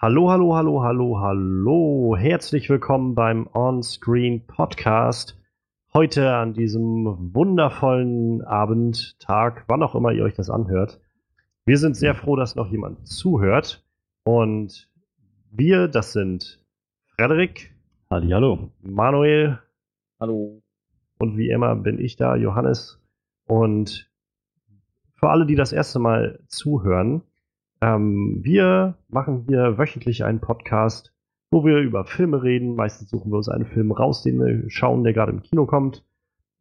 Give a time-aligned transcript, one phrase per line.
[0.00, 2.16] Hallo, hallo, hallo, hallo, hallo.
[2.16, 5.36] Herzlich willkommen beim On-Screen Podcast.
[5.92, 11.00] Heute an diesem wundervollen Abend, Tag, wann auch immer ihr euch das anhört.
[11.66, 13.84] Wir sind sehr froh, dass noch jemand zuhört.
[14.22, 14.88] Und
[15.50, 16.64] wir, das sind
[17.16, 17.74] Frederik.
[18.08, 18.70] Hallo.
[18.80, 19.58] Manuel.
[20.20, 20.62] Hallo.
[21.18, 23.00] Und wie immer bin ich da, Johannes.
[23.48, 24.08] Und
[25.16, 27.22] für alle, die das erste Mal zuhören,
[27.80, 31.12] ähm, wir machen hier wöchentlich einen Podcast,
[31.50, 32.74] wo wir über Filme reden.
[32.74, 36.04] Meistens suchen wir uns einen Film raus, den wir schauen, der gerade im Kino kommt.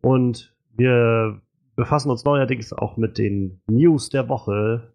[0.02, 1.42] Und wir
[1.76, 4.94] befassen uns neuerdings auch mit den News der Woche.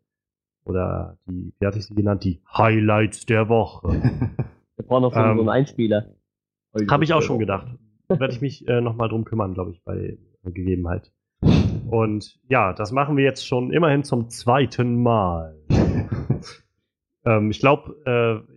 [0.65, 2.25] Oder die, wie hatte ich sie genannt?
[2.25, 3.89] Die Highlights der Woche.
[4.77, 6.15] Wir brauchen noch so, Ähm, so einen Einspieler.
[6.89, 7.67] Habe ich auch schon gedacht.
[8.09, 11.13] Werde ich mich äh, nochmal drum kümmern, glaube ich, bei Gegebenheit.
[11.91, 15.62] Und ja, das machen wir jetzt schon immerhin zum zweiten Mal.
[17.25, 18.53] Ähm, ich glaube, äh,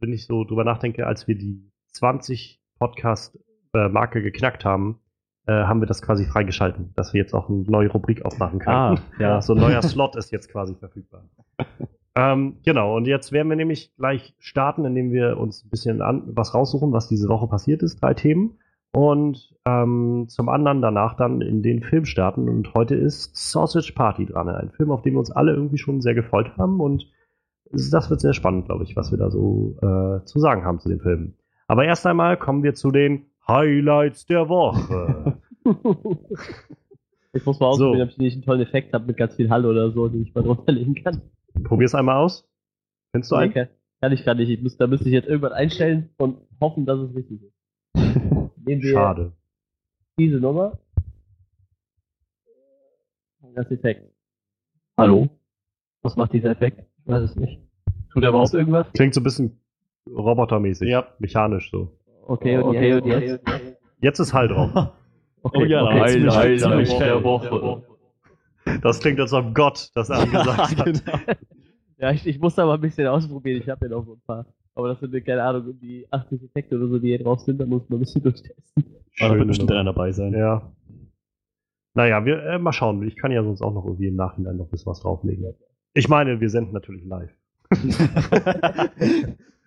[0.00, 5.00] wenn ich so drüber nachdenke, als wir die 20 Podcast-Marke geknackt haben,
[5.46, 8.76] äh, haben wir das quasi freigeschalten, dass wir jetzt auch eine neue Rubrik aufmachen können.
[8.76, 9.40] Ah, ja.
[9.40, 11.24] So ein neuer Slot ist jetzt quasi verfügbar.
[12.14, 16.22] ähm, genau, und jetzt werden wir nämlich gleich starten, indem wir uns ein bisschen an,
[16.26, 18.00] was raussuchen, was diese Woche passiert ist.
[18.02, 18.58] Drei Themen.
[18.92, 22.48] Und ähm, zum anderen danach dann in den Film starten.
[22.48, 24.48] Und heute ist Sausage Party dran.
[24.48, 26.80] Ein Film, auf den wir uns alle irgendwie schon sehr gefreut haben.
[26.80, 27.06] Und
[27.70, 30.88] das wird sehr spannend, glaube ich, was wir da so äh, zu sagen haben zu
[30.88, 31.34] dem Film.
[31.66, 35.38] Aber erst einmal kommen wir zu den Highlights der Woche.
[37.34, 38.04] Ich muss mal ausprobieren, So.
[38.04, 40.34] ob ich nicht einen tollen Effekt habe mit ganz viel Hall oder so, den ich
[40.34, 41.20] mal drunter legen kann.
[41.64, 42.48] Probier's einmal aus.
[43.12, 43.48] Findest du einen?
[43.52, 43.68] Nee, kann,
[44.00, 44.48] kann ich gar nicht.
[44.48, 47.52] Ich muss, da müsste ich jetzt irgendwann einstellen und hoffen, dass es richtig ist.
[48.64, 49.32] Nehmen wir Schade.
[50.18, 50.78] diese Nummer.
[53.54, 54.10] Das Effekt.
[54.96, 55.28] Hallo?
[56.02, 56.82] Was macht dieser Effekt?
[57.08, 57.60] Ich weiß es nicht.
[58.12, 58.86] Tut er überhaupt irgendwas?
[58.92, 59.60] Klingt so ein bisschen
[60.08, 60.88] robotermäßig.
[60.88, 61.06] Ja.
[61.18, 61.96] Mechanisch so.
[62.26, 63.02] Okay, und jetzt?
[63.02, 63.46] Und jetzt?
[64.00, 64.70] Jetzt ist Hall drauf.
[65.40, 66.00] Okay, Oh ja, okay.
[66.00, 67.82] Heil- Heil- Heil- der Woche.
[68.82, 70.84] Das klingt, als ob Gott das angesagt hat.
[70.84, 71.18] genau.
[71.96, 73.60] Ja, ich, ich muss da mal ein bisschen ausprobieren.
[73.62, 74.46] Ich habe ja noch so ein paar.
[74.74, 77.60] Aber das sind, mir, keine Ahnung, irgendwie 80 Effekte oder so, die hier drauf sind.
[77.60, 78.84] Da muss man ein bisschen durchtesten.
[79.20, 80.32] Aber da wird bestimmt einer dabei sein.
[80.32, 80.72] Ja.
[81.94, 83.00] Naja, wir äh, mal schauen.
[83.06, 85.54] Ich kann ja sonst auch noch irgendwie im Nachhinein noch ein bisschen was drauflegen.
[85.98, 87.34] Ich meine, wir senden natürlich live.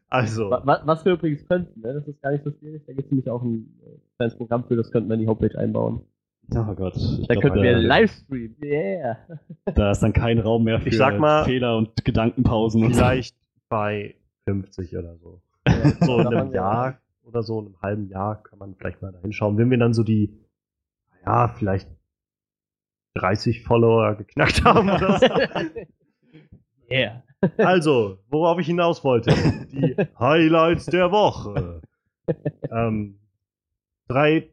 [0.10, 1.94] also, Wa- wa- Was wir übrigens könnten, ne?
[1.94, 2.84] das ist gar nicht so schwierig.
[2.88, 5.28] Da gibt es nämlich auch ein äh, kleines Programm für, das könnten wir in die
[5.28, 6.02] Homepage einbauen.
[6.56, 6.96] Oh Gott.
[6.96, 8.56] Ich Da glaub, könnten wir Livestream.
[8.64, 9.18] Yeah!
[9.76, 13.36] da ist dann kein Raum mehr für Ich sag mal- Fehler und Gedankenpausen und vielleicht
[13.70, 14.16] bei
[14.46, 15.42] 50 oder so.
[16.02, 19.20] So in einem Jahr oder so, in einem halben Jahr kann man vielleicht mal da
[19.20, 19.58] hinschauen.
[19.58, 20.34] Wenn wir dann so die,
[21.26, 21.90] ja, vielleicht
[23.16, 25.26] 30 Follower geknackt haben oder so.
[26.92, 27.24] Yeah!
[27.58, 29.32] Also, worauf ich hinaus wollte.
[29.72, 31.82] Die Highlights der Woche.
[32.72, 33.16] ähm,
[34.08, 34.50] drei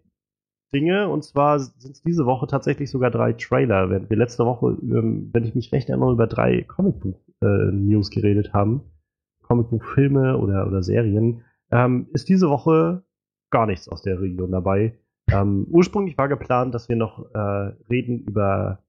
[0.73, 3.89] Dinge, und zwar sind es diese Woche tatsächlich sogar drei Trailer.
[3.91, 8.83] Während wir letzte Woche, ähm, wenn ich mich recht erinnere, über drei Comicbuch-News geredet haben,
[9.43, 13.03] Comicbuch-Filme oder, oder Serien, ähm, ist diese Woche
[13.51, 14.99] gar nichts aus der Region dabei.
[15.31, 18.81] Ähm, ursprünglich war geplant, dass wir noch äh, reden über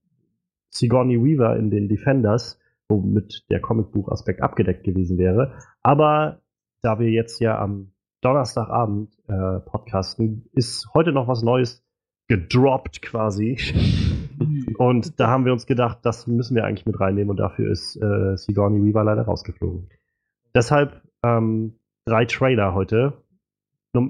[0.68, 2.59] Sigourney Weaver in den Defenders,
[2.90, 5.54] womit der Comicbuch-Aspekt abgedeckt gewesen wäre.
[5.82, 6.42] Aber
[6.82, 11.82] da wir jetzt ja am Donnerstagabend äh, podcasten, ist heute noch was Neues
[12.28, 13.56] gedroppt quasi.
[14.78, 17.96] Und da haben wir uns gedacht, das müssen wir eigentlich mit reinnehmen und dafür ist
[17.96, 19.90] äh, Sigourney Weaver leider rausgeflogen.
[20.54, 23.12] Deshalb ähm, drei Trailer heute.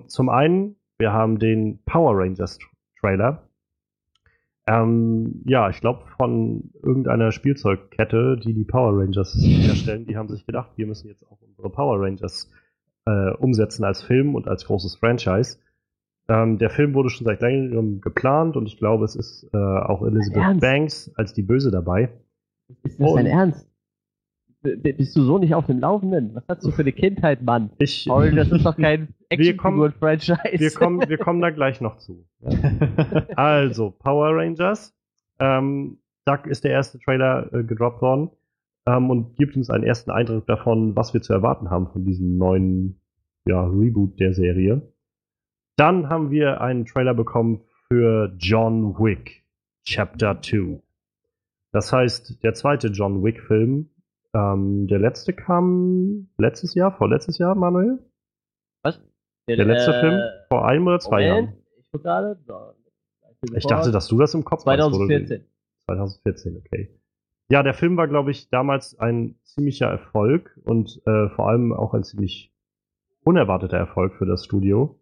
[0.06, 2.58] Zum einen, wir haben den Power Rangers
[3.00, 3.50] Trailer.
[4.66, 10.47] Ähm, ja, ich glaube von irgendeiner Spielzeugkette, die die Power Rangers herstellen, die haben sich
[10.47, 12.50] gedacht, wir müssen jetzt auch unsere Power Rangers
[13.06, 15.59] äh, umsetzen als Film und als großes Franchise.
[16.28, 20.03] Ähm, der Film wurde schon seit längerem geplant und ich glaube, es ist äh, auch
[20.03, 20.60] Elizabeth?
[20.60, 22.10] Banks als die Böse dabei.
[22.84, 23.70] Ist das dein Ernst?
[24.62, 26.34] B- bist du so nicht auf dem Laufenden?
[26.34, 27.71] Was hast du für eine Kindheit, Mann?
[27.78, 30.59] Ich, Paul, das ist doch kein Wir kommen- Actionfiguren-Franchise.
[30.60, 32.27] wir, kommen, wir kommen da gleich noch zu.
[33.36, 34.95] Also, Power Rangers.
[35.39, 38.30] Ähm, da ist der erste Trailer äh, gedroppt worden
[38.86, 42.36] ähm, und gibt uns einen ersten Eindruck davon, was wir zu erwarten haben von diesem
[42.36, 43.01] neuen
[43.47, 44.92] ja, Reboot der Serie.
[45.77, 49.45] Dann haben wir einen Trailer bekommen für John Wick
[49.84, 50.83] Chapter 2.
[51.72, 53.89] Das heißt, der zweite John Wick-Film.
[54.34, 57.98] Ähm, der letzte kam letztes Jahr, vorletztes Jahr, Manuel?
[58.82, 59.00] Was?
[59.48, 60.21] Der letzte äh, Film?
[60.48, 61.62] Vor einem oder zwei Moment, Jahren?
[61.78, 62.38] Ich guck gerade.
[62.47, 63.54] So.
[63.56, 64.92] Ich dachte, dass du das im Kopf hast.
[64.92, 65.44] wo du den- 2014.
[65.86, 67.00] 2014, okay.
[67.50, 71.94] Ja, der Film war, glaube ich, damals ein ziemlicher Erfolg und äh, vor allem auch
[71.94, 72.53] ein ziemlich
[73.24, 75.00] unerwarteter Erfolg für das Studio.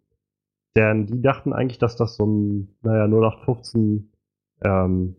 [0.75, 4.11] Denn die dachten eigentlich, dass das so ein, naja, 0815
[4.63, 5.15] ähm,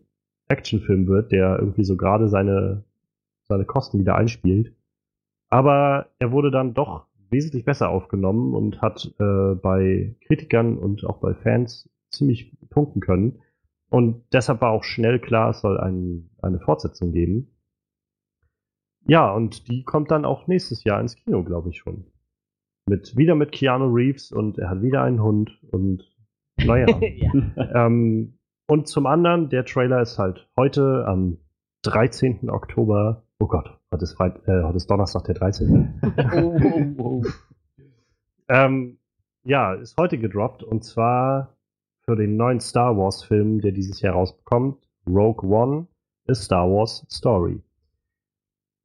[0.49, 2.83] Actionfilm wird, der irgendwie so gerade seine,
[3.51, 4.73] seine Kosten wieder einspielt.
[5.49, 11.19] Aber er wurde dann doch wesentlich besser aufgenommen und hat äh, bei Kritikern und auch
[11.19, 13.41] bei Fans ziemlich punkten können.
[13.89, 17.51] Und deshalb war auch schnell klar, es soll ein, eine Fortsetzung geben.
[19.05, 22.05] Ja, und die kommt dann auch nächstes Jahr ins Kino, glaube ich schon.
[22.87, 26.03] Mit, wieder mit Keanu Reeves und er hat wieder einen Hund und
[26.57, 26.87] naja.
[27.01, 27.85] ja.
[27.85, 28.37] ähm,
[28.67, 31.37] und zum anderen, der Trailer ist halt heute am
[31.83, 32.49] 13.
[32.49, 33.23] Oktober.
[33.41, 35.99] Oh Gott, heute ist, Freit äh, heute ist Donnerstag, der 13.
[36.35, 37.23] oh, oh, oh.
[38.49, 38.99] ähm,
[39.43, 41.57] ja, ist heute gedroppt und zwar
[42.05, 44.77] für den neuen Star Wars Film, der dieses Jahr rausbekommt,
[45.07, 45.87] Rogue One,
[46.29, 47.63] A Star Wars Story.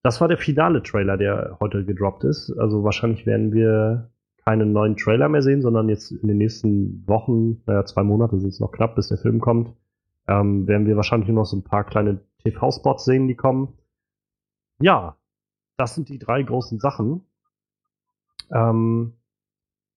[0.03, 2.50] Das war der finale Trailer, der heute gedroppt ist.
[2.58, 4.08] Also wahrscheinlich werden wir
[4.47, 8.55] keinen neuen Trailer mehr sehen, sondern jetzt in den nächsten Wochen, naja, zwei Monate sind
[8.55, 9.75] es noch knapp, bis der Film kommt,
[10.29, 13.75] ähm, werden wir wahrscheinlich nur noch so ein paar kleine TV-Spots sehen, die kommen.
[14.81, 15.17] Ja,
[15.76, 17.23] das sind die drei großen Sachen.
[18.52, 19.14] Ähm,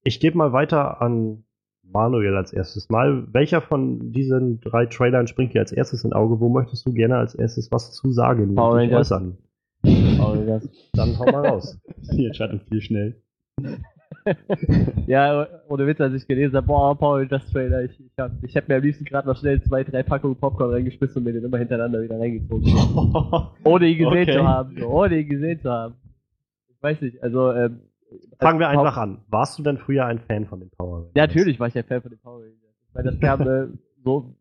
[0.04, 1.44] ich gebe mal weiter an
[1.84, 3.28] Manuel als erstes Mal.
[3.34, 6.40] Welcher von diesen drei Trailern springt dir als erstes ins Auge?
[6.40, 8.56] Wo möchtest du gerne als erstes was zu sagen?
[8.56, 9.12] Power und dich Rangers.
[9.12, 9.38] äußern?
[10.20, 11.78] Oh, das- Dann hau mal raus.
[12.14, 13.22] Die Entscheidung viel schnell.
[15.08, 18.56] Ja, ohne Witz, als ich gelesen habe, boah, Paul, das Trailer, ich, ich, hab, ich
[18.68, 21.58] mir am liebsten gerade noch schnell zwei, drei Packungen Popcorn reingeschmissen und mir den immer
[21.58, 22.66] hintereinander wieder reingezogen.
[23.64, 24.34] Ohne ihn gesehen Okay.
[24.34, 24.76] zu haben.
[24.80, 25.96] So, ohne ihn gesehen zu haben.
[26.70, 27.82] Ich weiß nicht, also, ähm,
[28.40, 29.20] Fangen wir als einfach an.
[29.30, 31.12] Warst du denn früher ein Fan von den Power Rangers?
[31.16, 32.56] Ja, natürlich war ich ein Fan von den Power Rangers.
[32.94, 33.68] Weil das kam äh,
[34.04, 34.36] so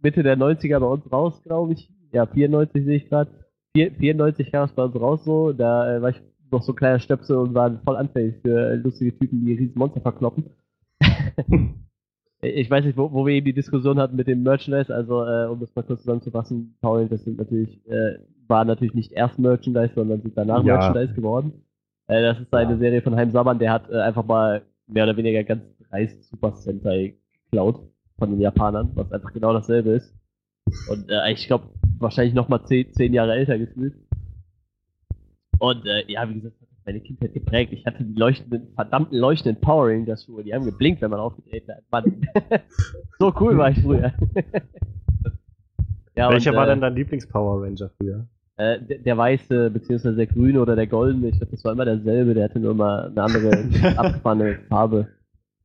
[0.00, 1.90] Mitte der 90er bei uns raus, glaube ich.
[2.12, 3.30] Ja, 94 sehe ich gerade.
[3.74, 5.52] 94 kam es bei uns raus so.
[5.52, 9.16] Da äh, war ich noch so ein kleiner Stöpsel und war voll anfällig für lustige
[9.18, 10.44] Typen, die riesen Monster verkloppen.
[12.42, 14.94] ich weiß nicht, wo, wo wir eben die Diskussion hatten mit dem Merchandise.
[14.94, 19.12] Also, äh, um das mal kurz zusammenzufassen, Power Rangers sind natürlich, äh, war natürlich nicht
[19.12, 20.76] erst Merchandise, sondern sind danach Ja.
[20.76, 21.52] Merchandise geworden.
[22.06, 22.78] Äh, das ist eine Ja.
[22.78, 26.52] Serie von Heim Saban, der hat äh, einfach mal mehr oder weniger ganz dreist Super
[26.52, 27.14] Sentai
[27.50, 27.80] geklaut
[28.18, 30.14] von den Japanern, was einfach genau dasselbe ist.
[30.90, 31.68] Und äh, ich glaube,
[31.98, 33.94] wahrscheinlich nochmal zehn, zehn Jahre älter gefühlt.
[35.58, 37.72] Und äh, ja, wie gesagt, hat das meine Kindheit geprägt.
[37.72, 41.72] Ich hatte die leuchtenden, verdammten leuchtenden Power Rangers Schuhe, die haben geblinkt, wenn man aufgetreten
[41.72, 41.82] hat.
[41.90, 42.28] Mann.
[43.18, 44.12] so cool war ich früher.
[46.16, 48.28] ja, Welcher und, war äh, denn dein Lieblings-Power Ranger früher?
[48.58, 51.84] äh, der, der weiße, beziehungsweise der grüne oder der goldene, ich glaube, das war immer
[51.84, 53.64] derselbe, der hatte nur mal eine andere
[53.96, 55.08] abgefahrene Farbe.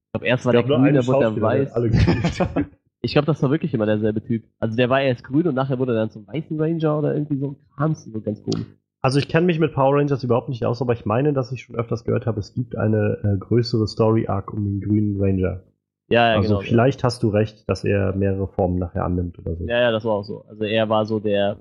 [0.05, 1.73] Ich glaube, erst war der grüne, dann wurde der weiß.
[3.05, 4.45] Ich glaube, das war wirklich immer derselbe Typ.
[4.61, 7.35] Also der war erst grün und nachher wurde er dann zum weißen Ranger oder irgendwie
[7.35, 8.65] so ein Krams, so ganz komisch.
[9.03, 11.63] Also ich kenne mich mit Power Rangers überhaupt nicht aus, aber ich meine, dass ich
[11.63, 15.61] schon öfters gehört habe, es gibt eine äh, größere Story-Arc um den grünen Ranger.
[16.07, 16.61] Ja, ja, also genau.
[16.61, 19.65] vielleicht hast du recht, dass er mehrere Formen nachher annimmt oder so.
[19.65, 20.45] Ja, ja, das war auch so.
[20.45, 21.57] Also er war so der.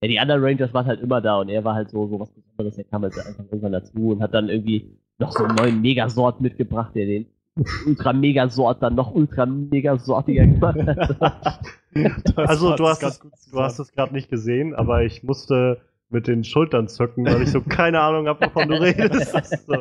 [0.00, 2.30] Ja, die anderen Rangers waren halt immer da und er war halt so, so was
[2.30, 2.78] Besonderes.
[2.78, 6.40] Er kam halt einfach irgendwann dazu und hat dann irgendwie noch so einen neuen Megasort
[6.40, 7.26] mitgebracht, der den
[7.86, 11.60] Ultra Megasort dann noch Ultra Megasortiger gemacht hat.
[12.36, 16.26] also du hast, es, gut du hast es gerade nicht gesehen, aber ich musste mit
[16.26, 19.34] den Schultern zucken, weil ich so keine Ahnung habe, wovon du redest.
[19.66, 19.74] So.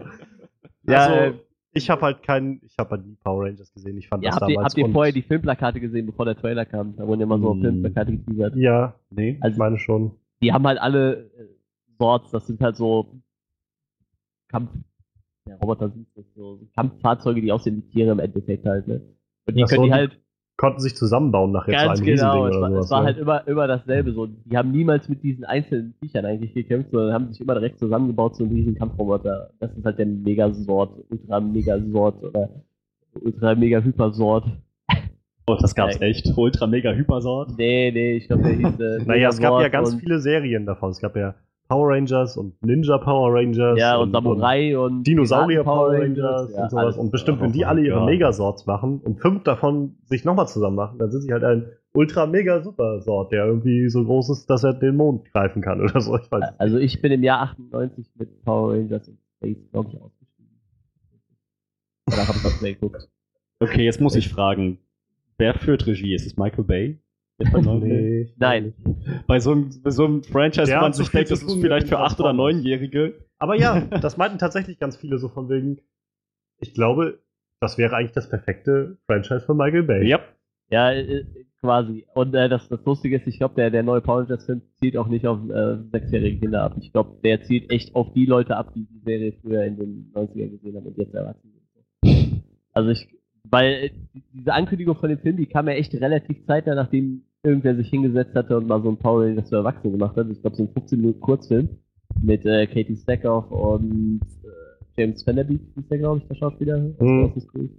[0.91, 1.33] Ja, also, äh,
[1.73, 3.97] ich habe halt keinen, ich habe halt nie Power Rangers gesehen.
[3.97, 6.25] Ich fand Ja, das habt ihr, damals habt ihr und- vorher die Filmplakate gesehen, bevor
[6.25, 6.95] der Trailer kam?
[6.95, 7.61] Da wurden immer so Hm.
[7.61, 8.55] Filmplakate geteasert.
[8.55, 9.31] Ja, Nee.
[9.37, 10.11] ich Also- meine schon.
[10.41, 11.47] Die haben halt alle äh,
[11.99, 13.19] Sorts, das sind halt so
[14.49, 14.71] Kampf,
[15.47, 19.01] ja, Roboter sind das so Kampffahrzeuge, die aussehen wie Tiere im Endeffekt halt, ne?
[19.45, 20.19] Und die Ach so, können die die halt
[20.57, 22.85] Konnten sich zusammenbauen nachher ganz zu einem genau, Riesending es oder war, sowas.
[22.85, 23.05] es war ne?
[23.05, 24.25] halt immer, immer dasselbe so.
[24.25, 28.35] Die haben niemals mit diesen einzelnen Viechern eigentlich gekämpft, sondern haben sich immer direkt zusammengebaut
[28.35, 29.51] zu einem riesen Kampfroboter.
[29.59, 32.49] Das ist halt der Megasort, Ultra Megasort oder
[33.21, 34.45] Ultra Mega Hypersort.
[35.49, 36.07] Oh, das gab's Ja.
[36.07, 36.33] echt.
[36.35, 37.57] Ultra mega Hypersort.
[37.57, 40.89] Nee, nee, ich glaube, der hieß äh, Naja, es gab ja ganz viele Serien davon.
[40.89, 41.35] Es gab ja
[41.67, 43.77] Power Rangers und Ninja Power Rangers.
[43.79, 46.97] Ja, und Samurai und, Dinosaurier Power Rangers ja, und sowas.
[46.97, 48.05] Und bestimmt, wenn die alle ihre Gott.
[48.05, 52.25] Megasorts machen und fünf davon sich nochmal zusammen machen, dann sind sie halt ein ultra
[52.27, 55.99] mega super Sort, der irgendwie so groß ist, dass er den Mond greifen kann oder
[55.99, 56.17] so.
[56.17, 56.27] Ich.
[56.57, 60.59] Also ich bin im Jahr 98 mit Power Rangers und Space, glaube ich, ausgestiegen.
[62.07, 63.09] Oder hab ich das geguckt?
[63.59, 64.77] Okay, jetzt muss ich fragen.
[65.37, 66.13] Wer führt Regie?
[66.13, 66.99] Ist es Michael Bay?
[67.45, 67.79] Film?
[67.79, 68.73] Nee, Nein.
[69.27, 71.87] Bei so einem, bei so einem Franchise, Der wo man sich denkt, das ist vielleicht
[71.87, 72.55] für 8- oder Transformers.
[72.55, 73.13] 9-Jährige.
[73.37, 75.79] Aber ja, das meinten tatsächlich ganz viele so von wegen.
[76.59, 77.19] Ich glaube,
[77.59, 80.07] das wäre eigentlich das perfekte Franchise von Michael Bay.
[80.07, 80.19] Ja.
[80.69, 81.23] Ja, äh,
[81.61, 82.05] quasi.
[82.13, 85.07] Und äh, das, das Lustige ist, ich glaube, der, der neue Power Rangers-Film zielt auch
[85.07, 86.75] nicht auf äh, sechsjährige Kinder ab.
[86.79, 90.11] Ich glaube, der zielt echt auf die Leute ab, die die Serie früher in den
[90.13, 91.53] 90ern gesehen haben und jetzt erwachsen
[92.03, 92.43] sind.
[92.73, 93.07] Also ich,
[93.43, 93.91] weil äh,
[94.33, 98.35] diese Ankündigung von dem Film, die kam ja echt relativ zeitnah, nachdem irgendwer sich hingesetzt
[98.35, 100.27] hatte und mal so ein Power Rangers für Erwachsene gemacht hat.
[100.29, 101.69] Ich glaube, so ein 15 Minuten Kurzfilm
[102.21, 106.77] mit äh, Katie Stackhoff und äh, James Vanderbeek, ist der, glaube ich, der Schauspieler.
[106.77, 107.33] Mhm.
[107.53, 107.69] Cool.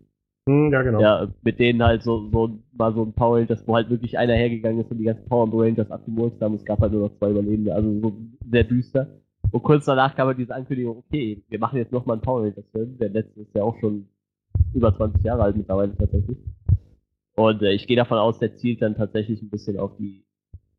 [0.49, 1.01] Hm, ja, genau.
[1.01, 4.35] Ja, mit denen halt so, so mal so ein Power Rangers, wo halt wirklich einer
[4.35, 6.55] hergegangen ist und die ganzen Power Rangers abgemurkt haben.
[6.55, 8.17] Es gab halt nur noch zwei Überlebende, also so
[8.51, 9.09] sehr düster.
[9.51, 12.65] Und kurz danach kam halt diese Ankündigung, okay, wir machen jetzt nochmal einen Power Rangers
[12.73, 12.97] Film.
[12.99, 14.09] Der letzte ist ja auch schon
[14.73, 16.39] über 20 Jahre alt mittlerweile tatsächlich.
[17.39, 20.25] Und äh, ich gehe davon aus, der zielt dann tatsächlich ein bisschen auf die,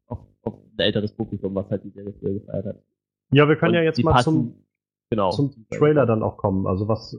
[0.08, 2.84] auf, auf ein älteres Publikum, was halt die Serie früher gefeiert hat.
[3.32, 4.54] Ja, wir können Und ja jetzt mal passen- zum,
[5.10, 5.32] genau.
[5.32, 6.68] zum Trailer dann auch kommen.
[6.68, 7.18] Also was, äh,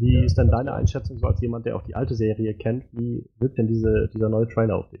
[0.00, 2.84] wie Ja, ist denn deine Einschätzung so als jemand, der auch die alte Serie kennt?
[2.92, 5.00] Wie wirkt denn diese, dieser neue Trailer auf dich?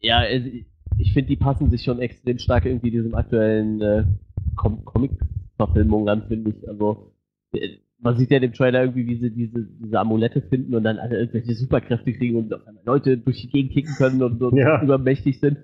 [0.00, 0.48] Ja, also
[0.98, 4.04] ich finde, die passen sich schon extrem stark irgendwie diesem aktuellen äh,
[4.56, 6.68] Com Comic-Verfilmung an, finde ich.
[6.68, 7.12] Also,
[7.52, 10.84] äh, man sieht ja in dem Trailer irgendwie, wie sie diese, diese Amulette finden und
[10.84, 14.42] dann alle irgendwelche Superkräfte kriegen und auf einmal Leute durch die Gegend kicken können und,
[14.42, 14.82] und Ja.
[14.82, 15.58] übermächtig sind.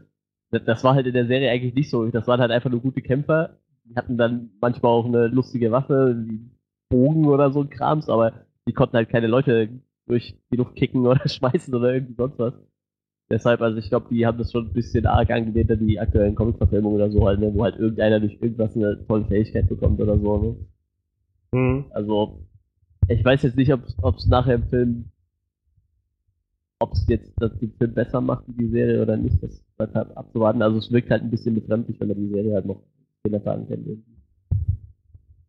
[0.50, 2.06] Das, das war halt in der Serie eigentlich nicht so.
[2.06, 3.58] Das waren halt einfach nur gute Kämpfer.
[3.84, 6.50] Die hatten dann manchmal auch eine lustige Waffe, wie
[6.90, 9.68] Bogen oder so ein Krams, aber die konnten halt keine Leute
[10.06, 12.54] durch die Luft kicken oder schmeißen oder irgendwie sonst was.
[13.30, 16.34] Deshalb, also ich glaube, die haben das schon ein bisschen arg angelehnt an die aktuellen
[16.34, 20.18] Comic-Verfilmungen oder so halt, ne, wo halt irgendeiner durch irgendwas eine tolle Fähigkeit bekommt oder
[20.18, 20.56] so, ne?
[21.54, 21.84] Hm.
[21.90, 22.46] Also,
[23.08, 25.04] ich weiß jetzt nicht, ob es nachher im Film,
[26.78, 29.94] ob es jetzt das den Film besser macht wie die Serie oder nicht, das bleibt
[29.94, 30.62] halt abzuwarten.
[30.62, 32.82] Also es wirkt halt ein bisschen befremdlich, wenn man die Serie halt noch
[33.22, 33.86] Kindertagen kennt.
[33.86, 34.16] irgendwie.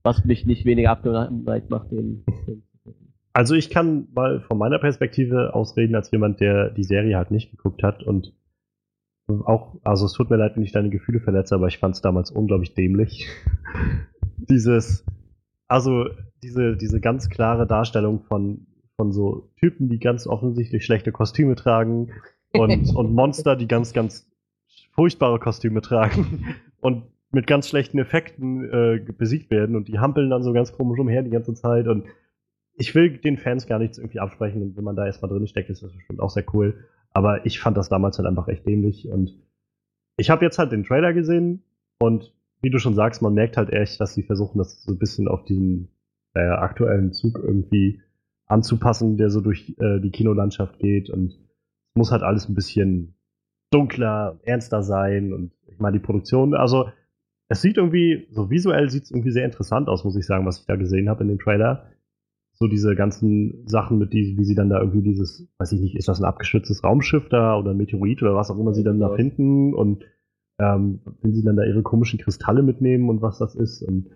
[0.04, 3.14] Was mich nicht weniger abgeneigt macht, den Film zu gucken.
[3.32, 7.52] Also ich kann mal von meiner Perspektive ausreden, als jemand, der die Serie halt nicht
[7.52, 8.34] geguckt hat und
[9.46, 12.02] auch, also es tut mir leid, wenn ich deine Gefühle verletze, aber ich fand es
[12.02, 13.28] damals unglaublich dämlich.
[14.38, 15.06] Dieses,
[15.74, 16.08] also
[16.44, 22.12] diese, diese ganz klare Darstellung von, von so Typen, die ganz offensichtlich schlechte Kostüme tragen
[22.54, 24.32] und, und Monster, die ganz, ganz
[24.92, 30.44] furchtbare Kostüme tragen und mit ganz schlechten Effekten äh, besiegt werden und die hampeln dann
[30.44, 32.06] so ganz komisch umher die ganze Zeit und
[32.76, 35.72] ich will den Fans gar nichts irgendwie absprechen und wenn man da erstmal drin steckt,
[35.72, 36.86] ist das bestimmt auch sehr cool.
[37.14, 39.40] Aber ich fand das damals halt einfach echt dämlich und
[40.18, 41.64] ich habe jetzt halt den Trailer gesehen
[41.98, 42.32] und
[42.64, 45.28] wie du schon sagst, man merkt halt echt, dass sie versuchen, das so ein bisschen
[45.28, 45.90] auf diesen
[46.34, 48.02] äh, aktuellen Zug irgendwie
[48.48, 51.10] anzupassen, der so durch äh, die Kinolandschaft geht.
[51.10, 53.16] Und es muss halt alles ein bisschen
[53.70, 55.34] dunkler, ernster sein.
[55.34, 56.90] Und ich meine die Produktion, also
[57.50, 60.62] es sieht irgendwie, so visuell sieht es irgendwie sehr interessant aus, muss ich sagen, was
[60.62, 61.88] ich da gesehen habe in dem Trailer.
[62.54, 65.96] So diese ganzen Sachen mit die, wie sie dann da irgendwie dieses, weiß ich nicht,
[65.98, 69.02] ist das ein abgestürztes Raumschiff da oder ein Meteorit oder was auch immer sie dann
[69.02, 69.74] da finden?
[69.74, 70.06] Und
[70.60, 74.10] ähm, wenn sie dann da ihre komischen Kristalle mitnehmen und was das ist und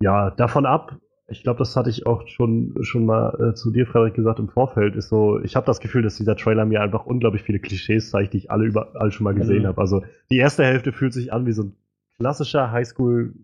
[0.00, 0.98] ja, davon ab,
[1.28, 4.48] ich glaube, das hatte ich auch schon schon mal äh, zu dir, Frederik, gesagt im
[4.48, 8.10] Vorfeld, ist so, ich habe das Gefühl, dass dieser Trailer mir einfach unglaublich viele Klischees
[8.10, 9.66] zeigt, die ich alle überall schon mal gesehen Mhm.
[9.68, 9.80] habe.
[9.80, 11.72] Also die erste Hälfte fühlt sich an wie so ein
[12.16, 13.34] klassischer Highschool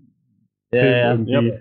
[0.73, 1.49] Ja, ja, irgendwie.
[1.49, 1.54] ja.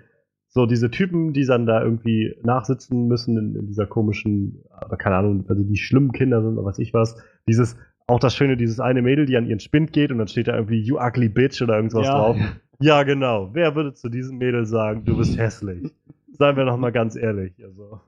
[0.48, 5.16] So, diese Typen, die dann da irgendwie nachsitzen müssen in, in dieser komischen, aber keine
[5.16, 7.16] Ahnung, also die schlimmen Kinder sind oder was ich was.
[7.48, 7.76] Dieses,
[8.12, 10.54] auch das Schöne, dieses eine Mädel, die an ihren Spind geht und dann steht da
[10.54, 12.14] irgendwie You ugly bitch oder irgendwas Ja.
[12.14, 12.36] drauf.
[12.80, 13.50] Ja, genau.
[13.52, 15.92] Wer würde zu diesem Mädel sagen, du bist hässlich?
[16.32, 17.52] Seien wir noch mal ganz ehrlich.
[17.62, 18.00] Also,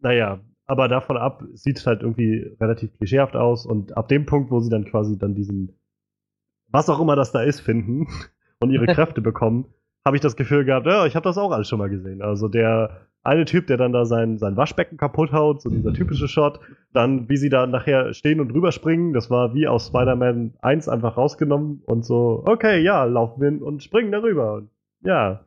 [0.00, 4.50] naja, aber davon ab sieht es halt irgendwie relativ klischeehaft aus und ab dem Punkt,
[4.50, 5.74] wo sie dann quasi dann diesen,
[6.68, 8.06] was auch immer das da ist, finden
[8.60, 9.66] und ihre Kräfte bekommen,
[10.04, 12.22] habe ich das Gefühl gehabt, ja, ich habe das auch alles schon mal gesehen.
[12.22, 16.28] Also der eine Typ, der dann da sein, sein Waschbecken kaputt haut, so dieser typische
[16.28, 16.60] Shot,
[16.92, 21.16] dann wie sie da nachher stehen und rüberspringen, das war wie aus Spider-Man 1 einfach
[21.16, 24.62] rausgenommen und so, okay, ja, laufen wir und springen darüber.
[25.02, 25.44] Ja.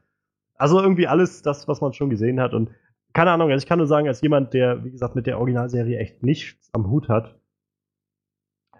[0.55, 2.69] Also irgendwie alles das, was man schon gesehen hat und
[3.13, 5.99] keine Ahnung, also ich kann nur sagen, als jemand, der, wie gesagt, mit der Originalserie
[5.99, 7.35] echt nichts am Hut hat,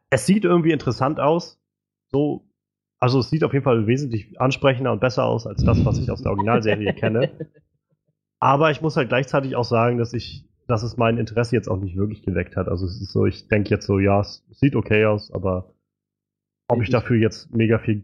[0.10, 1.60] es sieht irgendwie interessant aus.
[2.12, 2.48] So,
[3.00, 6.10] also es sieht auf jeden Fall wesentlich ansprechender und besser aus als das, was ich
[6.10, 7.32] aus der Originalserie kenne.
[8.44, 11.80] Aber ich muss halt gleichzeitig auch sagen, dass ich, dass es mein Interesse jetzt auch
[11.80, 12.68] nicht wirklich geweckt hat.
[12.68, 15.74] Also es ist so, ich denke jetzt so, ja, es sieht okay aus, aber
[16.68, 18.04] ob ich Ich- dafür jetzt mega viel,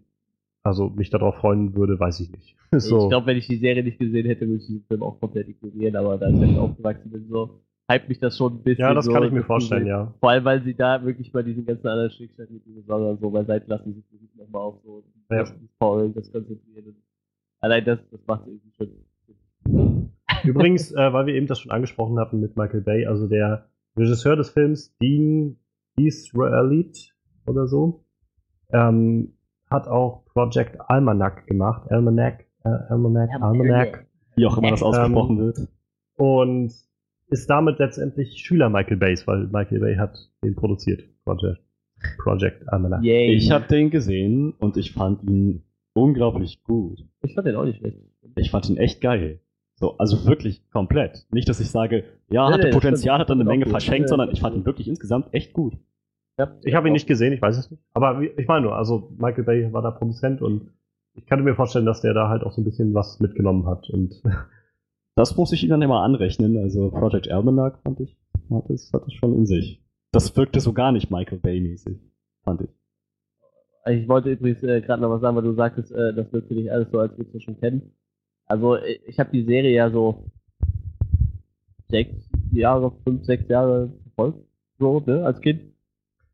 [0.64, 2.56] also mich darauf freuen würde, weiß ich nicht.
[2.72, 3.10] Ich so.
[3.10, 5.98] glaube, wenn ich die Serie nicht gesehen hätte, würde ich diesen Film auch komplett ignorieren,
[5.98, 7.60] aber da ich jetzt aufgewachsen bin, so
[7.92, 8.86] hype mich das schon ein bisschen.
[8.86, 10.14] ja, das so, kann ich mir vorstellen, ja.
[10.22, 13.68] Vor allem, weil sie da wirklich bei diesen ganzen anderen Schicksalten mit Dinosauriern so beiseite
[13.68, 15.40] lassen, sich wirklich nochmal auf so Ja.
[15.40, 16.96] das Rangers konzentrieren.
[17.60, 20.10] Allein das, das macht irgendwie schon.
[20.44, 24.36] Übrigens, äh, weil wir eben das schon angesprochen hatten mit Michael Bay, also der Regisseur
[24.36, 25.58] des Films, Dean,
[25.98, 27.12] Israelite
[27.46, 28.06] oder so.
[28.72, 29.34] Ähm,
[29.70, 31.90] hat auch Project Almanac gemacht.
[31.92, 34.08] Almanac, äh, Almanac, Almanac.
[34.36, 35.68] Wie auch immer das Ähm, ausgesprochen wird.
[36.16, 36.74] Und
[37.30, 41.04] ist damit letztendlich Schüler Michael Bays, weil Michael Bay hat den produziert.
[41.24, 41.62] Project,
[42.24, 43.04] Project Almanac.
[43.04, 43.36] Yay.
[43.36, 47.06] Ich habe den gesehen und ich fand ihn unglaublich gut.
[47.22, 47.98] ich fand den auch nicht schlecht.
[48.36, 49.42] Ich fand ihn echt geil.
[49.80, 51.26] So, also wirklich komplett.
[51.32, 53.22] Nicht, dass ich sage, ja, Nee, hatte nee, Potenzial, stimmt.
[53.22, 53.72] hat dann eine Menge gut.
[53.72, 54.34] verschenkt, Ja, sondern ja.
[54.34, 55.78] ich fand ihn wirklich insgesamt echt gut.
[56.38, 57.82] Ja, Ich habe ihn nicht gesehen, ich weiß es nicht.
[57.94, 60.70] Aber wie- ich meine nur, also Michael Bay war da Produzent und
[61.16, 63.90] ich könnte mir vorstellen, dass der da halt auch so ein bisschen was mitgenommen hat.
[63.90, 64.22] Und
[65.16, 66.58] Das muss ich ihm dann immer anrechnen.
[66.58, 68.18] Also Project Almanac fand ich,
[68.52, 69.82] hat es, hat es schon in sich.
[70.12, 71.98] Das wirkte so gar nicht Michael Bay-mäßig,
[72.44, 72.70] fand ich.
[73.86, 76.56] Ich wollte übrigens äh, gerade noch was sagen, weil du sagtest, äh, das willst du
[76.56, 77.92] nicht alles so, als würdest du schon kennen.
[78.50, 80.26] Also äh, ich habe die Serie ja so
[81.88, 82.14] sechs
[82.52, 84.40] Jahre, fünf, sechs Jahre verfolgt,
[84.80, 85.62] so, ne, als Kind.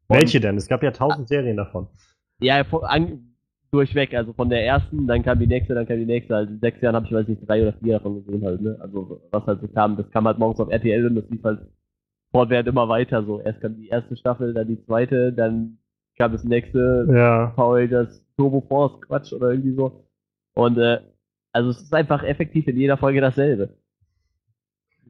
[0.07, 0.57] Und- welche denn?
[0.57, 1.87] Es gab ja tausend Serien davon.
[2.39, 3.35] Ja, an,
[3.71, 6.35] durchweg, also von der ersten, dann kam die nächste, dann kam die nächste.
[6.35, 8.77] Also in sechs Jahren habe ich, weiß nicht, drei oder vier davon gesehen halt, ne?
[8.79, 11.59] Also was halt so kam, das kam halt morgens auf RTL und das lief halt
[12.31, 13.41] fortwährend immer weiter so.
[13.41, 15.79] Erst kam die erste Staffel, dann die zweite, dann
[16.17, 17.47] kam das nächste, Ja.
[17.55, 20.05] Paul, das Turbo Force Quatsch oder irgendwie so.
[20.53, 20.99] Und äh,
[21.55, 23.77] also es ist einfach effektiv in jeder Folge dasselbe.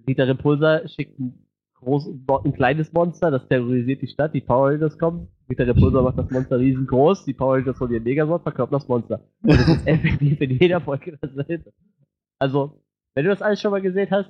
[0.08, 1.34] Rita Repulsa schickt ein,
[1.74, 2.08] groß,
[2.44, 5.28] ein kleines Monster, das terrorisiert die Stadt, die Power Rangers kommen.
[5.50, 9.22] Rita Repulsa macht das Monster riesengroß, die Power Rangers holen ihren Megazord, verkörpern das Monster.
[9.42, 11.74] Und das ist effektiv in jeder Folge dasselbe.
[12.38, 12.80] Also,
[13.16, 14.30] wenn du das alles schon mal gesehen hast,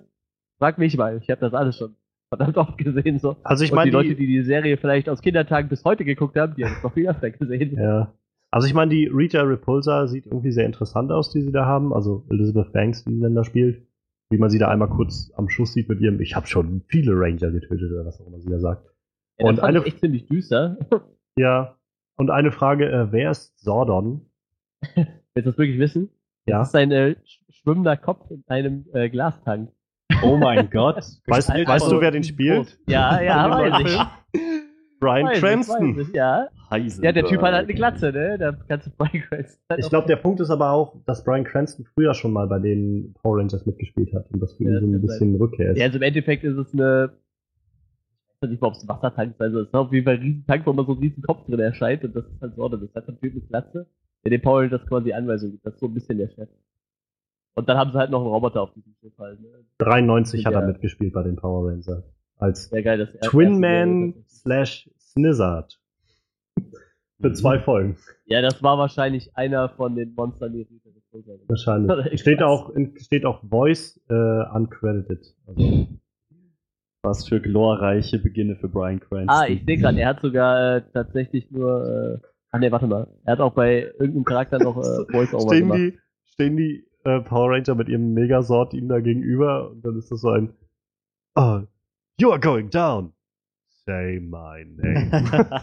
[0.57, 1.17] frag mich mal.
[1.21, 1.97] Ich habe das alles schon
[2.29, 3.19] verdammt oft gesehen.
[3.19, 3.35] So.
[3.43, 6.37] Also ich meine, die Leute, die, die die Serie vielleicht aus Kindertagen bis heute geguckt
[6.37, 7.77] haben, die haben es noch viel öfter gesehen.
[7.77, 8.13] ja.
[8.55, 11.91] Also ich meine, die Rita Repulsa sieht irgendwie sehr interessant aus, die sie da haben.
[11.93, 13.85] Also Elizabeth Banks, die sie dann da spielt.
[14.29, 17.11] Wie man sie da einmal kurz am Schuss sieht mit ihrem, ich habe schon viele
[17.11, 18.85] Ranger getötet oder was auch immer sie da sagt.
[18.85, 18.91] Ja,
[19.39, 20.77] das Und fand eine- ich echt ziemlich düster.
[21.37, 21.75] Ja.
[22.15, 24.21] Und eine Frage, äh, wer ist Sordon?
[24.95, 26.09] Willst du das wirklich wissen?
[26.45, 26.59] Ja.
[26.59, 29.69] Das ist ein äh, sch- schwimmender Kopf in einem äh, Glastank.
[30.23, 31.03] Oh mein Gott.
[31.27, 32.79] Weißt, weißt du, wer den spielt?
[32.87, 33.99] Ja, ja, dem weiß ich.
[34.99, 36.09] Brian Cranston.
[36.13, 36.47] ja.
[37.01, 38.57] Ja, der Typ hat halt eine Glatze, ne?
[38.67, 39.63] Kannst du Brian Cranston.
[39.69, 42.59] halt Ich glaube, der Punkt ist aber auch, dass Brian Cranston früher schon mal bei
[42.59, 45.77] den Power Rangers mitgespielt hat und das für ihn Ja, so ein bisschen Rückkehr ist.
[45.77, 47.13] Ja, also im Endeffekt ist es eine.
[48.35, 49.41] Ich weiß nicht mal, ob es ein Wassertank ist.
[49.41, 51.59] Also es ist auf jeden Fall ein Riesentank, wo man so einen riesen Kopf drin
[51.59, 53.87] erscheint und das ist halt so, das ist halt ein Typ mit Glatze,
[54.23, 55.65] der den Paul das quasi Anweisung gibt.
[55.65, 56.49] Das ist so ein bisschen der Chef.
[57.55, 59.39] Und dann haben sie halt noch einen Roboter auf diesem Schiff halt.
[59.39, 59.47] Ne?
[59.77, 62.03] 93 hat er mitgespielt bei den Power Rangers.
[62.37, 65.79] Als geil, Twin Man slash Snizzard.
[67.21, 67.35] Für Mhm.
[67.35, 67.97] zwei Folgen.
[68.25, 71.49] Ja, das war wahrscheinlich einer von den Monstern, die Rita gemacht hat.
[71.49, 72.19] Wahrscheinlich.
[72.21, 74.13] Steht auch, steht auch Voice äh,
[74.53, 75.25] uncredited.
[75.47, 75.87] Also,
[77.03, 79.29] Was für glorreiche Beginne für Brian Cranston.
[79.29, 82.19] Ah, ich sehe gerade, er hat sogar äh, tatsächlich nur.
[82.21, 83.07] Äh, ach nee, warte mal.
[83.23, 85.79] Er hat auch bei irgendeinem Charakter noch äh, Voice-Over stehen gemacht.
[85.79, 90.11] die, stehen die äh, Power Ranger mit ihrem Megasort ihm da gegenüber und dann ist
[90.11, 90.53] das so ein
[91.35, 91.61] Oh,
[92.17, 93.13] you are going down.
[93.85, 95.11] Say my name.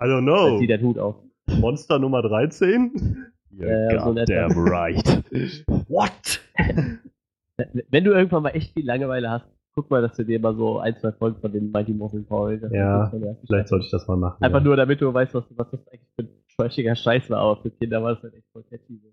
[0.00, 0.58] I don't know.
[0.58, 1.16] zieht er den Hut auf.
[1.60, 3.26] Monster Nummer 13?
[3.56, 4.48] You're so in etwa.
[4.48, 5.24] goddamn right.
[5.88, 6.40] What?
[7.90, 10.78] Wenn du irgendwann mal echt viel Langeweile hast, guck mal, dass du dir mal so
[10.80, 14.16] ein, zwei Folgen von den Mighty Morphin Rangers Ja, der Vielleicht sollte ich das mal
[14.16, 14.42] machen.
[14.42, 14.64] Einfach ja.
[14.64, 17.70] nur, damit du weißt, was, was das eigentlich für ein trashiger Scheiß war, aber für
[17.70, 18.98] Kinder war das halt echt voll catchy.
[19.00, 19.12] so.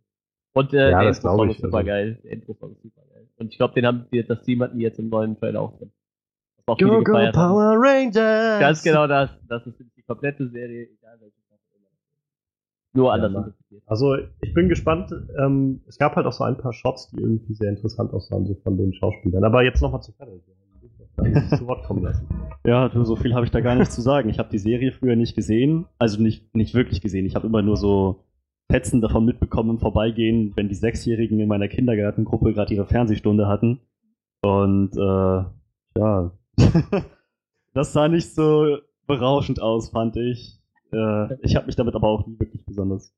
[0.53, 1.87] Und äh, Ja, der Intro-Song ist ich, super also.
[1.87, 2.19] geil.
[2.23, 3.10] Der Intro-Song ist super geil.
[3.41, 5.75] Und ich glaube, den haben die, das Team hatten die jetzt im neuen Trailer auch
[5.79, 5.91] drin.
[6.67, 7.53] Auch Go, go, gefeiert haben.
[7.53, 8.59] Power Rangers!
[8.59, 9.31] Ganz genau das.
[9.49, 11.87] Das ist die komplette Serie, egal welche Staffel immer.
[12.93, 13.81] Nur anders interpretiert.
[13.87, 15.11] Also, ich bin gespannt.
[15.39, 18.53] Ähm, es gab halt auch so ein paar Shots, die irgendwie sehr interessant aussahen, so
[18.63, 19.43] von den Schauspielern.
[19.43, 20.43] Aber jetzt nochmal zu Ferris.
[21.57, 22.27] zu Wort kommen lassen.
[22.63, 24.29] Ja, du, so viel habe ich da gar nicht zu sagen.
[24.29, 27.25] Ich habe die Serie früher nicht gesehen, also nicht, nicht wirklich gesehen.
[27.25, 28.23] Ich habe immer nur so
[28.71, 33.81] Fetzen davon mitbekommen im Vorbeigehen, wenn die Sechsjährigen in meiner Kindergartengruppe gerade ihre Fernsehstunde hatten.
[34.41, 36.31] Und äh, ja,
[37.73, 40.59] das sah nicht so berauschend aus, fand ich.
[40.93, 43.13] Äh, ich habe mich damit aber auch nie wirklich besonders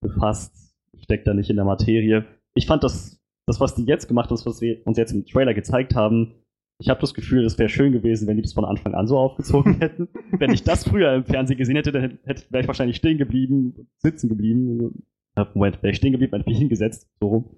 [0.00, 0.74] befasst.
[0.92, 2.24] Ich steck da nicht in der Materie.
[2.54, 5.52] Ich fand das, das, was die jetzt gemacht haben, was wir uns jetzt im Trailer
[5.52, 6.34] gezeigt haben,
[6.82, 9.16] ich habe das Gefühl, es wäre schön gewesen, wenn die das von Anfang an so
[9.16, 10.08] aufgezogen hätten.
[10.32, 13.88] wenn ich das früher im Fernsehen gesehen hätte, dann hätte, wäre ich wahrscheinlich stehen geblieben,
[13.98, 15.04] sitzen geblieben.
[15.36, 17.56] Äh, Moment, wäre ich stehen geblieben, hätte mich hingesetzt, so rum.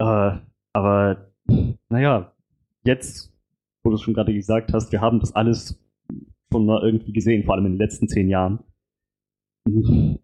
[0.00, 0.38] Äh,
[0.72, 1.32] aber,
[1.88, 2.32] naja,
[2.82, 3.32] jetzt,
[3.84, 5.80] wo du es schon gerade gesagt hast, wir haben das alles
[6.52, 8.58] schon mal irgendwie gesehen, vor allem in den letzten zehn Jahren.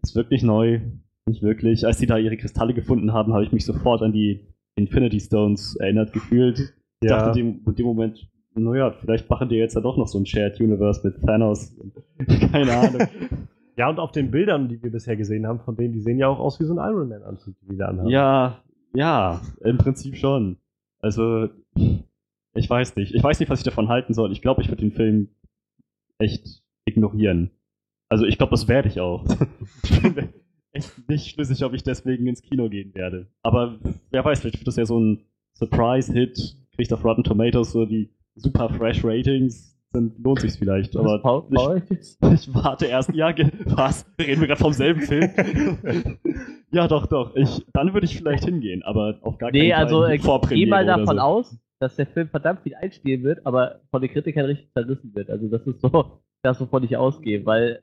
[0.03, 0.81] Ist wirklich neu,
[1.25, 1.85] nicht wirklich.
[1.85, 4.45] Als die da ihre Kristalle gefunden haben, habe ich mich sofort an die
[4.75, 6.73] Infinity Stones erinnert gefühlt.
[7.05, 7.25] Ja.
[7.25, 10.17] dachte, in dem, in dem Moment naja, vielleicht machen die jetzt ja doch noch so
[10.17, 11.75] ein Shared Universe mit Thanos.
[12.51, 13.01] Keine Ahnung.
[13.77, 16.29] Ja, und auf den Bildern, die wir bisher gesehen haben, von denen, die sehen ja
[16.29, 18.07] auch aus wie so ein Iron Man-Anzug, die die da anhaben.
[18.07, 18.63] ja,
[18.93, 20.55] ja, im Prinzip schon.
[21.01, 21.49] Also,
[22.53, 23.13] ich weiß nicht.
[23.13, 24.31] Ich weiß nicht, was ich davon halten soll.
[24.31, 25.27] Ich glaube, ich würde den Film
[26.19, 27.51] echt ignorieren.
[28.07, 29.25] Also, ich glaube, das werde ich auch.
[29.83, 30.29] ich bin
[30.71, 33.27] echt nicht schlüssig, ob ich deswegen ins Kino gehen werde.
[33.43, 33.77] Aber
[34.09, 38.09] wer weiß, vielleicht wird das ja so ein Surprise-Hit, kriegt auf Rotten Tomatoes so die
[38.35, 40.95] super fresh Ratings, dann lohnt sich's vielleicht.
[40.97, 41.83] Aber Paul, ich, Paul?
[42.33, 43.13] ich warte erst.
[43.13, 43.33] Ja,
[43.65, 44.05] was?
[44.19, 45.29] Reden wir gerade vom selben Film?
[46.71, 47.35] ja, doch, doch.
[47.35, 50.65] Ich, dann würde ich vielleicht hingehen, aber auf gar keinen Nee, Fall also äh, Vorpremiere
[50.65, 51.21] geh mal davon so.
[51.23, 55.29] aus, dass der Film verdammt viel einspielen wird, aber von den Kritikern richtig zerrissen wird.
[55.29, 57.81] Also das ist so das, wovon ich ausgehe, weil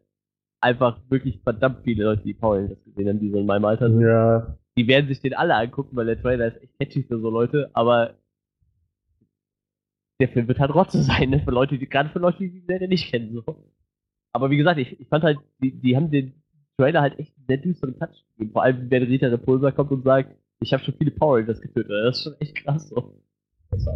[0.61, 3.91] einfach wirklich verdammt viele Leute, die Paul das gesehen haben, die so in meinem Alter
[3.91, 4.57] sind, Ja.
[4.77, 7.71] die werden sich den alle angucken, weil der Trailer ist echt catchy für so Leute,
[7.73, 8.15] aber
[10.23, 11.41] der Film wird halt Rotze sein, ne?
[11.41, 13.33] Für Leute, die, gerade für Leute, die die Serie nicht kennen.
[13.35, 13.45] So.
[14.33, 16.33] Aber wie gesagt, ich, ich fand halt, die, die haben den
[16.79, 18.53] Trailer halt echt einen sehr düsteren Touch gegeben.
[18.53, 21.91] Vor allem, wenn Rita Repulsa kommt und sagt, ich habe schon viele Power Rangers getötet.
[21.91, 23.21] Das ist schon echt krass so.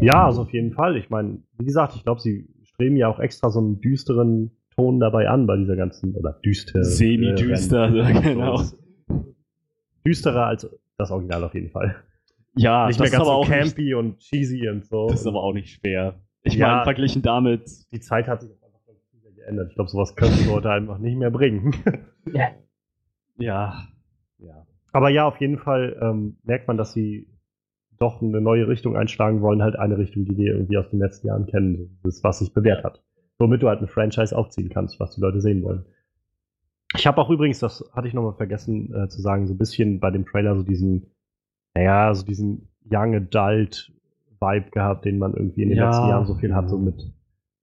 [0.00, 0.96] Ja, also auf jeden Fall.
[0.96, 5.00] Ich meine, wie gesagt, ich glaube, sie streben ja auch extra so einen düsteren Ton
[5.00, 6.82] dabei an bei dieser ganzen, oder düster.
[6.82, 8.62] Semi-düster, äh, genau.
[10.04, 11.96] Düsterer als das Original auf jeden Fall.
[12.56, 15.08] Ja, nicht das mehr ist ganz aber so auch nicht, campy und cheesy und so.
[15.08, 16.20] das ist aber auch nicht schwer.
[16.42, 16.68] Ich Ja.
[16.68, 18.80] meine, verglichen damit, die Zeit hat sich auch einfach
[19.22, 19.68] sehr geändert.
[19.70, 21.74] Ich glaube, sowas können sie heute einfach nicht mehr bringen.
[22.32, 22.48] Ja.
[23.38, 23.86] ja,
[24.38, 24.66] ja.
[24.92, 27.28] Aber ja, auf jeden Fall ähm, merkt man, dass sie
[27.98, 31.28] doch eine neue Richtung einschlagen wollen, halt eine Richtung, die wir irgendwie aus den letzten
[31.28, 33.02] Jahren kennen, das, was sich bewährt hat.
[33.38, 35.84] Womit du halt ein Franchise aufziehen kannst, was die Leute sehen wollen.
[36.96, 40.00] Ich habe auch übrigens, das hatte ich nochmal vergessen äh, zu sagen, so ein bisschen
[40.00, 41.12] bei dem Trailer so diesen,
[41.76, 43.92] naja, so diesen Young Adult
[44.40, 45.86] Vibe gehabt, den man irgendwie in den Ja.
[45.86, 47.12] letzten Jahren so viel hat, so mit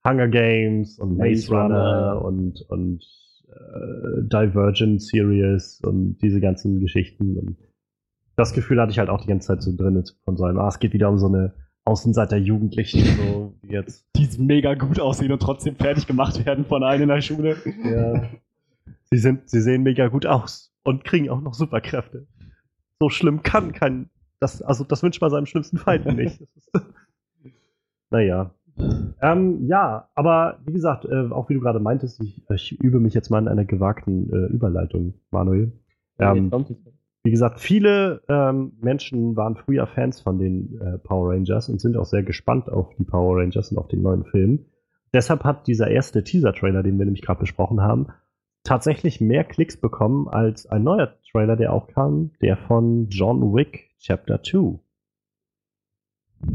[0.06, 3.04] Hunger Games und Maze Runner und, und
[3.48, 7.38] äh, Divergent Series und diese ganzen Geschichten.
[7.38, 7.58] Und
[8.36, 10.68] das Gefühl hatte ich halt auch die ganze Zeit so drin von so einem, ah,
[10.68, 11.54] es geht wieder um so eine
[11.86, 14.06] Außenseiter-Jugendlichen, so wie jetzt.
[14.16, 17.56] die mega gut aussehen und trotzdem fertig gemacht werden von einem in der Schule.
[17.84, 18.24] Ja.
[19.12, 22.28] Sie, sind, sie sehen mega gut aus und kriegen auch noch Superkräfte.
[23.04, 24.10] So schlimm kann kein.
[24.40, 26.42] Das, also das wünscht man seinem schlimmsten Feind nicht.
[28.10, 28.52] Naja.
[29.22, 33.16] Ähm, ja, aber wie gesagt, äh, auch wie du gerade meintest, ich, ich übe mich
[33.16, 35.72] jetzt mal in einer gewagten äh, Überleitung, Manuel.
[36.20, 36.52] Ähm,
[37.24, 41.98] wie gesagt, viele ähm, Menschen waren früher Fans von den äh, Power Rangers und sind
[41.98, 44.66] auch sehr gespannt auf die Power Rangers und auf den neuen Film.
[45.12, 48.10] Deshalb hat dieser erste Teaser-Trailer, den wir nämlich gerade besprochen haben,
[48.64, 53.92] tatsächlich mehr Klicks bekommen als ein neuer Trailer, der auch kam, der von John Wick
[54.00, 54.80] Chapter 2.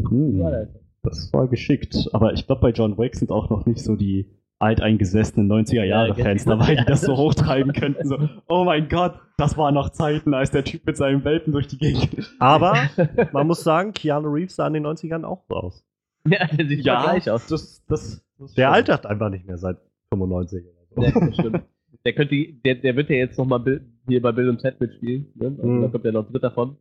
[0.09, 0.69] Hm.
[1.03, 2.09] Das war geschickt.
[2.13, 6.57] Aber ich glaube, bei John Wick sind auch noch nicht so die alteingesessenen 90er-Jahre-Fans Ja,
[6.57, 8.09] dabei, die das so hochtreiben könnten.
[8.09, 8.19] So,
[8.49, 11.79] oh mein Gott, das waren noch Zeiten, als der Typ mit seinen Welpen durch die
[11.79, 12.35] Gegend.
[12.41, 12.75] Aber
[13.33, 15.85] man muss sagen, Keanu Reeves sah in den 90ern auch so aus.
[16.29, 17.47] Ja, der sieht ja gleich aus.
[17.47, 18.75] Das, das, das Der stimmt.
[18.75, 19.79] altert einfach nicht mehr seit
[20.13, 21.03] 95 oder so.
[21.03, 21.63] Ja, das stimmt.
[22.09, 25.27] Der, könnte, der, der wird ja jetzt nochmal hier bei Bill und Ted mitspielen.
[25.35, 25.49] Ne?
[25.59, 25.83] Also Mhm.
[25.83, 26.79] da kommt ja noch ein dritter von.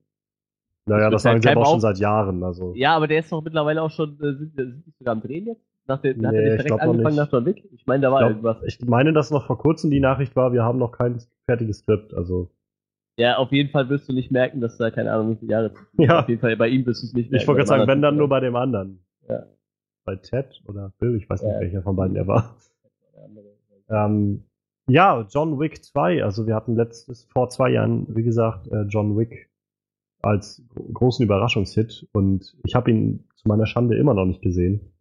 [0.85, 2.41] Naja, Das das sagen sie ja aber auch schon seit Jahren.
[2.43, 2.73] Also.
[2.75, 5.47] Ja, aber der ist doch mittlerweile auch schon, äh, sind, sind die sogar am Drehen
[5.47, 5.61] jetzt?
[5.85, 7.17] Nach der, hat Nee, er ich nicht direkt angefangen nicht.
[7.17, 7.67] nach John Wick?
[7.73, 8.63] Ich meine, da war Ich glaub- irgendwas.
[8.79, 12.13] Ich meine, dass noch vor kurzem die Nachricht war, wir haben noch kein fertiges Skript.
[12.13, 12.49] Also
[13.19, 15.73] Ja, auf jeden Fall wirst du nicht merken, dass da, keine Ahnung, wie viele Jahre.
[15.97, 16.21] Ja.
[16.21, 17.41] Auf jeden Fall, bei ihm wirst du es nicht merken.
[17.41, 18.99] ich wollte gerade sagen, wenn dann nur bei dem anderen.
[19.27, 19.43] Ja.
[20.05, 21.59] Bei Ted oder Bill, ich weiß nicht, Ja.
[21.59, 22.55] welcher von beiden er war.
[23.89, 24.43] Ähm,
[24.89, 26.23] ja, John Wick 2.
[26.23, 29.49] Also wir hatten letztes, vor zwei Jahren, wie gesagt, äh, John Wick
[30.21, 34.93] als gro- großen Überraschungshit und ich habe ihn zu meiner Schande immer noch nicht gesehen.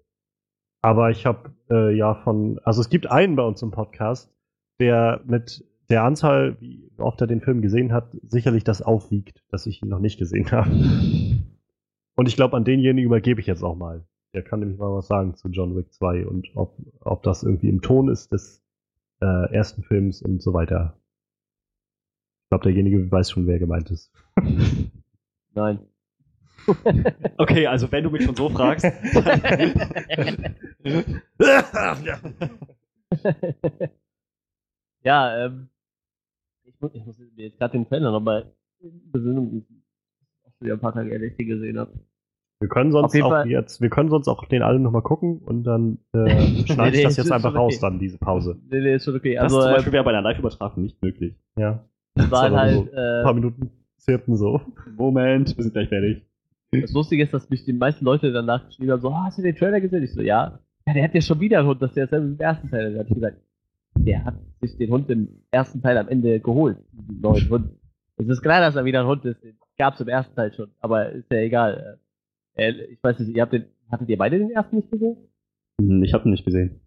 [0.82, 4.32] Aber ich habe äh, ja von, also es gibt einen bei uns im Podcast,
[4.78, 9.66] der mit der Anzahl, wie oft er den Film gesehen hat, sicherlich das aufwiegt, dass
[9.66, 10.70] ich ihn noch nicht gesehen habe.
[12.16, 14.04] Und ich glaube, an denjenigen übergebe ich jetzt auch mal.
[14.34, 17.68] Der kann nämlich mal was sagen zu John Wick 2 und ob, ob das irgendwie
[17.68, 18.62] im Ton ist des
[19.20, 20.98] äh, ersten Films und so weiter.
[22.44, 24.12] Ich glaube, derjenige weiß schon, wer gemeint ist.
[25.54, 25.80] Nein.
[27.38, 28.84] Okay, also wenn du mich schon so fragst.
[35.04, 35.68] ja, ähm,
[36.64, 39.84] ich muss, ich muss mir jetzt gerade den Trailer nochmal in Besinnung rufen.
[40.42, 41.92] Auch schon wieder ein paar Tage ehrlich gesehen habe.
[42.60, 45.64] Wir können sonst auch Fall- jetzt, wir können sonst auch den alle nochmal gucken und
[45.64, 46.28] dann äh,
[46.66, 47.58] schneide Nee, ich das jetzt einfach okay.
[47.58, 48.56] raus, dann diese Pause.
[48.70, 49.34] Nee, nee, ist schon okay.
[49.34, 51.34] Das Also, zum äh, Beispiel wäre bei einer Live-Übertragung nicht möglich.
[51.58, 51.84] Ja.
[52.14, 54.60] es waren halt, so Ein paar äh, Minuten zirpen so.
[54.96, 56.24] Moment, wir sind gleich fertig.
[56.72, 59.42] das Lustige ist, dass mich die meisten Leute danach geschrieben haben, so, ah, hast du
[59.42, 60.02] den Trailer gesehen?
[60.02, 60.58] Ich so, ja.
[60.86, 62.94] ja, der hat ja schon wieder einen Hund, das ist ja selber im ersten Teil.
[62.94, 63.36] Da hab ich gesagt,
[63.98, 67.70] der hat sich den Hund im ersten Teil am Ende geholt, diesen neuen Hund.
[68.16, 70.70] Es ist klar, dass er wieder ein Hund ist, den gab's im ersten Teil schon,
[70.80, 71.98] aber ist ja egal.
[72.56, 75.16] Äh, ich weiß nicht, ihr habt den, hattet ihr beide den ersten nicht gesehen?
[75.80, 76.80] Hm, Ich habe ihn nicht gesehen.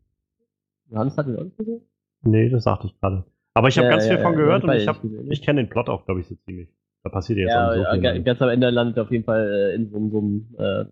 [0.91, 1.81] Johannes hat den auch nicht gesehen?
[2.23, 3.25] Nee, das sagte ich gerade.
[3.53, 5.41] Aber ich habe Ja, ganz ja, viel von ja, gehört und ich, hab, gesehen, ich
[5.41, 6.69] kenne den Plot auch, glaube ich, so ziemlich.
[7.03, 8.23] Da passiert jetzt Ja, auch nicht so viel.
[8.23, 10.85] ganz am Ende landet er auf jeden Fall äh, in so, so einem äh,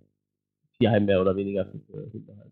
[0.77, 2.51] Tierheim mehr oder weniger für für Hunde halt.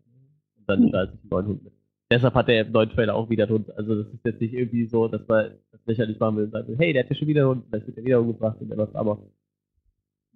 [0.58, 1.72] Und dann halt sich einen neuen Hund mit.
[2.10, 3.70] Deshalb hat der neuen Trailer auch wieder Hund.
[3.76, 6.68] Also das ist jetzt nicht irgendwie so, dass man das lächerlich machen will und sagt,
[6.78, 8.94] hey, der hat ja schon wieder einen Hund, vielleicht wird er wieder umgebracht und etwas,
[8.94, 9.18] aber.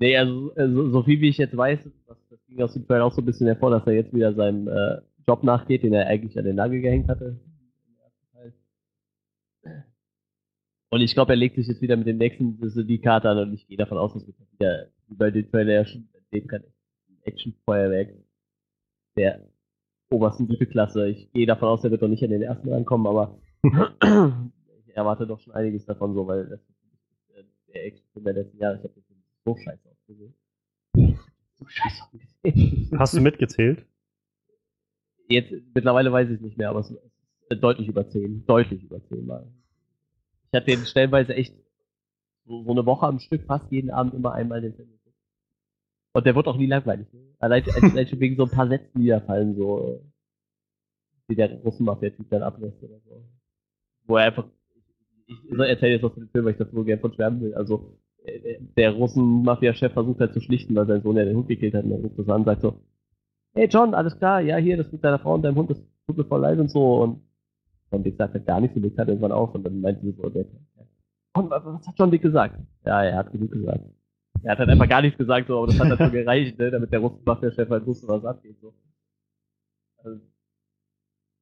[0.00, 2.86] Nee, also äh, so, so viel wie ich jetzt weiß, das, das ging aus dem
[2.86, 5.92] Trailer auch so ein bisschen hervor, dass er jetzt wieder seinem äh, Job nachgeht, den
[5.92, 7.38] er eigentlich an den Nagel gehängt hatte.
[10.92, 13.38] Und ich glaube, er legt sich jetzt wieder mit dem nächsten so die Karte an
[13.38, 16.48] und ich gehe davon aus, dass wir wieder, wie bei dem Trailer ja schon sehen
[16.48, 16.64] kann,
[17.22, 18.14] Action-Feuerwerk
[19.16, 19.46] der
[20.10, 21.08] obersten Güteklasse.
[21.08, 25.26] Ich gehe davon aus, er wird doch nicht an den ersten rankommen, aber ich erwarte
[25.26, 28.76] doch schon einiges davon so, weil das ist äh, der Action-Film der letzten Jahre.
[28.78, 29.04] Ich habe das
[29.44, 29.89] so scheiße
[31.66, 32.02] scheiße.
[32.98, 33.86] Hast du mitgezählt?
[35.28, 36.98] Jetzt, mittlerweile weiß ich es nicht mehr, aber es ist
[37.50, 38.46] äh, deutlich über 10.
[38.46, 39.46] Deutlich über 10 Mal.
[40.50, 41.54] Ich hatte den stellenweise echt
[42.46, 45.16] so, so eine Woche am Stück, fast jeden Abend immer einmal den Film geguckt.
[46.12, 47.12] Und der wird auch nie langweilig.
[47.12, 47.20] Ne?
[47.38, 50.00] Allein, allein schon wegen so ein paar Sätzen, die da fallen, so äh,
[51.28, 53.24] wie der Russenmafia-Typ dann ablässt oder so.
[54.06, 54.46] Wo er einfach.
[55.26, 57.40] Ich, ich erzähle jetzt was von dem Film, weil ich das so gerne von schwärmen
[57.40, 57.54] will.
[57.54, 58.09] Also, äh,
[58.76, 61.92] der Russen-Mafia-Chef versucht halt zu schlichten, weil sein Sohn ja den Hund gekillt hat und
[61.92, 62.80] er ruft das an und sagt so,
[63.54, 66.16] hey John, alles klar, ja, hier, das mit deiner Frau und deinem Hund, das tut
[66.16, 67.02] mir voll leid und so.
[67.02, 67.22] Und
[67.90, 70.12] John Dick sagt halt gar nichts und legt halt irgendwann auf und dann meinte sie
[70.12, 70.46] so, der,
[71.34, 72.60] und was hat John Dick gesagt?
[72.84, 73.84] Ja, er hat genug gesagt.
[74.42, 76.70] Er hat halt einfach gar nichts gesagt, so, aber das hat halt schon gereicht, ne,
[76.70, 78.56] damit der Russenmafia-Chef halt wusste, was abgeht.
[78.60, 78.74] So.
[79.98, 80.20] Also,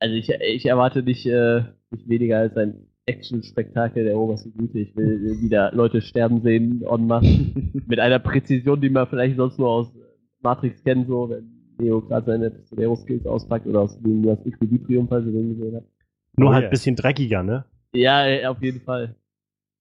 [0.01, 4.79] also ich, ich erwarte nicht, äh, nicht weniger als ein Action-Spektakel der obersten Güte.
[4.81, 7.27] Ich will wieder Leute sterben sehen en masse
[7.87, 9.93] mit einer Präzision, die man vielleicht sonst nur aus
[10.41, 15.27] Matrix kennt, so wenn Neo gerade seine Pistolero-Skills auspackt oder aus dem das Equilibrium, falls
[15.27, 15.87] ihr den gesehen habt.
[16.37, 16.69] Nur Oh halt yeah.
[16.69, 17.65] ein bisschen dreckiger, ne?
[17.93, 19.17] Ja, auf jeden Fall.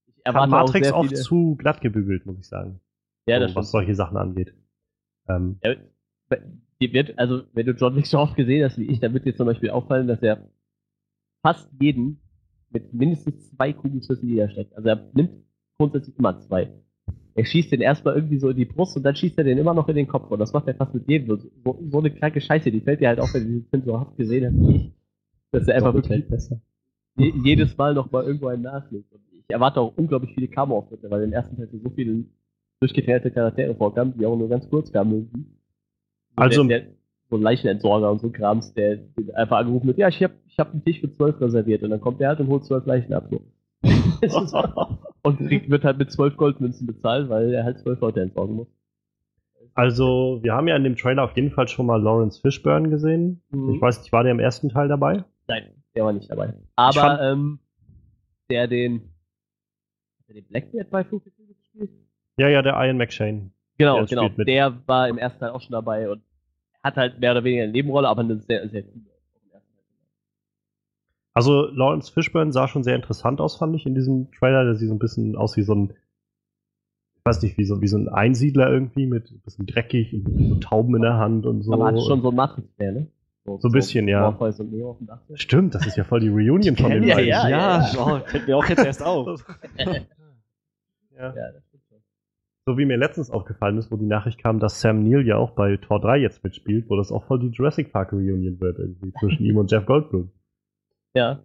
[0.07, 2.79] Ich erwarte Matrix auch oft zu glatt gebügelt, muss ich sagen.
[3.27, 3.71] ja, so, das was stimmt.
[3.71, 4.53] solche Sachen angeht.
[5.27, 5.75] Ähm, Ja,
[6.79, 9.35] wird, also wenn du John Wick so oft gesehen hast wie ich, dann wird dir
[9.35, 10.49] zum Beispiel auffallen, dass er
[11.43, 12.19] fast jeden
[12.71, 14.75] mit mindestens zwei Kugelschüssen niederstreckt.
[14.75, 15.31] Also er nimmt
[15.77, 16.71] grundsätzlich immer zwei.
[17.35, 19.73] Er schießt den erstmal irgendwie so in die Brust und dann schießt er den immer
[19.73, 20.31] noch in den Kopf.
[20.31, 21.37] Und das macht er fast mit jedem.
[21.37, 21.49] So,
[21.91, 24.17] so, eine kranke Scheiße, die fällt dir halt auch, wenn du diesen Film so oft
[24.17, 24.91] gesehen hast wie ich.
[25.51, 26.25] Dass er einfach wirklich
[27.17, 29.11] je, jedes Mal noch mal irgendwo einen nachlegt.
[29.13, 32.25] Und ich erwarte auch unglaublich viele Cameo-Auftritte, weil im ersten Teil so viele
[32.79, 35.45] durchgeknallte Charaktere vorkamen, die auch nur ganz kurz kamen irgendwie.
[36.35, 36.89] So Also- der, der,
[37.29, 40.65] so ein Leichenentsorger und so Krams, der, der einfach angerufen wird, ja, ich hab, ich
[40.65, 43.13] hab einen Tisch für zwölf reserviert und dann kommt der halt und holt zwölf Leichen
[43.13, 43.29] ab.
[44.27, 44.97] So.
[45.21, 48.67] und kriegt, wird halt mit zwölf Goldmünzen bezahlt, weil er halt zwölf Leute entsorgen muss.
[49.75, 53.43] also, wir haben ja in dem Trailer auf jeden Fall schon mal Lawrence Fishburne gesehen.
[53.51, 53.75] Mhm.
[53.75, 55.23] Ich weiß nicht, war der im ersten Teil dabei?
[55.47, 56.55] Nein, der war nicht dabei.
[56.75, 57.59] Aber ähm,
[58.49, 59.13] der den,
[60.17, 61.91] hat der den Blackbeard bei Fluch gespielt?
[62.39, 63.51] Ja, ja, der Ian McShane.
[63.77, 64.29] Genau, Der genau.
[64.29, 66.23] Der war im ersten Teil auch schon dabei und
[66.83, 69.16] hat halt mehr oder weniger eine Nebenrolle, aber eine sehr, sehr coole.
[71.37, 74.63] Also, Lawrence Fishburne sah schon sehr interessant aus, fand ich, in diesem Trailer.
[74.63, 77.87] Der sieht so ein bisschen aus wie so ein, ich weiß nicht, wie so, wie
[77.87, 81.61] so ein Einsiedler irgendwie, mit ein bisschen dreckig und so Tauben in der Hand und
[81.61, 81.73] so.
[81.73, 83.07] Aber hat schon so ein Matrix-Flair, ne?
[83.45, 84.31] So ein bisschen, ja.
[84.31, 85.35] Dem.
[85.35, 87.29] Stimmt, das ist ja voll die Reunion von den Ja, beiden.
[87.29, 87.91] ja, ja.
[87.99, 89.45] Oh, fällt mir auch jetzt erst auf.
[89.77, 89.93] ja.
[91.15, 91.99] Ja, das stimmt schon.
[92.65, 95.51] So wie mir letztens aufgefallen ist, wo die Nachricht kam, dass Sam Neill ja auch
[95.51, 99.13] bei Tor 3 jetzt mitspielt, wo das auch voll die Jurassic Park Reunion wird irgendwie
[99.19, 100.31] zwischen ihm und Jeff Goldblum.
[101.17, 101.39] Ja.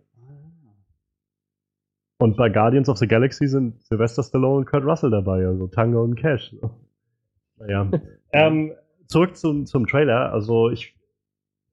[2.18, 6.04] Und bei Guardians of the Galaxy sind Sylvester Stallone und Kurt Russell dabei, also Tango
[6.04, 6.54] und Cash.
[7.56, 7.90] Naja.
[8.32, 8.72] ähm,
[9.08, 10.32] zurück zum, zum Trailer.
[10.32, 10.94] Also ich,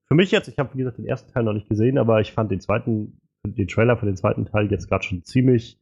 [0.08, 2.32] für mich jetzt, ich habe wie gesagt den ersten Teil noch nicht gesehen, aber ich
[2.32, 5.78] fand den zweiten, den Trailer für den zweiten Teil jetzt gerade schon ziemlich,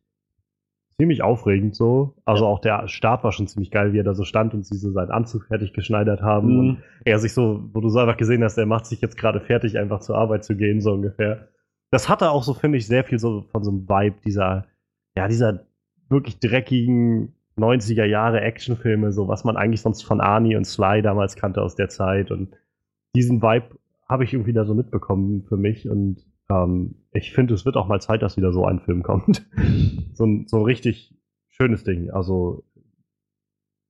[1.01, 2.17] ziemlich aufregend so.
[2.27, 4.77] Also auch der Start war schon ziemlich geil, wie er da so stand und sie
[4.77, 6.59] so seinen Anzug fertig geschneidert haben Mhm.
[6.59, 9.41] und er sich so, wo du so einfach gesehen hast, er macht sich jetzt gerade
[9.41, 11.49] fertig, einfach zur Arbeit zu gehen, so ungefähr.
[11.91, 14.67] Das hatte auch so, finde ich, sehr viel so von so einem Vibe dieser,
[15.17, 15.67] ja, dieser
[16.09, 21.37] wirklich dreckigen 90er Jahre Actionfilme, so was man eigentlich sonst von Arnie und Sly damals
[21.37, 22.31] kannte aus der Zeit.
[22.31, 22.55] Und
[23.15, 25.89] diesen Vibe habe ich irgendwie da so mitbekommen für mich.
[25.89, 29.47] Und ähm, ich finde, es wird auch mal Zeit, dass wieder so ein Film kommt.
[30.15, 31.15] so, ein, so ein richtig
[31.49, 32.11] schönes Ding.
[32.11, 32.65] Also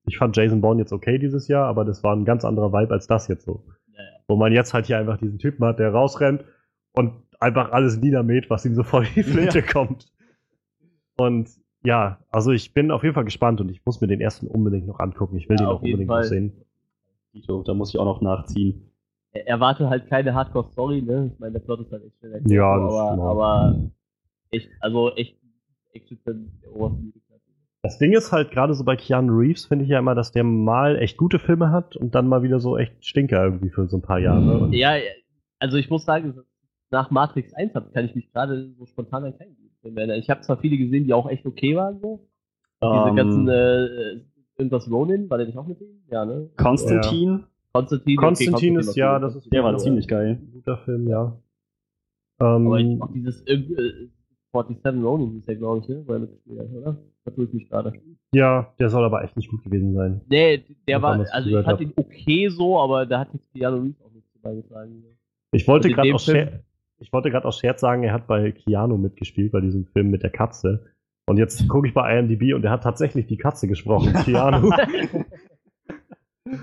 [0.06, 2.92] ich fand Jason Bourne jetzt okay dieses Jahr, aber das war ein ganz anderer Vibe
[2.92, 3.64] als das jetzt so.
[3.88, 4.18] Ja, ja.
[4.26, 6.44] Wo man jetzt halt hier einfach diesen Typen hat, der rausrennt
[6.94, 10.06] und einfach alles niedermäht, was ihm so vor die Flinte kommt.
[11.16, 11.48] Und
[11.84, 14.86] ja, also ich bin auf jeden Fall gespannt und ich muss mir den ersten unbedingt
[14.86, 15.36] noch angucken.
[15.36, 16.24] Ich will Ja, den auch unbedingt noch Fall.
[16.24, 16.52] sehen.
[17.34, 18.90] Dito, da muss ich auch noch nachziehen.
[19.32, 21.30] Er- Erwarte halt keine Hardcore-Story, ne?
[21.32, 23.30] Ich meine, der Plot ist halt echt schnell Ja, das aber, stimmt auch.
[23.30, 23.90] aber
[24.50, 25.36] echt, also echt
[25.92, 27.12] Actionfilm der obersten.
[27.82, 30.42] Das Ding ist halt gerade so bei Keanu Reeves, finde ich ja immer, dass der
[30.42, 33.98] mal echt gute Filme hat und dann mal wieder so echt Stinker irgendwie für so
[33.98, 34.58] ein paar Jahre.
[34.58, 34.94] Und Ja,
[35.60, 36.34] also ich muss sagen,
[36.90, 39.56] nach Matrix 1 hab, kann ich mich gerade so spontan an keinen
[39.96, 40.18] erinnern.
[40.18, 42.26] Ich habe zwar viele gesehen, die auch echt okay waren, so.
[42.82, 44.20] Diese Ähm, ganzen, äh,
[44.56, 46.02] irgendwas Ronin, war der nicht auch mit denen?
[46.10, 46.48] Ja, ne?
[46.56, 48.16] Konstantin, Konstantin.
[48.16, 50.38] Konstantin okay, ist ja, das ist der war ziemlich geil.
[50.40, 51.36] ein guter Film, ja.
[52.40, 53.56] Ähm, Aber ich auch dieses äh,
[54.52, 56.04] 47 Ronin hieß der, glaube ich, ne?
[56.06, 56.96] Er mitgespielt hat, oder?
[57.24, 57.92] Da tue ich mich gerade.
[58.32, 60.20] ja, der soll aber echt nicht gut gewesen sein.
[60.28, 64.00] Nee, der war, also ich fand ihn okay so, aber da hat jetzt Keanu Reeves
[64.02, 65.04] auch nichts zu beigetragen.
[65.52, 66.60] Ich wollte gerade aus, Film- Scher
[66.98, 70.22] ich wollte gerade aus Scherz sagen, er hat bei Keanu mitgespielt, bei diesem Film mit
[70.22, 70.86] der Katze.
[71.26, 74.70] Und jetzt gucke ich bei IMDb und er hat tatsächlich die Katze gesprochen, Keanu.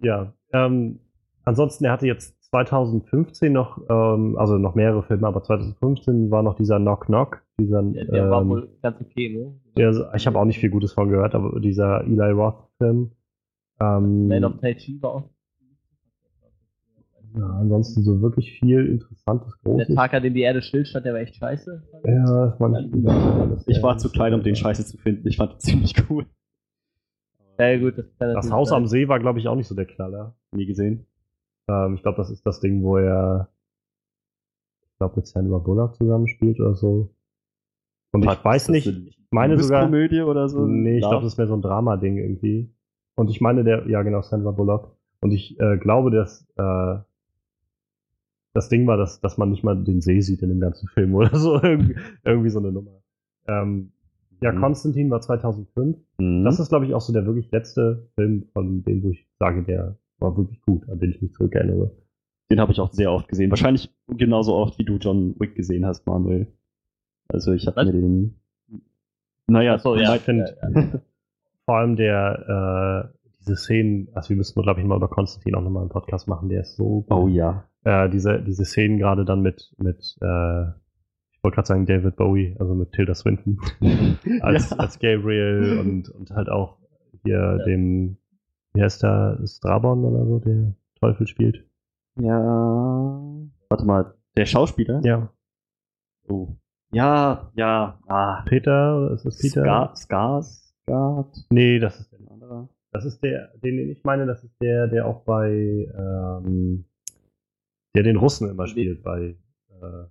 [0.00, 1.00] ja, ähm,
[1.44, 6.56] ansonsten, er hatte jetzt 2015 noch, ähm, also noch mehrere Filme, aber 2015 war noch
[6.56, 9.54] dieser Knock Knock, dieser, Der, der war ähm, wohl ganz okay, ne?
[9.76, 13.12] der, ich habe auch nicht viel Gutes von gehört, aber dieser Eli Roth-Film.
[13.80, 15.30] Ähm, Man of Tai Chi war auch.
[17.36, 19.94] Ja, ansonsten so wirklich viel Interessantes, Der Großes.
[19.94, 21.82] Tag, an dem die Erde stillstand, der war echt scheiße.
[22.04, 25.26] Ja, das war nicht Ich war zu klein, um den Scheiße zu finden.
[25.28, 26.26] Ich fand ihn ziemlich cool.
[27.58, 28.78] Ja, gut, das, Das Haus sein.
[28.82, 30.34] am See war, glaube ich, auch nicht so der Knaller.
[30.52, 31.06] Nie gesehen.
[31.68, 33.48] Ähm, ich glaube, das ist das Ding, wo er,
[34.82, 37.10] ich glaube, mit Sandra Bullock zusammenspielt oder so.
[38.12, 40.64] Und ich Was, weiß nicht, ich meine sogar, Komödie oder so?
[40.66, 42.72] nee, ich glaube, das ist mehr so ein Drama-Ding irgendwie.
[43.16, 44.96] Und ich meine, der, ja genau, Sandra Bullock.
[45.20, 46.98] Und ich äh, glaube, dass äh,
[48.54, 51.14] das Ding war, dass, dass man nicht mal den See sieht in dem ganzen Film
[51.14, 51.60] oder so.
[52.24, 53.02] irgendwie, so eine Nummer.
[53.46, 53.92] Ähm,
[54.40, 54.60] ja, Mhm.
[54.60, 55.96] Konstantin war 2005.
[56.18, 56.44] Mhm.
[56.44, 59.62] Das ist, glaube ich, auch so der wirklich letzte Film von dem, wo ich sage,
[59.64, 61.92] der war wirklich gut, an den ich mich zurückerinnere.
[62.50, 63.50] Den habe ich auch sehr oft gesehen.
[63.50, 66.46] Wahrscheinlich genauso oft, wie du John Wick gesehen hast, Manuel.
[67.28, 68.40] Also ich habe mir den.
[69.46, 70.14] Naja, Achso, ja.
[70.14, 71.00] ich finde, ja,
[71.66, 75.62] vor allem der, äh, diese Szenen, also wir müssen, glaube ich, mal über Konstantin auch
[75.62, 77.10] nochmal einen Podcast machen, der ist so gut.
[77.10, 77.64] Oh ja.
[77.88, 80.62] Äh, diese, diese Szenen gerade dann mit, mit äh,
[81.32, 83.58] ich wollte gerade sagen David Bowie, also mit Tilda Swinton
[84.42, 84.76] als, Ja.
[84.76, 86.76] als Gabriel und, und halt auch
[87.24, 87.64] hier Ja.
[87.64, 88.16] dem,
[88.74, 91.64] wie heißt der, Strabon oder so, der Teufel spielt.
[92.20, 92.38] Ja.
[93.70, 95.00] Warte mal, der Schauspieler?
[95.04, 95.30] Ja.
[96.28, 96.48] Oh.
[96.90, 97.98] Ja, ja.
[98.06, 98.42] Ah.
[98.46, 99.62] Peter, ist das Peter?
[99.62, 100.74] Ska, Skars?
[100.82, 101.36] Skart?
[101.50, 102.68] Nee, das ist der Ein anderer?
[102.92, 106.84] Das ist der, den ich meine, das ist der, der auch bei, ähm,
[107.94, 109.34] der den Russen immer spielt, bei,
[109.70, 110.04] äh,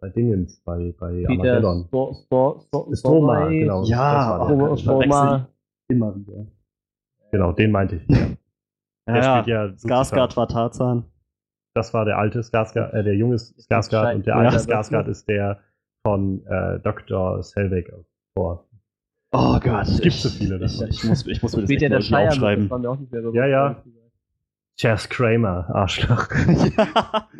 [0.00, 1.84] bei Dingens, bei, bei Armageddon.
[1.88, 3.84] Sto, Sto, Sto, Stroma, genau.
[3.84, 4.72] Ja, der.
[4.74, 5.48] Ich verwechsel Stroma.
[5.88, 6.46] Immer wieder.
[7.32, 8.08] Genau, den meinte ich.
[8.08, 8.26] Ja.
[9.06, 9.66] Der Ja, spielt ja.
[9.66, 11.04] ja Skarsgård war Tarzan.
[11.74, 14.16] Das war der alte Skarsgård, äh, der junge Skarsgård Scheiße.
[14.16, 15.60] und der Ja, alte das- Skarsgård ist der
[16.06, 17.42] von äh, Dr.
[17.42, 17.92] Selvig
[18.36, 18.66] vor.
[19.32, 19.82] Oh Gott.
[19.82, 20.88] Es gibt ich, so viele Ich, davon.
[20.88, 23.28] ich, muss, ich muss mir das Spielt echt ja mal der mit, aufschreiben.
[23.28, 23.34] das.
[23.34, 23.82] Ja, ja.
[24.80, 26.28] Chess Kramer, Arschloch.
[26.76, 27.28] ja.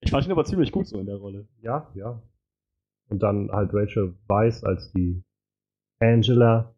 [0.00, 1.48] Ich fand ihn aber ziemlich gut so in der Rolle.
[1.62, 2.22] ja, ja.
[3.08, 5.24] Und dann halt Rachel Weisz als die
[5.98, 6.74] Angela.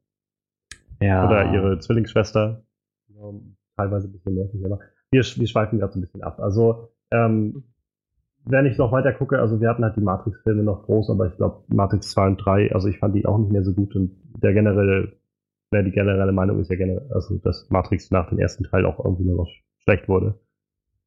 [1.00, 1.26] Ja.
[1.26, 2.62] Oder ihre Zwillingsschwester.
[3.08, 3.32] Ja,
[3.76, 4.78] teilweise ein bisschen nervig, aber
[5.10, 6.38] wir, wir schweifen gerade so ein bisschen ab.
[6.38, 7.64] Also, ähm,
[8.44, 11.36] wenn ich noch weiter gucke, also wir hatten halt die Matrix-Filme noch groß, aber ich
[11.36, 14.12] glaube Matrix 2 und 3, also ich fand die auch nicht mehr so gut und
[14.40, 15.18] der generelle,
[15.72, 19.04] ja, die generelle Meinung ist ja generell, also dass Matrix nach dem ersten Teil auch
[19.04, 20.38] irgendwie nur noch schlecht wurde.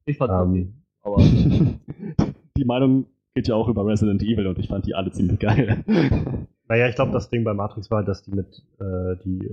[0.04, 0.42] Ich okay.
[0.42, 1.16] Ähm, Aber
[2.56, 5.84] die Meinung geht ja auch über Resident Evil und ich fand die alle ziemlich geil.
[6.68, 9.48] naja, ich glaube, das Ding bei Matrix war, dass die mit, äh, die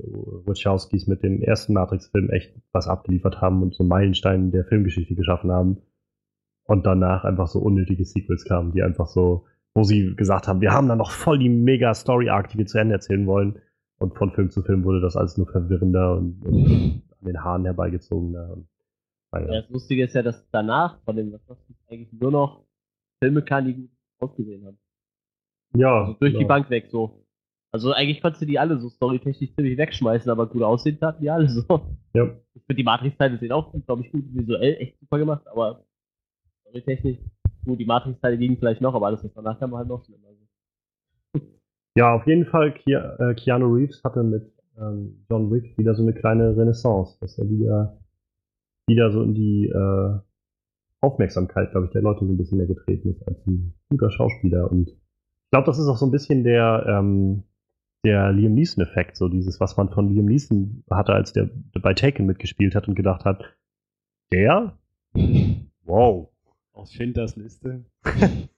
[0.45, 5.15] Wachowskis mit dem ersten Matrix-Film echt was abgeliefert haben und so einen Meilenstein der Filmgeschichte
[5.15, 5.77] geschaffen haben.
[6.63, 10.73] Und danach einfach so unnötige Sequels kamen, die einfach so, wo sie gesagt haben, wir
[10.73, 13.59] haben da noch voll die mega Story-Arc, die wir zu Ende erzählen wollen.
[13.99, 17.65] Und von Film zu Film wurde das alles nur verwirrender und, und an den Haaren
[17.65, 18.53] herbeigezogener.
[18.53, 18.67] Und,
[19.31, 19.53] naja.
[19.53, 22.63] ja, das Lustige ist ja, dass danach von den Wachowskis eigentlich nur noch
[23.19, 23.89] Filme kamen, die gut
[24.19, 24.77] ausgesehen haben.
[25.75, 26.47] ja Also durch die genau.
[26.47, 27.23] Bank weg so.
[27.71, 31.29] Also eigentlich konntest du die alle so storytechnisch ziemlich wegschmeißen, aber gut aussehen taten die
[31.29, 31.97] alle so.
[32.13, 32.25] Ja.
[32.53, 35.83] Ich finde die Matrix-Teile sehen auch, glaube ich, gut visuell echt super gemacht, aber
[36.61, 37.17] storytechnisch,
[37.65, 40.29] gut, die Matrix-Teile liegen vielleicht noch, aber alles, was danach kam, war halt noch schlimmer.
[41.97, 46.13] Ja, auf jeden Fall, äh, Keanu Reeves hatte mit ähm, John Wick wieder so eine
[46.13, 47.97] kleine Renaissance, dass er wieder
[48.87, 50.19] wieder so in die äh,
[51.01, 54.71] Aufmerksamkeit, glaube ich, der Leute so ein bisschen mehr getreten ist als ein guter Schauspieler.
[54.71, 57.43] Und ich glaube, das ist auch so ein bisschen der, ähm,
[58.05, 61.49] der Liam Neeson-Effekt, so dieses, was man von Liam Neeson hatte, als der
[61.81, 63.43] bei Taken mitgespielt hat und gedacht hat,
[64.31, 64.77] der?
[65.83, 66.29] Wow.
[66.73, 67.85] Aus Schindlers Liste.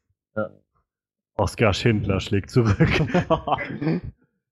[1.40, 2.78] Oskar Schindler schlägt zurück.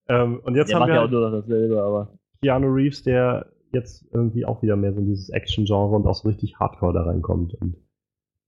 [0.08, 2.18] ähm, und jetzt Der haben macht wir ja auch nur dasselbe, aber.
[2.42, 6.28] Keanu Reeves, der jetzt irgendwie auch wieder mehr so in dieses Action-Genre und auch so
[6.28, 7.54] richtig Hardcore da reinkommt.
[7.56, 7.76] Und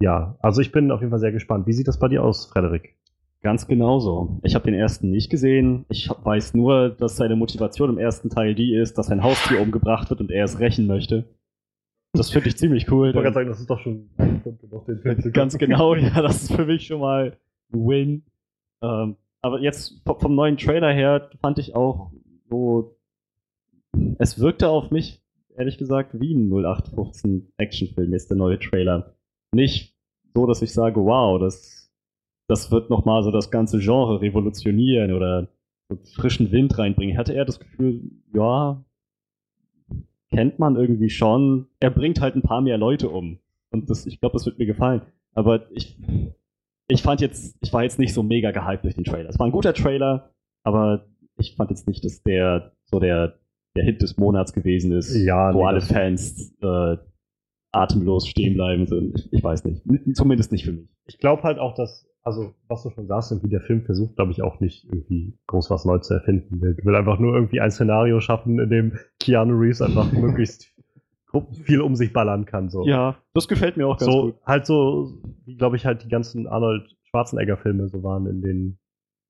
[0.02, 1.68] ja, also ich bin auf jeden Fall sehr gespannt.
[1.68, 2.96] Wie sieht das bei dir aus, Frederik?
[3.42, 4.40] Ganz genauso.
[4.44, 5.86] Ich habe den ersten nicht gesehen.
[5.90, 10.10] Ich weiß nur, dass seine Motivation im ersten Teil die ist, dass sein Haustier umgebracht
[10.10, 11.26] wird und er es rächen möchte.
[12.14, 13.10] Das finde ich ziemlich cool.
[13.10, 15.58] Ich wollte gerade sagen, das ist doch schon ein Grund genug, den Film zu Ganz
[15.58, 17.38] genau, ja, das ist für mich schon mal
[17.70, 18.24] Win.
[18.82, 22.12] Ähm, aber jetzt vom neuen Trailer her fand ich auch
[22.50, 22.98] so,
[24.18, 25.22] es wirkte auf mich,
[25.56, 29.16] ehrlich gesagt, wie ein 0815 Actionfilm, jetzt der neue Trailer.
[29.52, 29.96] Nicht
[30.34, 31.92] so, dass ich sage, wow, das,
[32.48, 35.48] das wird nochmal so das ganze Genre revolutionieren oder
[35.90, 37.14] so frischen Wind reinbringen.
[37.14, 38.84] Ich hatte eher das Gefühl, ja,
[40.30, 41.68] kennt man irgendwie schon.
[41.80, 43.40] Er bringt halt ein paar mehr Leute um.
[43.72, 45.02] Und das, ich glaube, das wird mir gefallen.
[45.34, 45.98] Aber ich,
[46.90, 49.30] ich fand jetzt, ich war jetzt nicht so mega gehypt durch den Trailer.
[49.30, 50.32] Es war ein guter Trailer,
[50.64, 51.06] aber
[51.38, 53.40] ich fand jetzt nicht, dass der so der,
[53.78, 56.98] der Hit des Monats gewesen ist, Ja, wo nee, alle Fans äh,
[57.72, 58.88] atemlos stehen bleiben.
[58.88, 59.86] So, Ich, ich weiß nicht.
[59.86, 60.90] N- Zumindest nicht für mich.
[61.06, 64.32] Ich glaube halt auch, dass, also was du schon sagst, irgendwie der Film versucht, glaube
[64.32, 66.60] ich, auch nicht irgendwie groß was Neues zu erfinden.
[66.60, 70.74] Der will einfach nur irgendwie ein Szenario schaffen, in dem Keanu Reeves einfach möglichst
[71.64, 72.70] viel um sich ballern kann.
[72.70, 72.86] So.
[72.86, 74.36] Ja, das gefällt mir auch ganz so gut.
[74.46, 78.80] halt so, wie glaube ich halt die ganzen Arnold Schwarzenegger-Filme so waren in den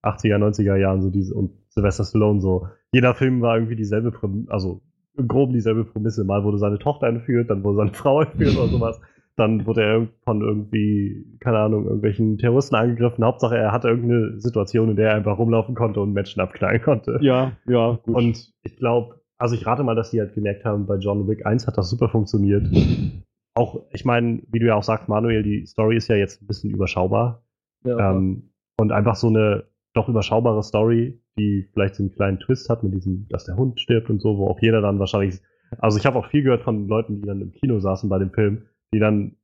[0.04, 2.68] 80er, 90er Jahren, so diese und Sylvester Stallone so.
[2.94, 4.82] Jeder Film war irgendwie dieselbe, Präm- also
[5.18, 6.24] im Groben dieselbe Prämisse.
[6.24, 9.02] Mal wurde seine Tochter entführt, dann wurde seine Frau entführt oder sowas.
[9.36, 13.24] Dann wurde er von irgendwie, keine Ahnung, irgendwelchen Terroristen angegriffen.
[13.24, 17.20] Hauptsache, er hatte irgendeine Situation, in der er einfach rumlaufen konnte und Menschen abknallen konnte.
[17.22, 18.16] Ja, ja, gut.
[18.16, 21.46] Und ich glaube, also ich rate mal, dass die halt gemerkt haben, bei John Wick
[21.46, 22.68] 1 hat das super funktioniert.
[23.56, 26.48] Auch, ich meine, wie du ja auch sagst, Manuel, die Story ist ja jetzt ein
[26.48, 27.44] bisschen überschaubar.
[27.84, 32.70] Ja, Ähm, und einfach so eine doch überschaubare Story, die vielleicht so einen kleinen Twist
[32.70, 35.42] hat mit diesem, dass der Hund stirbt und so, wo auch jeder dann wahrscheinlich.
[35.78, 38.32] Also ich habe auch viel gehört von Leuten, die dann im Kino saßen bei dem
[38.32, 39.36] Film, die dann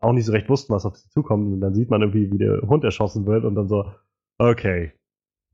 [0.00, 1.52] auch nicht so recht wussten, was auf sie zukommt.
[1.52, 3.90] Und dann sieht man irgendwie, wie der Hund erschossen wird und dann so,
[4.38, 4.92] okay,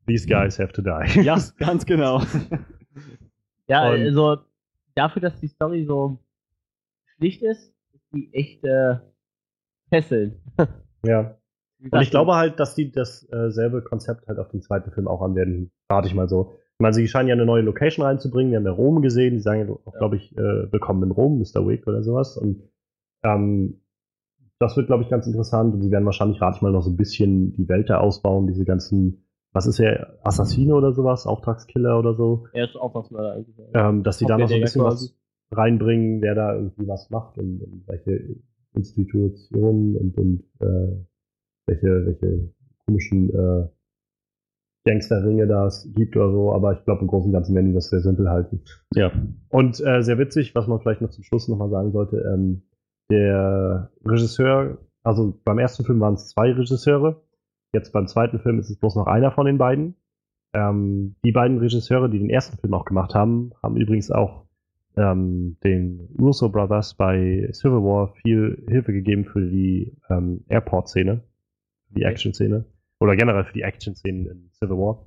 [0.06, 1.22] these guys have to die.
[1.22, 2.20] ja, ganz genau.
[3.68, 4.38] ja und- also
[4.94, 6.18] dafür, dass die Story so
[7.16, 8.96] schlicht ist, ist die echt äh,
[9.90, 10.40] fesseln.
[11.04, 11.36] ja.
[11.90, 15.70] Und ich glaube halt, dass die dasselbe Konzept halt auf den zweiten Film auch anwenden.
[15.90, 16.52] Rate ich mal so.
[16.76, 18.52] Ich meine, sie scheinen ja eine neue Location reinzubringen.
[18.52, 19.34] Wir haben ja Rom gesehen.
[19.34, 19.98] Die sagen ja auch, Ja.
[19.98, 21.66] glaube ich, äh, willkommen in Rom, Mr.
[21.66, 22.36] Wick oder sowas.
[22.38, 22.62] Und
[23.22, 23.82] ähm,
[24.58, 25.74] das wird, glaube ich, ganz interessant.
[25.74, 28.46] Und sie werden wahrscheinlich, rate ich mal, noch so ein bisschen die Welt da ausbauen.
[28.46, 29.23] Diese ganzen,
[29.54, 32.46] was ist er, Assassine oder sowas, Auftragskiller oder so.
[32.52, 33.56] er ist auch was mal eigentlich.
[33.72, 33.88] ja.
[33.88, 35.16] Ähm, dass sie da noch so ein bisschen was
[35.52, 38.36] reinbringen, wer da irgendwie was macht und, und welche
[38.74, 40.96] Institutionen und, und äh,
[41.66, 42.52] welche, welche
[42.84, 43.68] komischen äh,
[44.86, 47.74] Gangsterringe da es gibt oder so, aber ich glaube im Großen und Ganzen werden die
[47.74, 48.62] das sehr simpel halten.
[48.94, 49.12] ja.
[49.48, 52.62] Und äh, sehr witzig, was man vielleicht noch zum Schluss nochmal sagen sollte, ähm,
[53.08, 57.22] der Regisseur, also beim ersten Film waren es zwei Regisseure,
[57.74, 59.96] jetzt beim zweiten Film ist es bloß noch einer von den beiden.
[60.52, 64.44] Ähm, die beiden Regisseure, die den ersten Film auch gemacht haben, haben übrigens auch
[64.96, 71.22] ähm, den Russo Brothers bei Civil War viel Hilfe gegeben für die ähm, Airport-Szene,
[71.88, 72.04] für die.
[72.04, 72.64] Action-Szene
[73.00, 75.04] oder generell für die Action-Szenen in Civil War.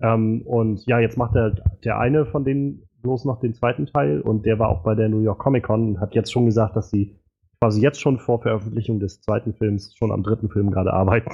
[0.00, 4.20] Ähm, und ja, jetzt macht der, der eine von denen bloß noch den zweiten Teil
[4.20, 6.76] und der war auch bei der New York Comic Con und hat jetzt schon gesagt,
[6.76, 7.16] dass sie
[7.60, 11.30] quasi jetzt schon vor Veröffentlichung des zweiten Films schon am dritten Film gerade arbeiten.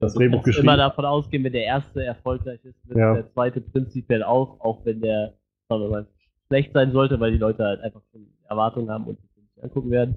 [0.00, 0.68] Das Du Drehbuch geschrieben.
[0.68, 3.14] immer davon ausgehen, wenn der erste erfolgreich ist, wird Ja.
[3.14, 5.32] der zweite prinzipiell auch, auch wenn der
[5.70, 6.06] mal,
[6.48, 9.90] schlecht sein sollte, weil die Leute halt einfach schon Erwartungen haben und sich nicht angucken
[9.90, 10.16] werden.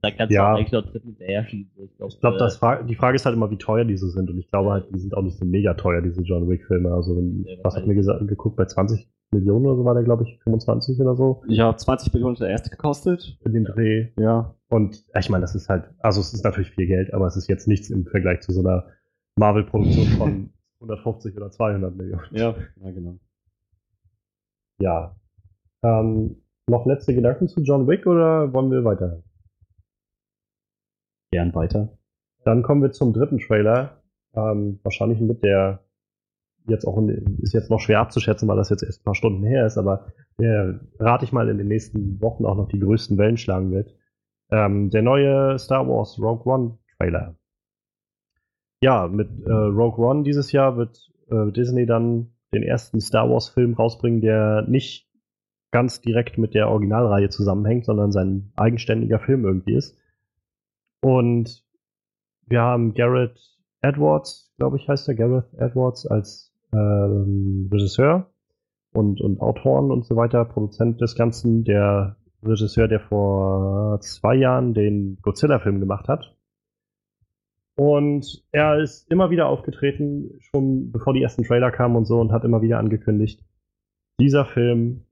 [0.00, 0.42] Dann kannst Ja.
[0.42, 1.70] du auch eigentlich noch dritten hinterher schieben.
[1.84, 4.30] Ich glaube, Ich glaube, das Fra die Frage ist halt immer, wie teuer diese sind.
[4.30, 6.92] Und ich glaube halt, die sind auch nicht so mega teuer, diese John Wick-Filme.
[6.92, 10.04] Also, wenn, Ja, was hat mir gesagt, geguckt, bei 20 Millionen oder so war der,
[10.04, 13.36] glaube ich, 25 oder so Ja, 20 Millionen hat der erste gekostet.
[13.42, 14.08] für den Dreh.
[14.18, 14.54] Ja.
[14.68, 17.48] Und ich meine, das ist halt, also es ist natürlich viel Geld, aber es ist
[17.48, 18.86] jetzt nichts im Vergleich zu so einer
[19.38, 22.22] Marvel-Produktion von 150 oder 200 Millionen.
[22.30, 23.18] Ja, ja, genau.
[24.80, 25.16] Ja.
[25.82, 29.22] Ähm, noch letzte Gedanken zu John Wick oder wollen wir weiter?
[31.32, 31.98] Gern weiter.
[32.44, 34.02] Dann kommen wir zum dritten Trailer.
[34.34, 35.84] Ähm, wahrscheinlich mit der
[36.66, 37.00] jetzt auch
[37.40, 40.06] ist jetzt noch schwer abzuschätzen, weil das jetzt erst ein paar Stunden her ist, aber
[40.38, 43.94] der rate ich mal in den nächsten Wochen auch noch die größten Wellen schlagen wird.
[44.50, 47.37] Ähm, der neue Star Wars Rogue One Trailer.
[48.80, 53.48] Ja, mit äh, Rogue One dieses Jahr wird äh, Disney dann den ersten Star Wars
[53.48, 55.08] Film rausbringen, der nicht
[55.70, 59.96] ganz direkt mit der Originalreihe zusammenhängt, sondern sein eigenständiger Film irgendwie ist.
[61.02, 61.64] Und
[62.46, 63.38] wir haben Garrett
[63.82, 68.30] Edwards, glaube ich, heißt er, Gareth Edwards als ähm, Regisseur
[68.92, 74.72] und, und Autoren und so weiter, Produzent des Ganzen, der Regisseur, der vor zwei Jahren
[74.74, 76.36] den Godzilla-Film gemacht hat.
[77.78, 82.32] Und er ist immer wieder aufgetreten, schon bevor die ersten Trailer kamen und so, und
[82.32, 83.44] hat immer wieder angekündigt,
[84.18, 85.04] dieser Film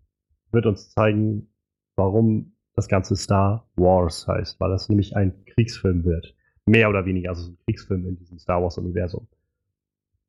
[0.51, 1.47] wird uns zeigen,
[1.95, 6.35] warum das Ganze Star Wars heißt, weil das nämlich ein Kriegsfilm wird.
[6.67, 9.29] Mehr oder weniger, also ein Kriegsfilm in diesem Star Wars-Universum.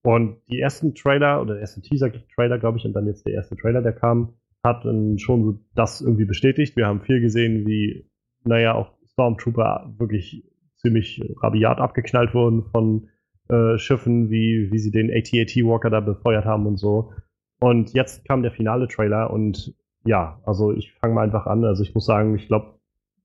[0.04, 3.56] Und die ersten Trailer oder der erste Teaser-Trailer, glaube ich, und dann jetzt der erste
[3.56, 4.84] Trailer, der kam, hat
[5.20, 6.76] schon das irgendwie bestätigt.
[6.76, 8.08] Wir haben viel gesehen, wie,
[8.44, 10.44] naja, auch Stormtrooper wirklich
[10.78, 13.10] ziemlich rabiat abgeknallt wurden von
[13.50, 17.14] äh, Schiffen, wie, wie sie den AT-AT Walker da befeuert haben und so.
[17.60, 19.76] Und jetzt kam der finale Trailer und
[20.06, 21.66] ja, also ich fange mal einfach an.
[21.66, 22.80] Also ich muss sagen, ich glaube,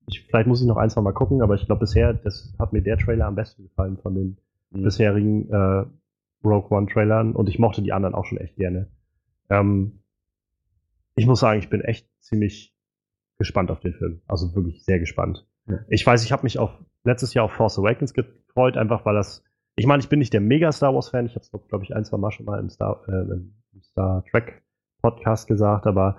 [0.07, 2.73] ich, vielleicht muss ich noch ein, zwei Mal gucken, aber ich glaube bisher, das hat
[2.73, 4.37] mir der Trailer am besten gefallen von den
[4.71, 4.83] mhm.
[4.83, 5.85] bisherigen äh,
[6.43, 8.89] Rogue One Trailern und ich mochte die anderen auch schon echt gerne.
[9.49, 9.99] Ähm,
[11.15, 12.75] ich muss sagen, ich bin echt ziemlich
[13.37, 14.21] gespannt auf den Film.
[14.27, 15.45] Also wirklich sehr gespannt.
[15.89, 16.71] Ich weiß, ich habe mich auf
[17.03, 19.43] letztes Jahr auf Force Awakens gefreut, einfach weil das.
[19.75, 21.25] Ich meine, ich bin nicht der mega Star Wars Fan.
[21.25, 24.23] Ich habe es glaube ich ein, zwei Mal schon mal im Star, äh, im Star
[24.29, 24.63] Trek
[25.01, 26.17] Podcast gesagt, aber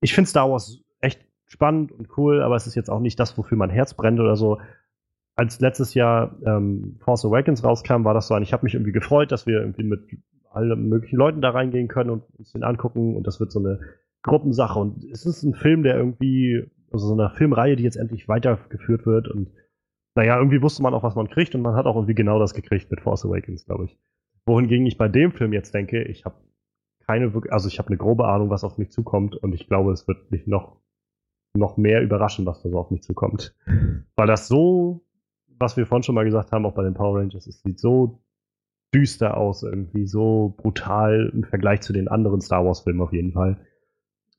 [0.00, 3.36] ich finde Star Wars echt spannend und cool, aber es ist jetzt auch nicht das,
[3.36, 4.60] wofür mein Herz brennt oder so.
[5.34, 8.92] Als letztes Jahr ähm, Force Awakens rauskam, war das so ein, ich habe mich irgendwie
[8.92, 10.00] gefreut, dass wir irgendwie mit
[10.50, 13.80] allen möglichen Leuten da reingehen können und uns den angucken und das wird so eine
[14.22, 18.28] Gruppensache und es ist ein Film, der irgendwie, also so eine Filmreihe, die jetzt endlich
[18.28, 19.50] weitergeführt wird und
[20.14, 22.54] naja, irgendwie wusste man auch, was man kriegt und man hat auch irgendwie genau das
[22.54, 23.98] gekriegt mit Force Awakens, glaube ich.
[24.46, 26.36] Wohingegen ich bei dem Film jetzt denke, ich habe
[27.06, 29.92] keine wirklich, also ich habe eine grobe Ahnung, was auf mich zukommt und ich glaube,
[29.92, 30.80] es wird mich noch,
[31.54, 33.54] noch mehr überraschen, was da so auf mich zukommt.
[34.16, 35.04] Weil das so,
[35.58, 38.22] was wir vorhin schon mal gesagt haben, auch bei den Power Rangers, es sieht so
[38.94, 43.58] düster aus, irgendwie so brutal im Vergleich zu den anderen Star Wars-Filmen auf jeden Fall.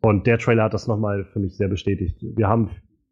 [0.01, 2.17] Und der Trailer hat das nochmal für mich sehr bestätigt.
[2.21, 2.69] Wir haben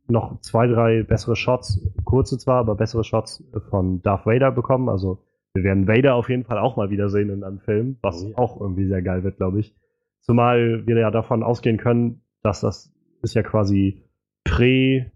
[0.08, 4.90] noch zwei, drei bessere Shots, kurze zwar, aber bessere Shots von Darth Vader bekommen.
[4.90, 5.24] Also
[5.54, 8.38] wir werden Vader auf jeden Fall auch mal wiedersehen in einem Film, was oh, ja.
[8.38, 9.76] auch irgendwie sehr geil wird, glaube ich.
[10.20, 14.04] Zumal wir ja davon ausgehen können, dass das ist ja quasi
[14.44, 15.12] Prä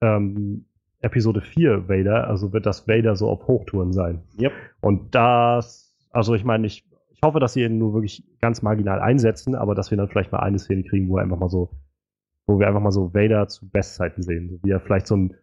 [0.00, 0.66] ähm,
[1.00, 4.22] Episode 4 Vader, also wird das Vader so auf Hochtouren sein.
[4.38, 4.52] Yep.
[4.80, 6.84] Und das, also ich meine, ich,
[7.20, 10.32] ich hoffe, dass sie ihn nur wirklich ganz marginal einsetzen, aber dass wir dann vielleicht
[10.32, 11.68] mal eine Szene kriegen, wo er einfach mal so,
[12.46, 14.48] wo wir einfach mal so Vader zu Bestzeiten sehen.
[14.48, 15.34] So wie er vielleicht so ein,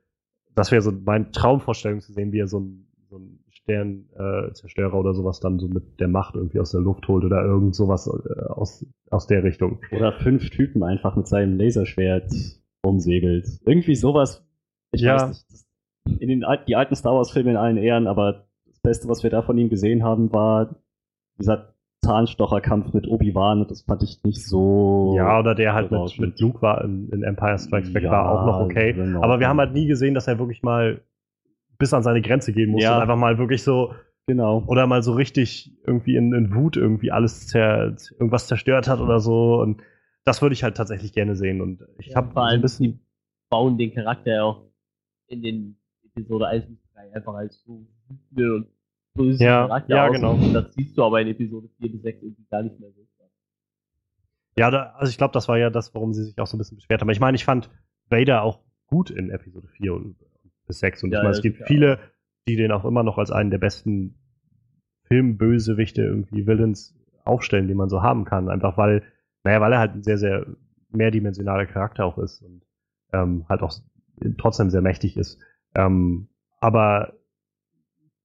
[0.56, 4.98] das wäre so meine Traumvorstellung zu sehen, wie er so ein, so ein Sternzerstörer äh,
[4.98, 8.08] oder sowas dann so mit der Macht irgendwie aus der Luft holt oder irgend sowas
[8.08, 9.80] äh, aus, aus der Richtung.
[9.92, 12.34] Oder fünf Typen einfach mit seinem Laserschwert
[12.82, 13.48] umsegelt.
[13.68, 14.44] Irgendwie sowas.
[14.92, 15.14] Ich ja.
[15.14, 16.22] weiß nicht.
[16.22, 19.44] In den die alten Star Wars-Filme in allen Ehren, aber das Beste, was wir da
[19.44, 20.76] von ihm gesehen haben, war
[21.40, 21.74] dieser
[22.04, 25.14] Zahnstocherkampf mit Obi-Wan das fand ich nicht so.
[25.18, 28.32] Ja, oder der halt mit, mit Luke war in, in Empire Strikes Back ja, war
[28.32, 28.94] auch noch okay.
[28.94, 29.24] Genau.
[29.24, 31.02] Aber wir haben halt nie gesehen, dass er wirklich mal
[31.80, 32.96] bis an seine Grenze gehen muss ja.
[32.96, 33.92] und einfach mal wirklich so
[34.28, 34.64] Genau.
[34.68, 39.22] Oder mal so richtig irgendwie in, in Wut irgendwie alles zer, irgendwas zerstört hat oder
[39.22, 39.62] so.
[39.62, 39.82] Und
[40.26, 41.62] das würde ich halt tatsächlich gerne sehen.
[41.62, 42.86] Und ich ja, habe vor allem ein bisschen.
[42.86, 43.00] Die
[43.50, 44.66] bauen den Charakter ja auch
[45.28, 48.68] in den Episode 1 bis 3 einfach als so wütende und
[49.18, 50.16] böse ja, Charakter ja, aus.
[50.16, 50.34] Genau.
[50.34, 53.08] Und das siehst du aber in Episode 4 bis 6 irgendwie gar nicht mehr so.
[54.58, 56.60] Ja, da, also ich glaube, das war ja das, warum sie sich auch so ein
[56.60, 57.10] bisschen beschwert haben.
[57.12, 57.70] Ich meine, ich fand
[58.10, 60.16] Vader auch gut in Episode 4 und
[60.66, 61.04] bis sechs.
[61.04, 62.00] Und ja, ich meine, es gibt viele,
[62.48, 64.16] die den auch immer noch als einen der besten
[65.04, 68.50] Filmbösewichte, irgendwie Villains aufstellen, die man so haben kann.
[68.50, 69.04] Einfach weil,
[69.44, 70.48] naja, weil er halt ein sehr, sehr
[70.90, 72.64] mehrdimensionaler Charakter auch ist und
[73.14, 73.74] ähm, halt auch
[74.40, 75.40] trotzdem sehr mächtig ist.
[75.76, 77.14] Ähm, aber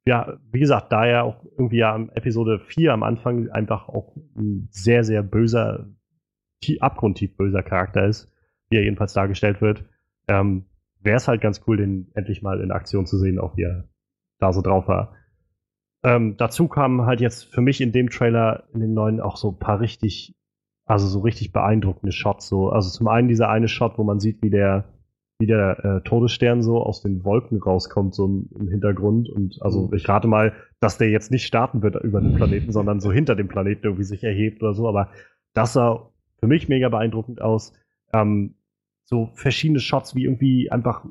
[0.04, 4.16] ja, wie gesagt, da er auch irgendwie ja in Episode 4 am Anfang einfach auch
[4.36, 5.88] ein sehr, sehr böser,
[6.80, 8.32] abgrundtief böser Charakter ist,
[8.70, 9.84] wie er jedenfalls dargestellt wird,
[10.28, 10.66] ähm,
[11.00, 13.88] wäre es halt ganz cool, den endlich mal in Aktion zu sehen, auch wie er
[14.38, 15.14] da so drauf war.
[16.04, 19.50] Ähm, dazu kamen halt jetzt für mich in dem Trailer, in den neuen, auch so
[19.50, 20.34] ein paar richtig,
[20.84, 22.48] also so richtig beeindruckende Shots.
[22.48, 22.70] So.
[22.70, 24.84] Also zum einen dieser eine Shot, wo man sieht, wie der,
[25.42, 29.28] wie der äh, Todesstern so aus den Wolken rauskommt, so im, im Hintergrund.
[29.28, 33.00] Und also ich rate mal, dass der jetzt nicht starten wird über den Planeten, sondern
[33.00, 34.86] so hinter dem Planeten irgendwie sich erhebt oder so.
[34.88, 35.08] Aber
[35.52, 37.72] das sah für mich mega beeindruckend aus.
[38.12, 38.54] Ähm,
[39.04, 41.04] so verschiedene Shots, wie irgendwie einfach,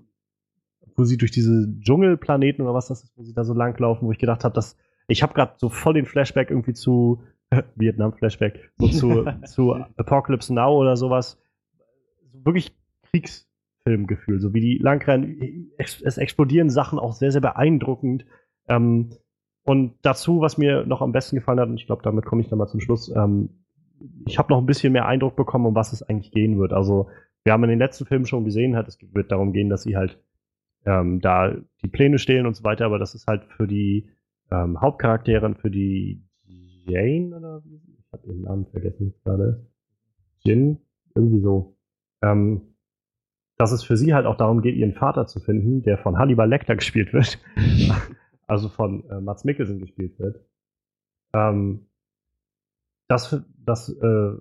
[0.96, 4.14] wo sie durch diese Dschungelplaneten oder was das ist, wo sie da so langlaufen, wo
[4.14, 4.78] ich gedacht habe, dass
[5.10, 7.22] ich habe gerade so voll den Flashback irgendwie zu
[7.76, 11.38] Vietnam-Flashback, so zu, zu Apocalypse Now oder sowas.
[12.32, 12.74] So wirklich
[13.84, 15.72] Kriegsfilmgefühl, so wie die langrennen.
[15.78, 18.26] Es explodieren Sachen auch sehr, sehr beeindruckend.
[18.68, 19.12] Ähm,
[19.64, 22.50] und dazu, was mir noch am besten gefallen hat, und ich glaube, damit komme ich
[22.50, 23.50] dann mal zum Schluss, ähm,
[24.26, 26.74] ich habe noch ein bisschen mehr Eindruck bekommen, um was es eigentlich gehen wird.
[26.74, 27.10] Also,
[27.44, 29.96] wir haben in den letzten Filmen schon gesehen, halt, es wird darum gehen, dass sie
[29.96, 30.20] halt
[30.86, 34.10] ähm, da die Pläne stehlen und so weiter, aber das ist halt für die
[34.50, 36.24] ähm, Hauptcharaktere, für die
[36.86, 37.64] Jane oder
[38.00, 39.68] ich habe ihren Namen vergessen gerade.
[40.40, 40.80] Jin,
[41.14, 41.78] irgendwie so.
[42.24, 42.71] Ähm,
[43.62, 46.50] dass es für sie halt auch darum geht, ihren Vater zu finden, der von Hannibal
[46.50, 47.38] Lecter gespielt wird.
[48.48, 50.44] also von äh, Mats Mikkelsen gespielt wird.
[51.36, 51.86] Ähm,
[53.08, 54.32] dass dass äh,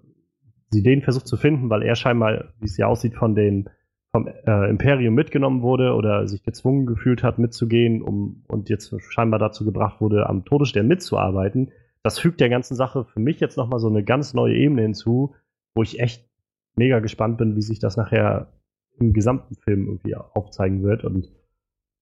[0.71, 3.69] sie den versucht zu finden, weil er scheinbar, wie es ja aussieht, von den
[4.11, 9.39] vom äh, Imperium mitgenommen wurde oder sich gezwungen gefühlt hat, mitzugehen, um und jetzt scheinbar
[9.39, 11.73] dazu gebracht wurde, am Todesstern mitzuarbeiten.
[12.03, 15.35] Das fügt der ganzen Sache für mich jetzt nochmal so eine ganz neue Ebene hinzu,
[15.75, 16.27] wo ich echt
[16.75, 18.51] mega gespannt bin, wie sich das nachher
[19.01, 21.05] im gesamten Film irgendwie aufzeigen wird.
[21.05, 21.33] Und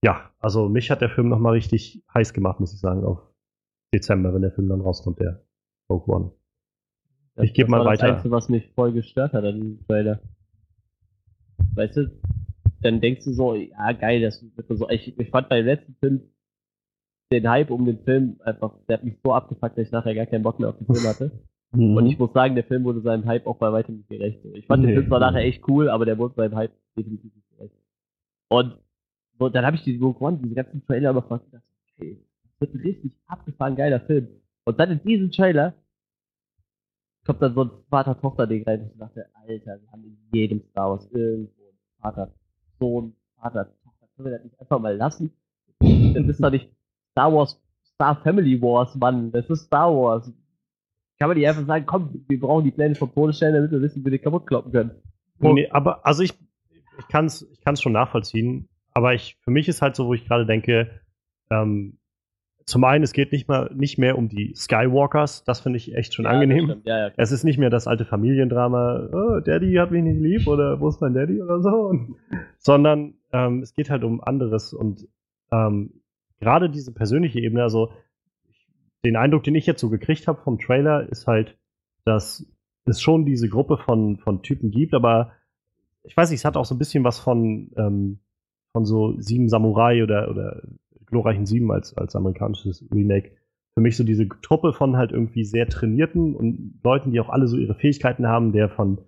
[0.05, 3.21] ja, also mich hat der Film nochmal richtig heiß gemacht, muss ich sagen, auf
[3.95, 5.43] Dezember, wenn der Film dann rauskommt, der
[5.89, 6.33] Rogue One.
[7.41, 8.09] Ich gebe mal weiter.
[8.09, 10.21] Das Einzige, was mich voll gestört hat an dem Trailer.
[11.75, 12.11] Weißt du,
[12.83, 14.89] dann denkst du so, ja geil, das wird so.
[14.91, 16.23] Ich, ich fand beim letzten Film
[17.33, 20.27] den Hype um den Film einfach, der hat mich so abgefuckt, dass ich nachher gar
[20.27, 21.31] keinen Bock mehr auf den Film hatte.
[21.73, 21.97] Mhm.
[21.97, 24.45] Und ich muss sagen, der Film wurde seinem Hype auch bei weitem nicht gerecht.
[24.55, 24.89] Ich fand nee.
[24.89, 27.75] den Film zwar nachher echt cool, aber der wurde seinem Hype definitiv nicht gerecht.
[28.49, 28.79] Und
[29.39, 32.61] so, dann habe ich die Rogue One, diese ganzen Trailer überfragt und dachte, okay, das
[32.61, 34.29] wird ein richtig abgefahren geiler Film.
[34.65, 35.75] Und dann in diesem Trailer
[37.25, 40.91] kommt dann so ein Vater-Tochter-Ding rein und ich dachte, Alter, wir haben in jedem Star
[40.91, 42.33] Wars irgendwo einen Vater,
[42.79, 44.07] Sohn, Vater, Tochter.
[44.17, 45.33] Können wir das nicht einfach mal lassen?
[45.79, 46.71] Das ist doch nicht
[47.13, 47.61] Star Wars,
[47.95, 49.31] Star Family Wars, Mann.
[49.31, 50.33] Das ist Star Wars.
[51.19, 54.01] Kann man nicht einfach sagen, komm, wir brauchen die Pläne von Todesstern, damit wir wissen,
[54.01, 54.91] wie wir die kaputt kloppen können.
[55.41, 56.33] Nee, aber, also ich,
[56.99, 60.15] ich kann es ich kann's schon nachvollziehen, aber ich, für mich ist halt so, wo
[60.15, 60.91] ich gerade denke,
[61.51, 61.99] ähm,
[62.65, 66.15] zum einen, es geht nicht, mal, nicht mehr um die Skywalkers, das finde ich echt
[66.15, 66.83] schon ja, angenehm.
[66.85, 70.47] Ja, ja, es ist nicht mehr das alte Familiendrama, oh, Daddy hat mich nicht lieb
[70.47, 72.17] oder wo ist mein Daddy oder so, und,
[72.59, 75.09] sondern ähm, es geht halt um anderes und
[75.51, 76.03] ähm,
[76.41, 77.91] gerade diese persönliche Ebene, also
[79.05, 81.57] den Eindruck, den ich jetzt so gekriegt habe vom Trailer, ist halt,
[82.05, 82.47] dass
[82.85, 85.33] es schon diese Gruppe von, von Typen gibt, aber
[86.05, 88.21] ich weiß nicht, es hat auch so ein bisschen was von, ähm,
[88.73, 90.63] von so Sieben Samurai oder, oder
[91.07, 93.33] glorreichen Sieben als, als amerikanisches Remake.
[93.75, 97.47] Für mich so diese Truppe von halt irgendwie sehr trainierten und Leuten, die auch alle
[97.47, 99.03] so ihre Fähigkeiten haben, der von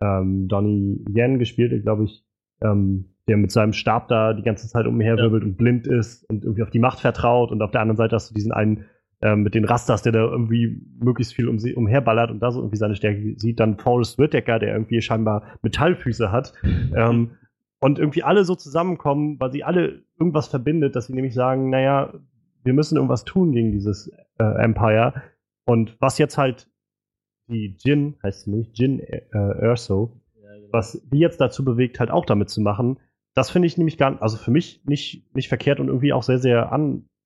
[0.00, 2.24] ähm, Donnie Yen gespielt, glaube ich,
[2.62, 5.48] ähm, der mit seinem Stab da die ganze Zeit umherwirbelt ja.
[5.48, 8.30] und blind ist und irgendwie auf die Macht vertraut und auf der anderen Seite hast
[8.30, 8.86] du diesen einen
[9.22, 12.60] ähm, mit den Rastas, der da irgendwie möglichst viel um sie umherballert und da so
[12.60, 13.60] irgendwie seine Stärke sieht.
[13.60, 16.52] Dann Forrest Whitaker, der irgendwie scheinbar Metallfüße hat.
[16.94, 17.32] Ähm,
[17.78, 22.14] und irgendwie alle so zusammenkommen, weil sie alle irgendwas verbindet, dass sie nämlich sagen, naja,
[22.64, 25.22] wir müssen irgendwas tun gegen dieses äh, Empire.
[25.66, 26.70] Und was jetzt halt
[27.48, 30.68] die Jin, heißt sie nicht, Jin äh, Erso, ja, genau.
[30.72, 32.98] was die jetzt dazu bewegt, halt auch damit zu machen,
[33.34, 36.38] das finde ich nämlich gar, also für mich nicht, nicht verkehrt und irgendwie auch sehr,
[36.38, 36.72] sehr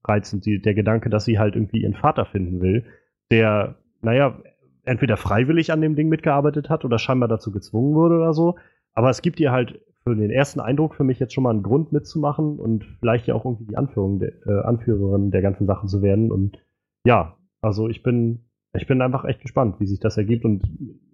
[0.03, 2.85] anreizend, die, der Gedanke, dass sie halt irgendwie ihren Vater finden will,
[3.31, 4.41] der, naja,
[4.85, 8.57] entweder freiwillig an dem Ding mitgearbeitet hat oder scheinbar dazu gezwungen wurde oder so.
[8.95, 11.63] Aber es gibt ihr halt für den ersten Eindruck für mich jetzt schon mal einen
[11.63, 16.03] Grund mitzumachen und vielleicht ja auch irgendwie die de, äh, Anführerin der ganzen Sache zu
[16.03, 16.33] werden.
[16.33, 16.59] Und
[17.05, 18.41] ja, also ich bin,
[18.73, 20.45] ich bin einfach echt gespannt, wie sich das ergibt.
[20.45, 20.63] Und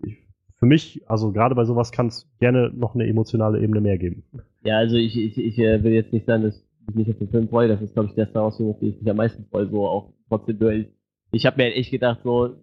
[0.04, 0.26] ich
[0.58, 4.24] für mich, also gerade bei sowas kann es gerne noch eine emotionale Ebene mehr geben.
[4.64, 7.30] Ja, also ich, ich, ich äh, will jetzt nicht sagen, dass ich mich auf den
[7.30, 7.68] Film freue.
[7.68, 9.68] Das ist, glaube ich, der Star Wars Film, auf den ich mich am meisten freue.
[9.68, 10.86] So auch trotzdem durch.
[11.32, 12.56] Ich habe mir halt echt gedacht, so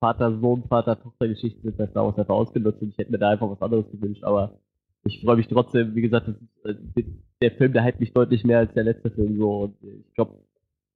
[0.00, 3.60] Vater-Sohn, Vater-Tochter-Geschichten sind bei Star Wars einfach ausgenutzt und ich hätte mir da einfach was
[3.60, 4.24] anderes gewünscht.
[4.24, 4.58] Aber
[5.04, 7.04] ich freue mich trotzdem, wie gesagt, ist, äh,
[7.42, 9.62] der Film, der hypt mich deutlich mehr als der letzte Film so.
[9.62, 10.38] Und ich glaube,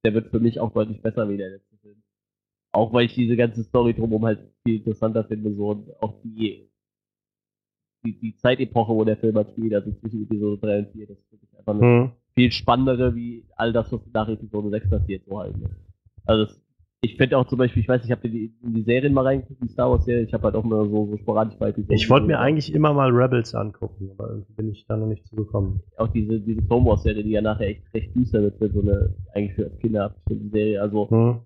[0.05, 2.03] der wird für mich auch deutlich besser wie der letzte Film.
[2.73, 6.69] Auch weil ich diese ganze Story drumherum halt viel interessanter finde, so und auch die,
[8.05, 11.19] die, die Zeitepoche, wo der Film halt spielt, also zwischen Episode 3 und 4, das
[11.19, 12.11] ist wirklich einfach eine mhm.
[12.35, 15.57] viel spannendere, wie all das, was nach Episode 6 passiert, so halt.
[15.57, 15.71] Ne?
[16.27, 16.61] Also das,
[17.03, 19.63] Ich finde auch zum Beispiel, ich weiß ich habe die, in die Serien mal reingeguckt,
[19.63, 22.09] die Star Wars Serie, ich habe halt auch nur so, so sporadisch bei Episoden Ich
[22.11, 25.81] wollte mir eigentlich immer mal Rebels angucken, aber irgendwie bin ich da noch nicht zugekommen.
[25.99, 28.81] auch diese, diese Clone Wars Serie, die ja nachher echt recht düster wird, für so
[28.81, 30.81] eine eigentlich für Kinder abgestimmte Serie.
[30.81, 31.41] Also Hm.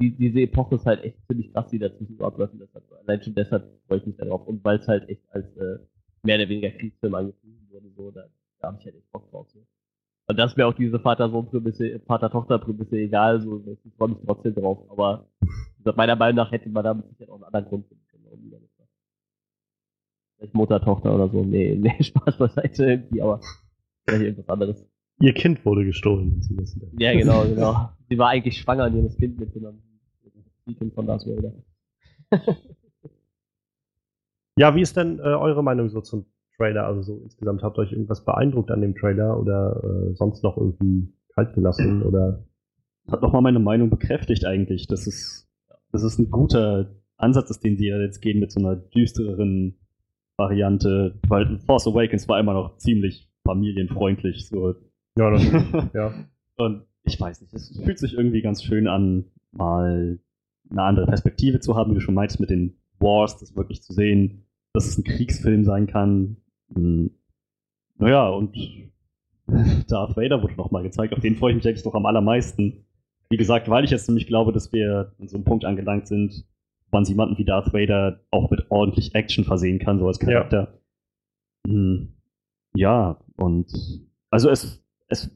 [0.00, 2.54] Die, diese Epoche ist halt echt ziemlich krass, die dazwischen abläuft.
[2.54, 4.46] und Deshalb, allein schon deshalb freue ich mich darauf.
[4.46, 5.78] Und weil es halt echt als äh,
[6.22, 8.24] mehr oder weniger Kriegsfilm angepriesen wurde, so, da,
[8.60, 9.48] da habe ich halt echt Bock drauf.
[9.50, 9.60] So.
[10.28, 14.78] Und das wäre auch diese Vater-Sohn-Prämisse, Vater-Tochter-Prämisse egal, so, ich freue mich trotzdem drauf.
[14.90, 15.26] Aber
[15.96, 18.50] meiner Meinung nach hätte man da mit Sicherheit auch einen anderen Grund finden können.
[18.50, 18.68] damit.
[20.42, 21.44] Vielleicht Mutter, Tochter oder so.
[21.44, 23.40] Nee, nee, Spaß beiseite irgendwie, aber
[24.04, 24.91] vielleicht irgendwas anderes.
[25.22, 26.40] Ihr Kind wurde gestohlen.
[26.98, 27.90] Ja, genau, genau.
[28.08, 29.80] Sie war eigentlich schwanger und ihr Kind mitgenommen.
[30.66, 31.52] Die Kind von Darth Vader.
[34.58, 36.26] Ja, wie ist denn äh, eure Meinung so zum
[36.58, 36.84] Trailer?
[36.84, 40.58] Also so insgesamt habt ihr euch irgendwas beeindruckt an dem Trailer oder äh, sonst noch
[40.58, 42.44] irgendwie kalt gelassen oder
[43.10, 45.48] Hat nochmal meine Meinung bekräftigt eigentlich, dass es,
[45.90, 49.78] dass es ein guter Ansatz ist, den sie ja jetzt gehen mit so einer düstereren
[50.36, 54.48] Variante, weil Force Awakens war immer noch ziemlich familienfreundlich.
[54.48, 54.74] So.
[55.18, 56.14] Ja, natürlich, ja.
[56.56, 60.18] Und ich weiß nicht, es fühlt sich irgendwie ganz schön an, mal
[60.70, 63.92] eine andere Perspektive zu haben, wie du schon meintest, mit den Wars, das wirklich zu
[63.92, 66.36] sehen, dass es ein Kriegsfilm sein kann.
[66.74, 67.10] Hm.
[67.98, 68.56] Naja, und
[69.88, 72.86] Darth Vader wurde nochmal gezeigt, auf den freue ich mich eigentlich noch am allermeisten.
[73.28, 76.46] Wie gesagt, weil ich jetzt nämlich glaube, dass wir an so einem Punkt angelangt sind,
[76.90, 80.78] man jemanden wie Darth Vader auch mit ordentlich Action versehen kann, so als Charakter.
[81.66, 82.14] Hm.
[82.74, 83.72] Ja, und
[84.30, 84.81] also es,
[85.12, 85.30] es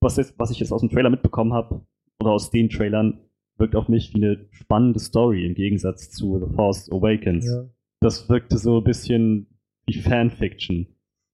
[0.00, 1.86] was, jetzt, was ich jetzt aus dem Trailer mitbekommen habe,
[2.20, 3.20] oder aus den Trailern,
[3.58, 7.46] wirkt auf mich wie eine spannende Story im Gegensatz zu The Force Awakens.
[7.46, 7.64] ja.
[8.00, 9.46] Das wirkte so ein bisschen
[9.86, 10.86] wie Fanfiction.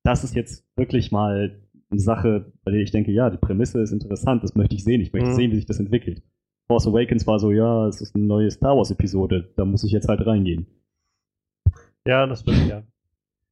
[0.04, 1.60] Das ist jetzt wirklich mal
[1.90, 5.00] eine Sache, bei der ich denke, ja, die Prämisse ist interessant, das möchte ich sehen,
[5.00, 5.34] ich möchte Mhm.
[5.34, 6.22] sehen, wie sich das entwickelt.
[6.68, 9.92] Force Awakens war so, ja, es ist eine neue Star Wars Episode, da muss ich
[9.92, 10.66] jetzt halt reingehen.
[12.06, 12.82] Ja, das stimmt, ja.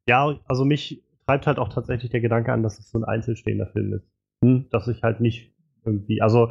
[0.09, 3.69] Ja, also mich treibt halt auch tatsächlich der Gedanke an, dass es so ein einzelstehender
[3.69, 4.11] Film ist.
[4.45, 4.67] Hm?
[4.71, 5.55] Dass ich halt nicht
[5.85, 6.51] irgendwie, also,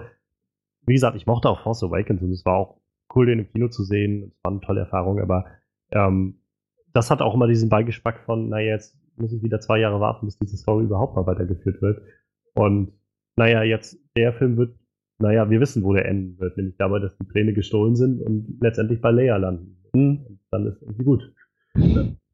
[0.85, 2.79] wie gesagt, ich mochte auch Force Awakens und es war auch
[3.13, 4.31] cool, den im Kino zu sehen.
[4.31, 5.45] Es war eine tolle Erfahrung, aber
[5.91, 6.39] ähm,
[6.93, 10.27] das hat auch immer diesen Beigeschmack von, naja, jetzt muss ich wieder zwei Jahre warten,
[10.27, 12.01] bis diese Story überhaupt mal weitergeführt wird.
[12.53, 12.93] Und
[13.35, 14.77] naja, jetzt der Film wird,
[15.17, 18.59] naja, wir wissen, wo der enden wird, nämlich dabei, dass die Pläne gestohlen sind und
[18.61, 19.77] letztendlich bei Leia landen.
[19.93, 20.25] Hm?
[20.25, 21.33] Und dann ist irgendwie gut.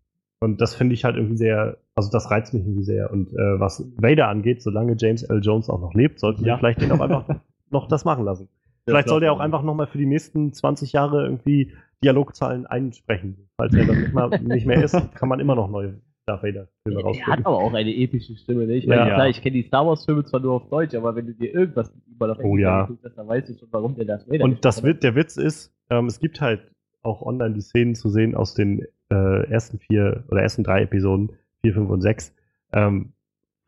[0.46, 3.12] Und das finde ich halt irgendwie sehr, also das reizt mich irgendwie sehr.
[3.12, 5.42] Und äh, was Vader angeht, solange James L.
[5.44, 6.58] Jones auch noch lebt, sollten wir Ja.
[6.58, 7.26] vielleicht den auch einfach
[7.72, 8.48] noch das machen lassen.
[8.88, 11.74] Vielleicht soll der auch einfach nochmal für die nächsten 20 Jahre irgendwie
[12.04, 13.50] Dialogzahlen einsprechen.
[13.58, 16.68] Falls er dann nicht, mal, nicht mehr ist, kann man immer noch neue Darth Vader-Filme
[16.88, 17.46] Er hat rausbringen.
[17.46, 18.76] aber auch eine epische Stimme, ne?
[18.76, 18.96] Ich Ja.
[18.98, 21.52] meine, klar, ich kenne die Star Wars-Filme zwar nur auf Deutsch, aber wenn du dir
[21.54, 22.82] irgendwas mit ihm auf Oh ja.
[22.84, 26.06] anguckst, dann weißt du schon, warum der das Vader Und das der Witz ist, ähm,
[26.06, 26.62] es gibt halt
[27.02, 31.32] auch online die Szenen zu sehen aus den äh, ersten vier oder ersten drei Episoden,
[31.62, 32.34] vier, fünf und sechs,
[32.74, 33.14] ähm,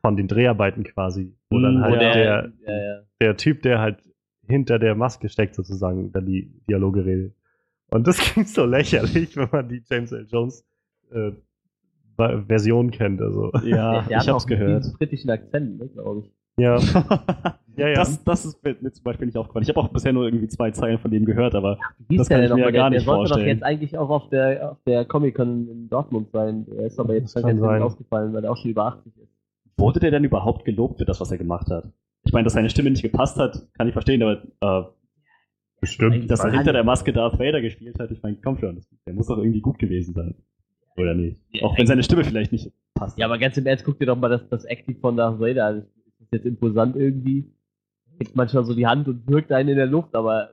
[0.01, 2.01] von den Dreharbeiten quasi, wo Mm, dann wo halt hat.
[2.01, 3.01] der, ja, ja, ja.
[3.21, 3.99] der Typ, der halt
[4.47, 7.33] hinter der Maske steckt, sozusagen, dann die Dialoge redet.
[7.89, 10.25] Und das klingt so lächerlich, wenn man die James L.
[10.29, 10.65] Jones
[11.11, 11.31] äh,
[12.47, 13.21] Version kennt.
[13.21, 13.51] Also.
[13.63, 14.83] Ja, der, ich hat hab's auch gehört.
[14.83, 16.31] diesen britischen Akzent, ne, glaube ich.
[16.59, 16.79] Ja,
[17.77, 17.93] ja, ja.
[17.93, 19.63] Das, das ist mir zum Beispiel nicht aufgefallen.
[19.63, 21.77] Ich habe auch bisher nur irgendwie zwei Zeilen von dem gehört, aber
[22.09, 22.73] hieß Das kann ich mir nochmal?
[22.73, 23.47] ja gar der, nicht der sollte doch vorstellen.
[23.57, 26.65] jetzt eigentlich auch auf der, auf der Comic-Con in Dortmund sein.
[26.65, 27.81] Der ist aber jetzt ganz sein.
[27.83, 29.29] ausgefallen, weil er auch schon über 80 ist.
[29.77, 31.91] wurde der denn überhaupt gelobt für das, was er gemacht hat?
[32.25, 34.95] Ich meine, dass seine Stimme nicht gepasst hat, kann ich verstehen, aber
[35.79, 36.15] bestimmt.
[36.23, 36.87] äh, dass er hinter der nicht.
[36.87, 39.77] Maske Darth Vader gespielt hat, ich meine, komm schon, das, der muss doch irgendwie gut
[39.77, 40.35] gewesen sein.
[40.97, 41.37] Oder nicht?
[41.51, 43.19] Ja, Auch wenn seine Stimme vielleicht nicht passt.
[43.19, 45.65] Ja, aber ganz im Ernst, guck dir doch mal das, das Active von Darth Vader
[45.67, 45.85] an.
[46.31, 47.51] Ist jetzt imposant irgendwie.
[48.19, 50.51] Gibt manchmal so die Hand und wirkt einen in der Luft, aber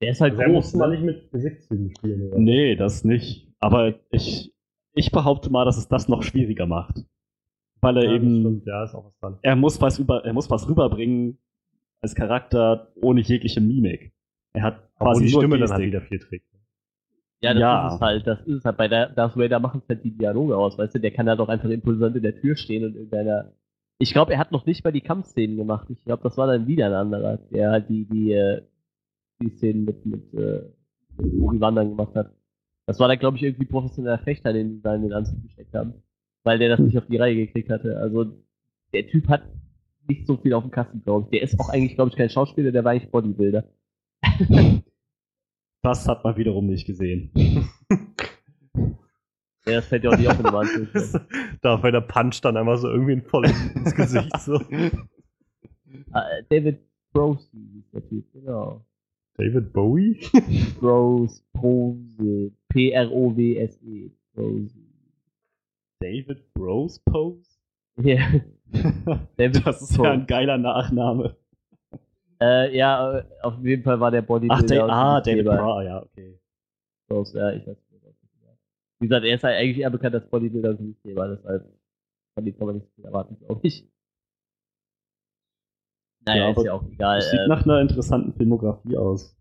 [0.00, 0.56] der ist halt Also er groß.
[0.72, 0.94] muss mal Ne?
[0.96, 2.28] nicht mit Gesichtszügen spielen.
[2.28, 2.38] Oder?
[2.38, 3.52] Nee, das nicht.
[3.58, 4.54] Aber ich,
[4.94, 7.04] ich behaupte mal, dass es das noch schwieriger macht.
[7.82, 9.38] Weil er Ja, das eben, stimmt, ja, ist auch was dran.
[9.42, 11.38] er muss was über, er muss was rüberbringen
[12.00, 14.12] als Charakter ohne jegliche Mimik.
[14.54, 15.86] Er hat Obwohl quasi die Stimme dann halt Gestik.
[15.86, 16.46] wieder viel trägt.
[17.42, 17.88] Ja, das Ja.
[17.88, 18.26] ist es halt.
[18.26, 18.76] Das ist es halt.
[18.76, 20.98] Bei der Darth Vader machen es halt die Dialoge aus, weißt du?
[21.00, 23.52] Der kann halt auch einfach impulsant in der Tür stehen und irgendeiner.
[24.02, 25.86] Ich glaube, er hat noch nicht mal die Kampfszenen gemacht.
[25.90, 28.62] Ich glaube, das war dann wieder ein anderer, der halt die, die, äh,
[29.42, 30.62] die Szenen mit, mit, äh,
[31.18, 32.34] mit Obi-Wan dann gemacht hat.
[32.86, 35.74] Das war dann, glaube ich, irgendwie professioneller Fechter, den die da in den Anzug gesteckt
[35.74, 36.02] haben.
[36.44, 37.98] Weil der das nicht auf die Reihe gekriegt hatte.
[37.98, 38.42] Also,
[38.94, 39.42] der Typ hat
[40.08, 41.30] nicht so viel auf dem Kasten, glaube ich.
[41.38, 43.64] Der ist auch eigentlich, glaube ich, kein Schauspieler, der war eigentlich Bodybuilder.
[45.82, 47.30] Das hat man wiederum nicht gesehen.
[49.66, 50.88] Ja, das fällt ja auch nicht auf in dem Anzug.
[51.62, 54.40] da weil der Punch dann einfach so irgendwie in voll ins Gesicht.
[54.40, 54.60] So.
[56.12, 56.80] Ah, David
[57.12, 58.84] Brosey hieß der Typ, genau.
[59.36, 60.20] David Bowie?
[60.78, 64.10] Prose, Prose, P-R-O-W-S-E.
[64.34, 64.74] Prose.
[66.00, 67.58] David Bros Pose?
[68.02, 68.18] Ja,
[69.36, 71.36] David das ist ja ein geiler Nachname.
[72.40, 74.84] Äh, ja, äh, auf jeden Fall war der Bodybuilder.
[74.84, 75.44] Ach, aus ah, David.
[75.44, 76.38] Bra, ja, okay.
[77.08, 77.76] Prose, ja, ich weiß
[79.00, 81.64] Wie gesagt, er ist halt eigentlich eher bekannt als Bodybuilder und Gewichtheber, deshalb
[82.34, 83.90] kann man nicht viel erwarten, glaube ich.
[86.26, 87.18] Naja, Ja, ist ja auch egal.
[87.18, 89.36] Das sieht ähm, nach einer interessanten Filmografie aus.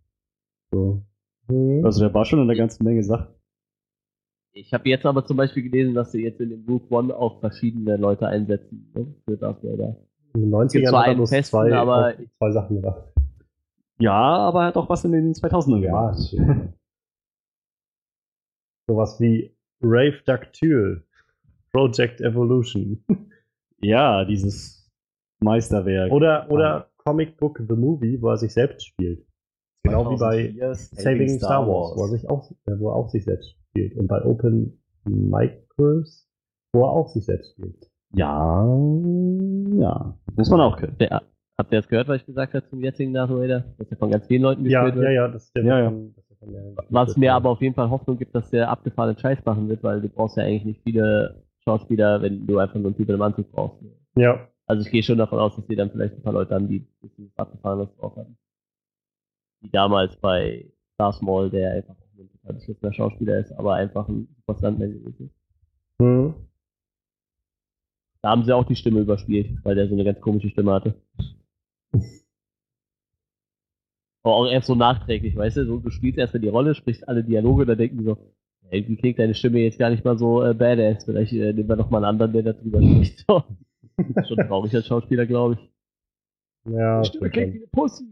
[0.72, 1.02] So.
[1.48, 1.84] Hm.
[1.84, 3.28] Also der war schon in einer ganzen Menge Sachen.
[4.54, 7.40] Ich habe jetzt aber zum Beispiel gelesen, dass sie jetzt in dem Rook One auch
[7.40, 9.96] verschiedene Leute einsetzen ne, für Darth Vader.
[10.34, 13.04] In den 90ern gibt zwar hat er bloß festen, zwei, aber- zwei Sachen gemacht.
[14.00, 16.36] Ja, aber er hat auch was in den 2000ern Ja, gemacht.
[18.90, 21.04] Sowas wie Rave Dactyl.
[21.72, 23.06] Project Evolution.
[23.82, 24.92] ja, dieses
[25.42, 26.12] Meisterwerk.
[26.12, 29.24] Oder, oder Comic Book The Movie, wo er sich selbst spielt.
[29.84, 33.10] Genau wie bei 2004 Saving Star Wars, wo er, sich auch, äh, wo er auch
[33.10, 33.96] sich selbst spielt.
[33.96, 36.28] Und bei Open Micros,
[36.74, 37.90] wo er auch sich selbst spielt.
[38.16, 38.66] Ja,
[39.80, 40.18] ja.
[40.36, 40.98] Muss man auch können.
[41.00, 41.22] Der,
[41.60, 43.66] habt ihr das gehört, was ich gesagt habe zum jetzigen Darth Vader?
[43.78, 45.06] Dass er von ganz vielen Leuten Ja, gespielt wird?
[45.06, 45.90] ja, ja, das ist der Ja, ja.
[45.92, 46.29] von- das ist
[46.90, 50.02] Was mir aber auf jeden Fall Hoffnung gibt, dass der abgefahrene Scheiß machen wird, weil
[50.02, 53.52] du brauchst ja eigentlich nicht viele Schauspieler, wenn du einfach nur einen Typ im Anzug
[53.52, 53.84] brauchst.
[54.16, 56.68] Ja, Also ich gehe schon davon aus, dass die dann vielleicht ein paar Leute haben,
[56.68, 58.38] die ein bisschen abgefahrenes drauf hatten.
[59.62, 64.28] Wie damals bei Darth Maul, der einfach ein total beschissener Schauspieler ist, aber einfach ein
[64.38, 65.36] super Stuntman gewesen ist.
[66.00, 66.34] hm.
[68.22, 70.96] Da haben sie auch die Stimme überspielt, weil der so eine ganz komische Stimme hatte.
[74.24, 77.24] Aber auch erst so nachträglich, weißt du, so, du spielst erstmal die Rolle, sprichst alle
[77.24, 78.18] Dialoge, da denken die so,
[78.72, 81.76] irgendwie klingt deine Stimme jetzt gar nicht mal so äh, badass, vielleicht äh, nehmen wir
[81.76, 83.26] noch mal einen anderen, der da drüber spricht.
[83.30, 83.44] So.
[84.30, 86.72] Schon traurig als Schauspieler, glaube ich.
[86.72, 88.06] ja Die Stimme klingt wie eine Pussy.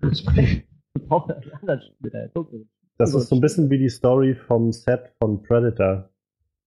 [0.00, 1.80] Wir brauchen einen anderen
[2.34, 2.66] Zunge.
[2.98, 6.10] Das ist so ein bisschen wie die Story vom Set von Predator,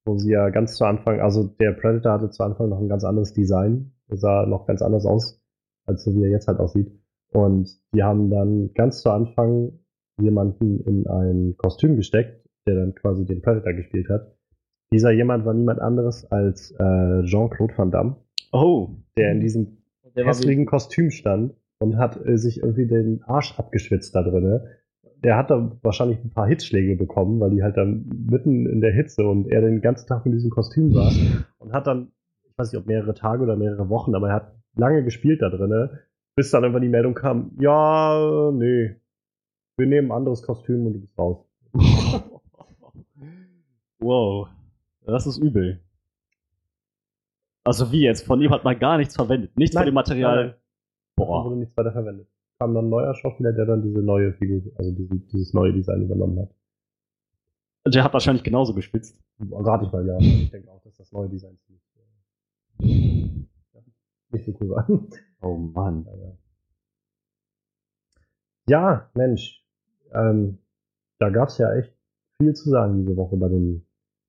[0.05, 3.03] wo sie ja ganz zu Anfang, also der Predator hatte zu Anfang noch ein ganz
[3.03, 5.39] anderes Design, sah noch ganz anders aus,
[5.85, 6.91] als so wie er jetzt halt aussieht.
[7.33, 9.79] Und die haben dann ganz zu Anfang
[10.21, 14.35] jemanden in ein Kostüm gesteckt, der dann quasi den Predator gespielt hat.
[14.93, 18.17] Dieser jemand war niemand anderes als äh, Jean-Claude Van Damme,
[18.51, 18.89] Oh.
[19.17, 19.77] der in diesem
[20.15, 24.65] Der hässlichen Kostüm stand und hat äh, sich irgendwie den Arsch abgeschwitzt da drinne.
[25.23, 28.93] Der hat da wahrscheinlich ein paar Hitzschläge bekommen, weil die halt dann mitten in der
[28.93, 31.11] Hitze und er den ganzen Tag in diesem Kostüm war
[31.57, 32.11] und hat dann,
[32.43, 35.49] ich weiß nicht, ob mehrere Tage oder mehrere Wochen, aber er hat lange gespielt da
[35.49, 36.01] drinne,
[36.35, 38.95] bis dann irgendwann die Meldung kam, ja, nee,
[39.77, 41.45] wir nehmen ein anderes Kostüm und du bist raus.
[43.99, 44.47] wow.
[45.05, 45.81] Das ist übel.
[47.63, 48.25] Also wie jetzt?
[48.25, 49.57] Von ihm hat man gar nichts verwendet.
[49.57, 50.35] Nichts von dem Material.
[50.35, 50.57] Nein, nein.
[51.15, 51.45] Boah.
[51.45, 52.27] wurde nichts weiter verwendet.
[52.59, 56.03] Kam dann ein neuer Schauspieler, der dann diese neue Figur, also diesen, dieses neue Design
[56.03, 57.93] übernommen hat.
[57.93, 59.21] Der hat wahrscheinlich genauso geschwitzt.
[59.39, 60.17] Rate ich mal, ja.
[60.19, 61.83] Ich denke auch, dass das neue Design ziemlich,
[64.33, 64.87] nicht so cool war.
[65.45, 66.07] Oh Mann.
[68.65, 69.61] Ja, Mensch.
[70.13, 70.59] Ähm,
[71.19, 71.93] da gab es ja echt
[72.37, 73.85] viel zu sagen diese Woche bei den,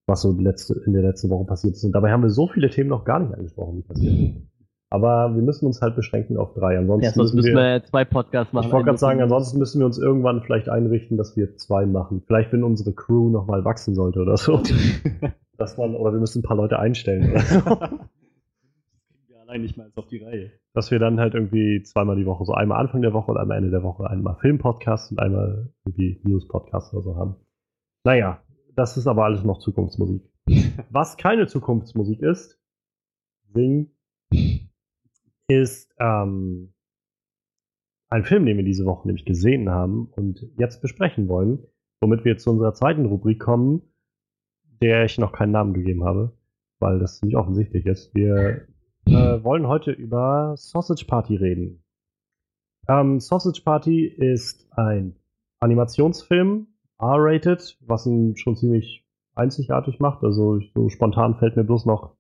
[0.09, 1.85] was so letzte, in der letzten Woche passiert ist.
[1.85, 4.51] Und dabei haben wir so viele Themen noch gar nicht angesprochen, die passiert sind.
[4.91, 6.79] Aber wir müssen uns halt beschränken auf drei.
[6.79, 8.67] Ansonsten Ja, sonst müssen müssen wir, wir zwei Podcasts machen.
[8.67, 12.23] ich wollte gerade sagen, ansonsten müssen wir uns irgendwann vielleicht einrichten, dass wir zwei machen.
[12.27, 14.63] Vielleicht, wenn unsere Crew nochmal wachsen sollte oder so.
[15.59, 17.61] dass man, oder wir müssen ein paar Leute einstellen oder so.
[19.59, 20.51] Nicht mal auf die Reihe.
[20.73, 23.59] dass wir dann halt irgendwie zweimal die Woche, so einmal Anfang der Woche und einmal
[23.59, 27.37] Ende der Woche, einmal Filmpodcast und einmal irgendwie News-Podcast oder so haben.
[28.05, 28.43] Naja,
[28.75, 30.23] das ist aber alles noch Zukunftsmusik.
[30.91, 32.61] Was keine Zukunftsmusik ist,
[33.53, 33.91] Sing,
[35.49, 36.75] ist ähm,
[38.09, 41.65] ein Film, den wir diese Woche nämlich gesehen haben und jetzt besprechen wollen,
[42.01, 43.83] womit wir zu unserer zweiten Rubrik kommen,
[44.83, 46.37] der ich noch keinen Namen gegeben habe,
[46.81, 48.15] weil das ziemlich offensichtlich ist.
[48.15, 48.67] Wir
[49.07, 51.83] äh, wollen heute über Sausage Party reden.
[52.89, 55.17] Ähm, Sausage Party ist ein
[55.61, 56.67] Animationsfilm,
[57.01, 60.23] R-rated, was ihn schon ziemlich einzigartig macht.
[60.23, 62.17] Also so spontan fällt mir bloß noch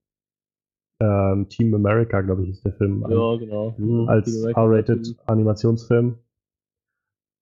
[1.00, 3.02] ähm, Team America, glaube ich, ist der Film.
[3.02, 3.74] Ja, genau.
[4.06, 5.16] als Team America R-rated.
[5.26, 6.18] Animationsfilm.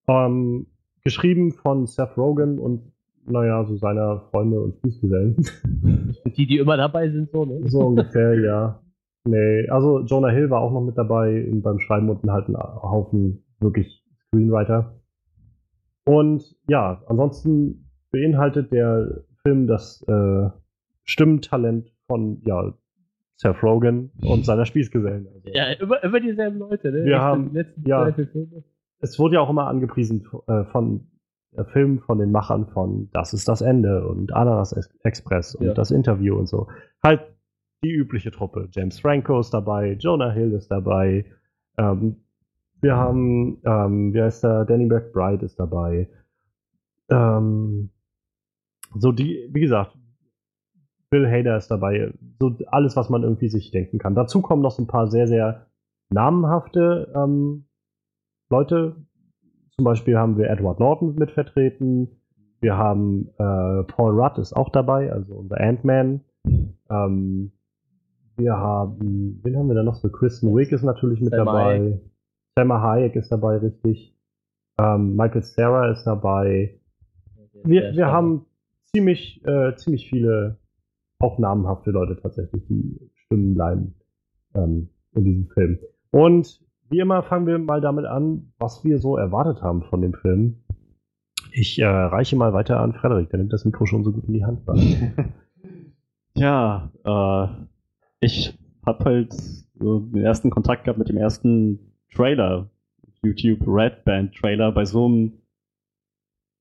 [0.09, 0.67] Ähm,
[1.05, 2.93] geschrieben von Seth Rogen und
[3.25, 5.37] naja, so seiner Freunde und Fußgesellen.
[6.37, 7.69] Die, die immer dabei sind, so, ne?
[7.69, 8.81] so ungefähr, ja.
[9.25, 13.45] Nee, also Jonah Hill war auch noch mit dabei beim Schreiben und halt ein Haufen
[13.61, 14.95] wirklich Screenwriter.
[16.05, 20.49] Und ja, ansonsten beinhaltet der Film das äh,
[21.05, 22.73] Stimmtalent von ja,
[23.37, 25.29] Seth Rogen und seiner Spießgesellen.
[25.33, 27.05] Also, Ja, immer, immer dieselben Leute, ne?
[27.05, 28.11] Wir haben- letzten ja.
[28.13, 28.65] Filme.
[29.01, 31.07] es wurde ja auch immer angepriesen äh, von
[31.53, 34.73] der Film von den Machern von Das ist das Ende und Ananas
[35.05, 35.75] Express und Ja.
[35.75, 36.67] das Interview und so.
[37.03, 37.21] Halt
[37.85, 38.69] die übliche Truppe.
[38.71, 41.25] James Franco ist dabei, Jonah Hill ist dabei.
[41.79, 42.17] Ähm,
[42.81, 46.09] wir haben, ähm, wie heißt der, Danny McBride ist dabei.
[47.11, 47.91] Ähm,
[48.95, 49.97] so die, wie gesagt,
[51.11, 52.13] Bill Hader ist dabei.
[52.41, 54.15] So alles, was man irgendwie sich denken kann.
[54.15, 55.67] Dazu kommen noch so ein paar sehr, sehr
[56.11, 57.67] namenhafte ähm,
[58.51, 58.97] Leute.
[59.77, 62.09] Zum Beispiel haben wir Edward Norton mit vertreten.
[62.61, 66.21] Wir haben äh, Paul Rudd ist auch dabei, also unser Ant-Man.
[66.91, 67.53] Ähm,
[68.37, 70.09] wir haben, wen haben wir da noch so?
[70.09, 72.01] Kristen Wiig ist natürlich mit Salma dabei.
[72.57, 74.17] Selma Hayek ist dabei, richtig.
[74.79, 76.79] Ähm, Michael Sarah ist dabei.
[77.65, 78.47] Wir, wir haben
[78.95, 80.59] ziemlich, äh, ziemlich viele
[81.19, 83.95] auch namenhafte Leute tatsächlich, die Stimmen bleiben
[84.55, 85.79] ähm, in diesem Film.
[86.11, 86.61] Und
[86.91, 90.65] wie immer fangen wir mal damit an, was wir so erwartet haben von dem Film.
[91.53, 94.35] Ich äh, reiche mal weiter an Frederik, der nimmt das Mikro schon so gut in
[94.35, 94.63] die Hand.
[96.35, 97.49] Ja, äh,
[98.23, 98.57] ich
[98.87, 102.71] habe halt so den ersten Kontakt gehabt mit dem ersten Trailer,
[103.23, 105.33] YouTube Red Band Trailer, bei so einem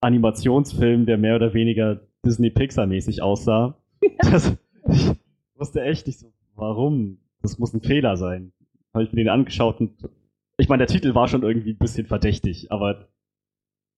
[0.01, 3.77] Animationsfilm, der mehr oder weniger Disney-Pixar-mäßig aussah.
[4.19, 4.57] Das,
[4.89, 5.11] ich
[5.55, 7.19] wusste echt nicht so, warum?
[7.43, 8.51] Das muss ein Fehler sein.
[8.93, 10.09] Habe ich mir den angeschaut und
[10.57, 13.07] ich meine, der Titel war schon irgendwie ein bisschen verdächtig, aber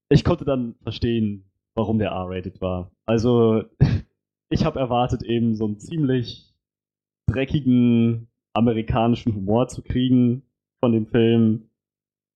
[0.09, 2.91] ich konnte dann verstehen, warum der R-rated war.
[3.05, 3.63] Also,
[4.49, 6.52] ich habe erwartet, eben so einen ziemlich
[7.27, 10.43] dreckigen amerikanischen Humor zu kriegen
[10.79, 11.69] von dem Film,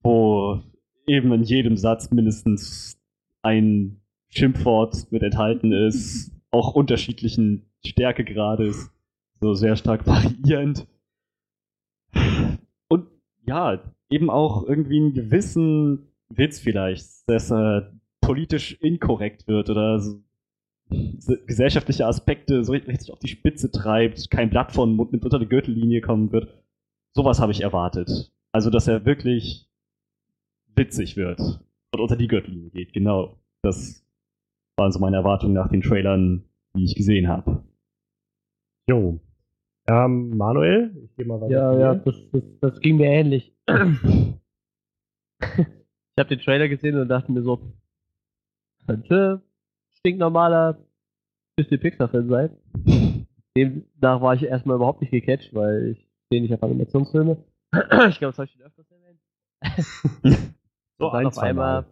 [0.01, 0.61] wo
[1.05, 2.99] eben in jedem Satz mindestens
[3.41, 8.91] ein Schimpfwort mit enthalten ist, auch unterschiedlichen Stärkegrades,
[9.39, 10.87] so sehr stark variierend.
[12.87, 13.07] Und
[13.45, 20.23] ja, eben auch irgendwie einen gewissen Witz vielleicht, dass er politisch inkorrekt wird oder so
[20.89, 25.49] gesellschaftliche Aspekte so richtig auf die Spitze treibt, kein Blatt von Mund nimmt, unter die
[25.49, 26.63] Gürtellinie kommen wird.
[27.13, 28.31] Sowas habe ich erwartet.
[28.51, 29.69] Also, dass er wirklich
[30.75, 31.39] witzig wird
[31.91, 32.93] und unter die Gürtellinie geht.
[32.93, 33.37] Genau.
[33.61, 34.05] Das
[34.77, 36.43] waren so meine Erwartungen nach den Trailern,
[36.75, 37.63] die ich gesehen habe.
[38.87, 39.19] Jo.
[39.87, 41.51] Ähm, Manuel, ich gehe mal weiter.
[41.51, 43.53] Ja, ja, das, das, das ging mir ähnlich.
[43.67, 43.75] ich
[46.17, 47.73] habe den Trailer gesehen und dachte mir so,
[48.85, 49.41] könnte
[50.07, 50.77] stinknormaler
[51.59, 52.49] Disney Pixar-Film sein.
[53.57, 57.37] Demnach war ich erstmal überhaupt nicht gecatcht, weil ich stehe nicht auf Animationsfilme.
[58.09, 60.53] ich glaube, das habe ich schon öfters erwähnt.
[60.99, 61.87] So ein, auf einmal Mal.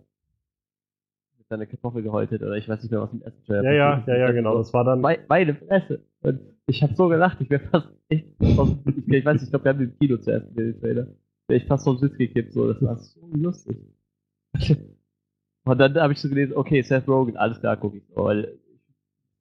[1.37, 4.03] mit seiner Kartoffel gehäutet oder ich weiß nicht mehr, was im ersten Trailer Ja, ja,
[4.07, 4.57] ja, ja, genau.
[4.57, 4.99] Das war dann.
[4.99, 6.03] Meine Fresse.
[6.21, 8.25] Und ich habe so gelacht, ich wäre fast echt
[8.57, 11.05] aus, ich, ich weiß nicht, ich glaube, wir haben den im Kino zuerst den Trailer.
[11.47, 13.77] Wäre ich fast vom Sitz gekippt, so, das war so lustig.
[15.65, 18.03] Und dann habe ich so gelesen, okay, Seth Rogen, alles klar, gucke ich.
[18.13, 18.59] Weil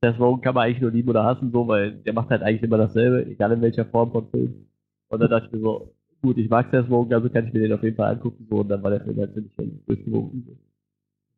[0.03, 2.63] Seth Rogen kann man eigentlich nur lieben oder hassen, so, weil der macht halt eigentlich
[2.63, 4.67] immer dasselbe, egal in welcher Form von Film.
[5.09, 7.61] Und dann dachte ich mir so, gut, ich mag Seth Rogen, also kann ich mir
[7.61, 10.05] den auf jeden Fall angucken, so, und dann war der Film halt ziemlich.
[10.07, 10.33] So.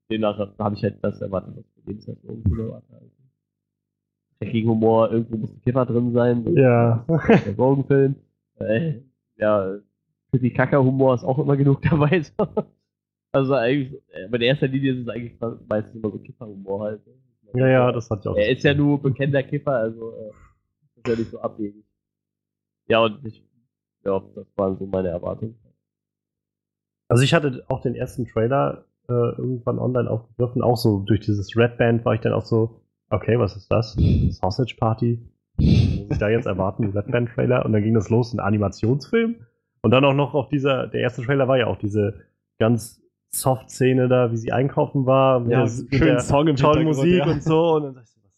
[0.09, 3.11] Demnach habe ich halt das erwartet, was für den Seth Rogen erwartet habe.
[4.39, 6.45] Dreckigen Humor, irgendwo muss ein Kiffer drin sein.
[6.45, 6.51] so.
[6.57, 7.05] Ja.
[7.09, 8.15] Der Rogen-Film.
[8.59, 9.01] Äh,
[9.37, 9.79] ja,
[10.31, 12.23] für die Kacker-Humor ist auch immer genug dabei.
[12.23, 12.47] So.
[13.37, 17.03] Also eigentlich, äh, aber in erster Linie ist es eigentlich meistens immer so Kiffer-Humor halt.
[17.53, 18.37] ja, ja, das hat ja auch.
[18.37, 20.31] Er ist ja nur bekannter Kiffer, also äh,
[20.97, 21.85] ist ja nicht so abwegig.
[22.89, 23.45] Ja, und ich,
[24.07, 25.55] ja, das waren so meine Erwartungen.
[27.09, 31.55] Also ich hatte auch den ersten Trailer äh, irgendwann online aufgegriffen, auch so durch dieses
[31.59, 32.81] Red Band war ich dann auch so,
[33.11, 33.99] okay, was ist das?
[34.31, 35.21] Sausage Party?
[35.59, 37.67] Muss ich da jetzt erwarten, Red Band Trailer?
[37.67, 39.37] Und dann ging das los, ein Animationsfilm.
[39.83, 42.23] Und dann auch noch auf dieser, der erste Trailer war ja auch diese
[42.59, 43.03] ganz
[43.41, 46.85] Soft-Szene da, wie sie einkaufen war, mit Ja, der, schönen mit der Song im tollen
[46.85, 47.27] Musik ja.
[47.31, 47.75] und so.
[47.77, 48.33] Und dann dachte ich, so, was-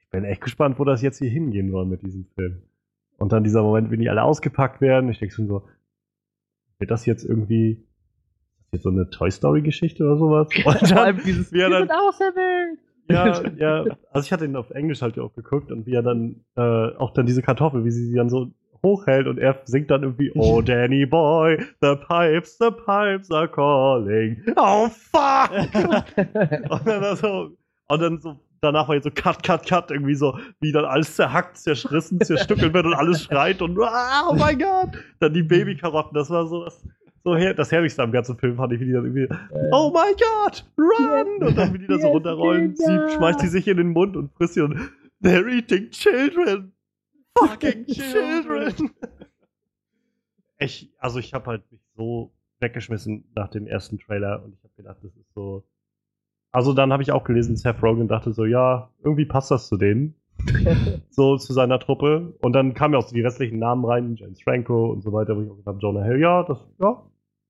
[0.00, 2.62] ich bin echt gespannt, wo das jetzt hier hingehen soll mit diesem Film.
[3.18, 5.64] Und dann dieser Moment, wenn die alle ausgepackt werden, ich denke schon so,
[6.78, 7.84] wird das jetzt irgendwie
[8.72, 10.48] jetzt so eine Toy Story Geschichte oder sowas?
[10.64, 11.88] Und dann, dieses wie er dann,
[13.10, 16.44] ja, ja, also ich hatte ihn auf Englisch halt auch geguckt und wie er dann
[16.56, 16.60] äh,
[16.96, 18.50] auch dann diese Kartoffel, wie sie sie dann so
[18.82, 24.42] hochhält und er singt dann irgendwie Oh Danny Boy, the pipes, the pipes are calling.
[24.56, 25.50] Oh fuck!
[26.70, 27.56] und dann so
[27.88, 31.14] und dann so danach war jetzt so Cut, Cut, Cut irgendwie so, wie dann alles
[31.14, 34.90] zerhackt, zerschrissen, zerstückelt wird und alles schreit und ah, oh mein Gott!
[35.20, 36.82] Dann die Babykarotten, das war so das
[37.24, 39.28] so her das herrlichste am ganzen Film fand ich, wie die dann irgendwie
[39.72, 41.46] Oh mein Gott, run!
[41.48, 44.32] Und dann, wie die da so runterrollen, sie schmeißt die sich in den Mund und
[44.34, 44.76] frisst sie und
[45.22, 46.72] They're eating children!
[47.46, 48.90] Fucking children!
[50.58, 54.74] Ich, also ich habe halt mich so weggeschmissen nach dem ersten Trailer und ich habe
[54.76, 55.64] gedacht, das ist so.
[56.50, 59.76] Also dann habe ich auch gelesen, Seth Rogen dachte so, ja, irgendwie passt das zu
[59.76, 60.14] denen.
[61.10, 62.34] so zu seiner Truppe.
[62.40, 65.36] Und dann kamen ja auch so die restlichen Namen rein, James Franco und so weiter,
[65.36, 67.02] wo ich auch gesagt habe, Jonah Hill, ja, das, ja,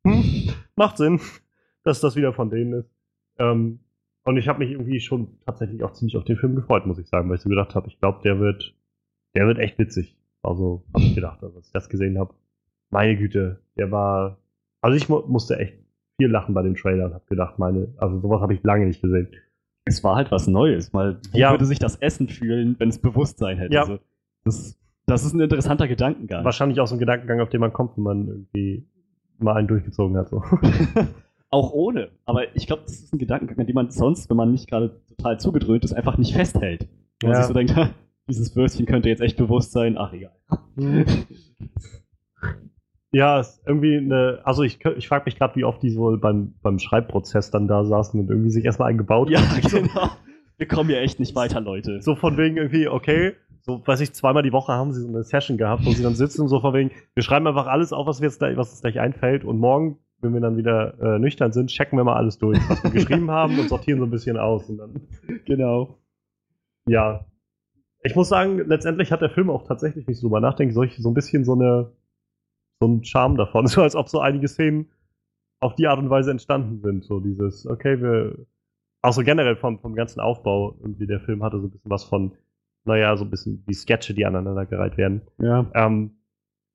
[0.04, 1.20] hm, macht Sinn,
[1.84, 2.90] dass das wieder von denen ist.
[3.38, 3.80] Ähm,
[4.24, 7.08] und ich habe mich irgendwie schon tatsächlich auch ziemlich auf den Film gefreut, muss ich
[7.08, 8.74] sagen, weil ich so gedacht habe, ich glaube, der wird,
[9.34, 10.16] der wird echt witzig.
[10.42, 12.34] Also, habe ich gedacht, also, als ich das gesehen habe.
[12.90, 14.38] Meine Güte, der war.
[14.80, 15.74] Also, ich mu musste echt
[16.20, 19.02] viel lachen bei dem Trailer und habe gedacht, meine, also sowas habe ich lange nicht
[19.02, 19.28] gesehen.
[19.84, 21.50] Es war halt was Neues, weil wie Ja.
[21.52, 23.74] würde sich das Essen fühlen, wenn es Bewusstsein hätte?
[23.74, 23.80] Ja.
[23.82, 23.98] Also,
[24.44, 26.44] das, das ist ein interessanter Gedankengang.
[26.44, 28.86] Wahrscheinlich auch so ein Gedankengang, auf den man kommt, wenn man irgendwie
[29.38, 30.28] mal einen durchgezogen hat.
[30.28, 30.42] So.
[31.50, 32.10] Auch ohne.
[32.26, 35.00] Aber ich glaube, das ist ein Gedankengang, an den man sonst, wenn man nicht gerade
[35.08, 36.86] total zugedröhnt ist, einfach nicht festhält.
[37.20, 37.42] Wenn man Ja.
[37.42, 37.74] sich so denkt,
[38.28, 39.96] dieses Würstchen könnte jetzt echt bewusst sein.
[39.98, 40.32] Ach, egal.
[43.10, 44.40] Ja, ist irgendwie eine.
[44.44, 47.82] Also ich, ich frage mich gerade, wie oft die so beim, beim Schreibprozess dann da
[47.84, 49.62] saßen und irgendwie sich erstmal eingebaut Ja, haben.
[49.62, 50.10] So- genau.
[50.58, 52.02] Wir kommen hier echt nicht weiter, Leute.
[52.02, 55.22] So von wegen irgendwie, okay, so weiß ich, zweimal die Woche haben sie so eine
[55.22, 58.06] Session gehabt, wo sie dann sitzen und so von wegen, wir schreiben einfach alles auf,
[58.06, 61.18] was wir jetzt gleich, was uns gleich einfällt und morgen, wenn wir dann wieder äh,
[61.18, 64.10] nüchtern sind, checken wir mal alles durch, was wir geschrieben haben und sortieren so ein
[64.10, 65.00] bisschen aus und dann,
[65.46, 65.96] Genau.
[66.86, 67.24] ja.
[68.02, 70.84] Ich muss sagen, letztendlich hat der Film auch tatsächlich, wenn ich so drüber nachdenke, so,
[70.84, 71.92] so ein bisschen so eine,
[72.80, 74.90] so einen Charme davon, so als ob so einige Szenen
[75.60, 78.46] auf die Art und Weise entstanden sind, so dieses, okay, wir,
[79.02, 82.04] auch so generell vom, vom ganzen Aufbau, irgendwie der Film hatte so ein bisschen was
[82.04, 82.32] von,
[82.84, 85.22] naja, so ein bisschen wie Sketche, die aneinandergereiht werden.
[85.38, 85.70] Ja.
[85.74, 86.18] Ähm,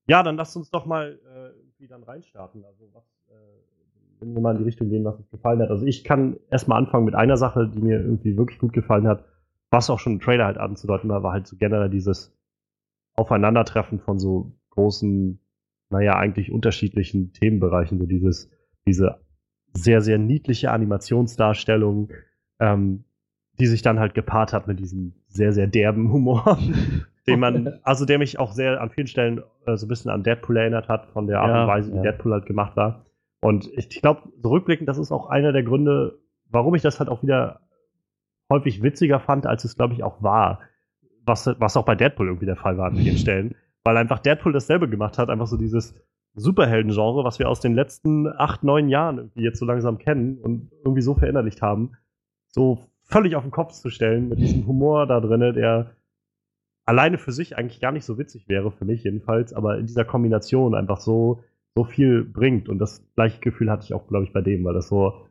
[0.07, 2.65] ja, dann lasst uns doch mal äh, irgendwie dann reinstarten.
[2.65, 5.69] Also was, äh, wenn wir mal in die Richtung gehen, was uns gefallen hat.
[5.69, 9.25] Also ich kann erstmal anfangen mit einer Sache, die mir irgendwie wirklich gut gefallen hat,
[9.73, 12.31] was auch schon im Trailer halt anzudeuten war, war halt so generell dieses
[13.15, 15.39] Aufeinandertreffen von so großen,
[15.89, 18.49] naja, eigentlich unterschiedlichen Themenbereichen, so dieses,
[18.85, 19.19] diese
[19.73, 22.11] sehr, sehr niedliche Animationsdarstellung,
[22.59, 23.03] ähm,
[23.59, 26.57] die sich dann halt gepaart hat mit diesem sehr, sehr derben Humor,
[27.27, 30.23] den man, also der mich auch sehr an vielen Stellen äh, so ein bisschen an
[30.23, 32.03] Deadpool erinnert hat, von der Art Ja, und Weise, wie ja.
[32.03, 33.05] Deadpool halt gemacht war.
[33.41, 36.19] Und ich, ich glaube, so rückblickend, das ist auch einer der Gründe,
[36.49, 37.61] warum ich das halt auch wieder
[38.49, 40.59] häufig witziger fand, als es, glaube ich, auch war.
[41.25, 43.55] Was, was auch bei Deadpool irgendwie der Fall war an vielen Stellen.
[43.83, 45.95] Weil einfach Deadpool dasselbe gemacht hat, einfach so dieses
[46.35, 50.71] Superhelden-Genre, was wir aus den letzten acht, neun Jahren irgendwie jetzt so langsam kennen und
[50.83, 51.91] irgendwie so verinnerlicht haben,
[52.47, 55.91] so völlig auf den Kopf zu stellen mit diesem Humor da drinne, der
[56.85, 60.05] alleine für sich eigentlich gar nicht so witzig wäre, für mich jedenfalls, aber in dieser
[60.05, 61.43] Kombination einfach so,
[61.75, 62.67] so viel bringt.
[62.67, 65.27] Und das gleiche Gefühl hatte ich auch, glaube ich, bei dem, weil das so,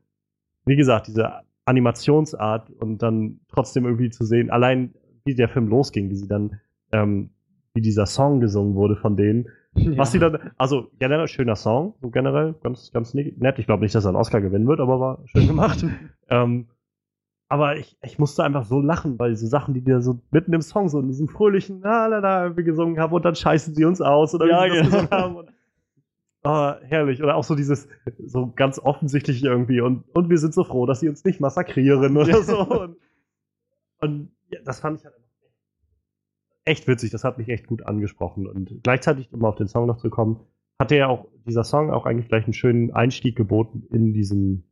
[0.65, 4.95] wie gesagt, diese Animationsart und dann trotzdem irgendwie zu sehen, allein
[5.25, 6.61] wie der Film losging, wie sie dann,
[6.93, 7.31] ähm,
[7.75, 12.11] wie dieser Song gesungen wurde von denen, was sie dann, also generell schöner Song, so
[12.11, 13.59] generell, ganz, ganz ne- nett.
[13.59, 15.85] Ich glaube nicht, dass er einen Oscar gewinnen wird, aber war schön gemacht.
[16.29, 16.69] ähm,
[17.49, 20.63] aber ich, ich musste einfach so lachen, weil diese Sachen, die die so mitten im
[20.63, 23.85] Song so in diesem fröhlichen La la la irgendwie gesungen haben und dann scheißen sie
[23.85, 25.37] uns aus oder Ja, wie sie das gesungen haben.
[25.37, 25.52] Und,
[26.45, 27.23] oh, herrlich.
[27.23, 27.89] Oder auch so dieses,
[28.19, 32.17] so ganz offensichtlich irgendwie und, und wir sind so froh, dass sie uns nicht massakrieren
[32.17, 32.43] oder Ja.
[32.43, 32.59] so.
[32.61, 32.97] Und,
[34.01, 35.29] und ja, das fand ich halt einfach
[36.65, 38.47] echt witzig, das hat mich echt gut angesprochen.
[38.47, 40.41] Und gleichzeitig, um auf den Song noch zu kommen,
[40.79, 44.65] hatte ja auch dieser Song auch eigentlich gleich einen schönen Einstieg geboten in diesen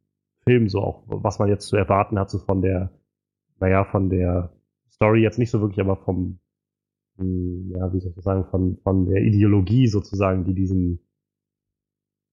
[0.45, 2.91] Film, so auch, was man jetzt zu erwarten hat, so von der,
[3.61, 4.53] naja, von der
[4.91, 6.39] Story jetzt nicht so wirklich, aber vom,
[7.19, 11.01] hm, ja, wie soll ich das sagen, von, von der Ideologie sozusagen, die diesen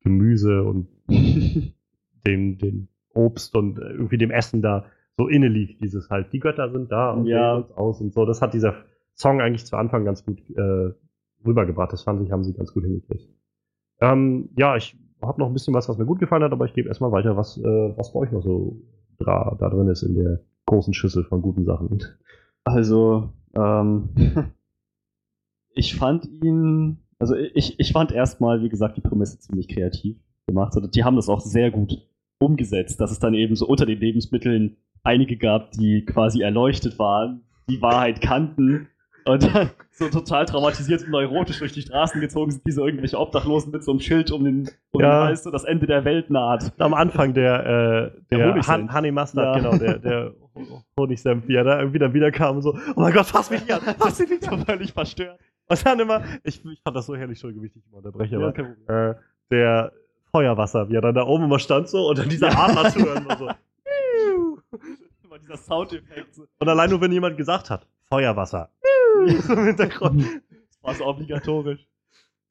[0.07, 0.87] Gemüse und
[2.25, 4.85] dem, dem Obst und irgendwie dem Essen da
[5.17, 7.55] so inne liegt, dieses halt, die Götter sind da und Ja.
[7.57, 8.25] uns aus und so.
[8.25, 8.75] Das hat dieser
[9.15, 10.91] Song eigentlich zu Anfang ganz gut äh,
[11.45, 11.91] rübergebracht.
[11.91, 13.27] Das fand ich, haben sie ganz gut hingekriegt.
[13.99, 16.73] Ähm, ja, ich habe noch ein bisschen was, was mir gut gefallen hat, aber ich
[16.73, 17.63] gebe erstmal weiter, was, äh,
[17.97, 18.79] was bei euch noch so
[19.17, 22.03] da, da drin ist in der großen Schüssel von guten Sachen.
[22.63, 24.09] Also, ähm,
[25.73, 30.17] ich fand ihn, also ich, ich fand erstmal, wie gesagt, die Prämisse ziemlich kreativ
[30.47, 30.73] gemacht.
[30.75, 31.97] Also die haben das auch sehr gut
[32.39, 37.41] umgesetzt, dass es dann eben so unter den Lebensmitteln einige gab, die quasi erleuchtet waren,
[37.69, 38.87] die Wahrheit kannten
[39.25, 43.71] und dann so total traumatisiert und neurotisch durch die Straßen gezogen sind, diese irgendwelche Obdachlosen
[43.71, 45.19] mit so einem Schild um den, um Ja.
[45.21, 46.71] den Hals, so das Ende der Welt naht.
[46.79, 48.67] Am Anfang der, äh, Der der.
[48.67, 49.61] Han Honey Mustard, Ja.
[49.61, 50.33] genau, der, der
[50.99, 53.61] Honigsenf, wie er da irgendwie dann wieder kam und so, oh mein Gott, fass mich
[53.61, 54.59] nicht an, fass mich nicht an.
[54.65, 55.39] völlig verstört.
[55.69, 58.39] Und dann immer, ich, ich fand das so herrlich, Entschuldigung, wie ich dich immer unterbreche,
[58.39, 59.15] Ja, aber äh,
[59.51, 59.91] der
[60.31, 63.25] Feuerwasser, wie er dann da oben immer stand so und dann dieser Adler zu hören
[63.25, 63.49] und so.
[65.23, 66.35] Immer dieser Soundeffekt.
[66.35, 66.45] so.
[66.59, 68.69] Und allein nur, wenn jemand gesagt hat, Feuerwasser.
[69.39, 70.21] so im Hintergrund.
[70.21, 71.87] Das war so obligatorisch.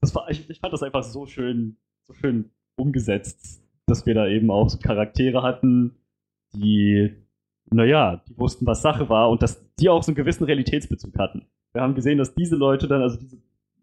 [0.01, 4.27] Das war, ich, ich fand das einfach so schön, so schön umgesetzt, dass wir da
[4.27, 5.97] eben auch so Charaktere hatten,
[6.53, 7.15] die,
[7.71, 11.47] naja, die wussten, was Sache war und dass die auch so einen gewissen Realitätsbezug hatten.
[11.77, 13.37] Wir haben gesehen, dass diese Leute dann, also diese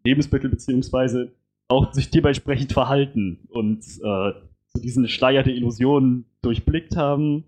[0.03, 1.31] Lebensmittel beziehungsweise
[1.67, 4.33] auch sich dementsprechend verhalten und äh,
[4.65, 7.43] so diesen Schleier der Illusionen durchblickt haben.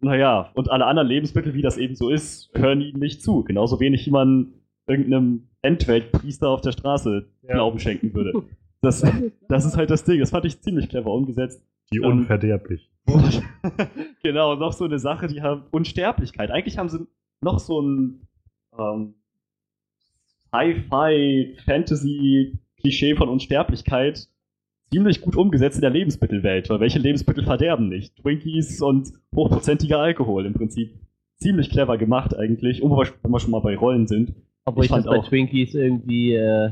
[0.00, 3.44] Naja, und alle anderen Lebensmittel, wie das eben so ist, hören ihnen nicht zu.
[3.44, 4.52] Genauso wenig wie man
[4.88, 7.54] irgendeinem Endweltpriester auf der Straße Ja.
[7.54, 8.32] Glauben schenken würde.
[8.84, 9.06] Das,
[9.48, 10.18] das ist halt das Ding.
[10.18, 11.64] Das fand ich ziemlich clever umgesetzt.
[11.92, 12.90] Die unverderblich.
[14.24, 16.50] genau, noch so eine Sache, die haben Unsterblichkeit.
[16.50, 17.06] Eigentlich haben sie
[17.40, 18.26] noch so ein
[18.76, 19.14] ähm,
[21.82, 24.28] Sci-Fi-Fantasy-Klischee von Unsterblichkeit
[24.92, 28.16] ziemlich gut umgesetzt in der Lebensmittelwelt, weil welche Lebensmittel verderben nicht?
[28.16, 30.94] Twinkies und hochprozentiger Alkohol im Prinzip.
[31.38, 32.90] Ziemlich clever gemacht eigentlich, wenn
[33.30, 34.34] wir schon mal bei Rollen sind.
[34.64, 36.70] Obwohl Ich ich, das fand bei auch- Twinkies irgendwie äh,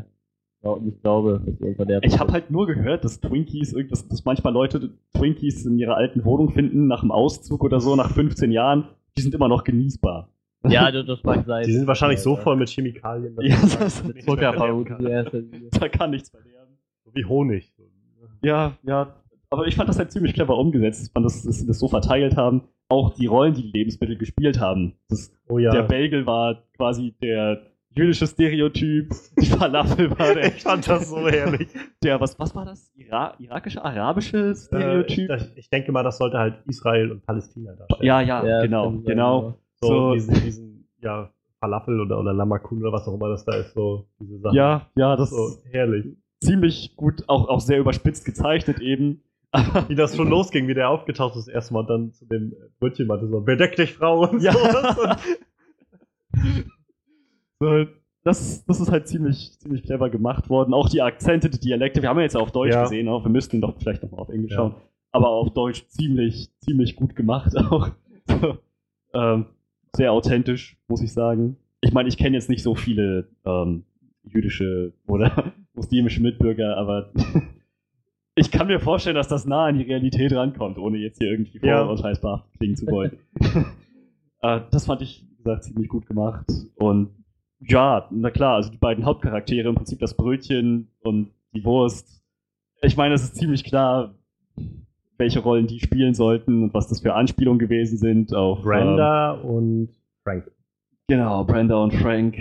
[0.82, 2.02] nicht glaube, dass irgendwann der.
[2.04, 6.24] Ich habe halt nur gehört, dass Twinkies, dass, dass manchmal Leute Twinkies in ihrer alten
[6.24, 8.84] Wohnung finden, nach dem Auszug oder so, nach 15 Jahren,
[9.16, 10.28] die sind immer noch genießbar.
[10.68, 11.64] Ja, das, das mag sein.
[11.66, 13.34] Die sind wahrscheinlich so voll mit Chemikalien.
[13.36, 15.06] dass Ja, das- nicht mehr Zucker verderben vermutlich kann.
[15.06, 15.68] in erster Linie.
[15.78, 16.78] Da kann nichts verderben.
[17.04, 17.72] So Wie Honig.
[18.42, 19.14] Ja, ja.
[19.50, 21.88] Aber ich fand das halt ziemlich clever umgesetzt, dass man das, dass sie das so
[21.88, 22.62] verteilt haben.
[22.88, 24.94] Auch die Rollen, die die Lebensmittel gespielt haben.
[25.08, 25.72] Das, Oh ja.
[25.72, 27.62] Der Bagel war quasi der
[27.92, 29.10] jüdische Stereotyp,
[29.40, 31.68] die Falafel war der, ich fand das so herrlich.
[32.04, 32.92] der was, was war das?
[32.94, 35.28] Ira irakische, arabische Stereotyp?
[35.30, 38.04] Äh, ich, ich denke mal, das sollte halt Israel und Palästina darstellen.
[38.06, 39.58] ja, ja, Ja, genau, sein, genau.
[39.82, 43.54] So, so- diesen, diesen, ja, Falafel oder, oder Lamakun oder was auch immer das da
[43.56, 44.56] ist, so diese Sachen.
[44.56, 46.06] Ja, ja, das so ist herrlich.
[46.42, 49.22] ziemlich gut, auch, auch sehr überspitzt gezeichnet eben.
[49.88, 53.26] Wie das schon losging, wie der aufgetaucht ist erstmal und dann zu dem Brötchen meinte
[53.26, 54.52] so, bedeck dich, Frau und Ja.
[57.58, 57.84] So,
[58.22, 60.72] das, das ist halt ziemlich, ziemlich clever gemacht worden.
[60.72, 62.82] Auch die Akzente, die Dialekte, wir haben ja jetzt auf Deutsch Ja.
[62.84, 64.58] gesehen, auch wir müssten doch vielleicht noch mal auf Englisch Ja.
[64.58, 64.74] schauen.
[65.12, 67.88] Aber auf Deutsch ziemlich, ziemlich gut gemacht auch.
[68.28, 68.58] So,
[69.14, 69.46] ähm,
[69.96, 71.56] sehr authentisch, muss ich sagen.
[71.80, 73.84] Ich meine, ich kenne jetzt nicht so viele ähm,
[74.24, 77.10] jüdische oder muslimische Mitbürger, aber
[78.34, 81.58] ich kann mir vorstellen, dass das nah an die Realität rankommt, ohne jetzt hier irgendwie
[81.62, 81.84] Ja.
[81.84, 83.18] vorurteilsbehaftet klingen zu wollen.
[84.42, 86.46] äh, das fand ich, wie gesagt, ziemlich gut gemacht.
[86.76, 87.10] Und
[87.60, 92.22] ja, na klar, also die beiden Hauptcharaktere, im Prinzip das Brötchen und die Wurst.
[92.82, 94.14] Ich meine, es ist ziemlich klar,
[95.20, 99.90] welche Rollen die spielen sollten und was das für Anspielungen gewesen sind auf Brenda und
[100.24, 100.50] Frank.
[101.08, 102.36] Genau, Brenda und Frank.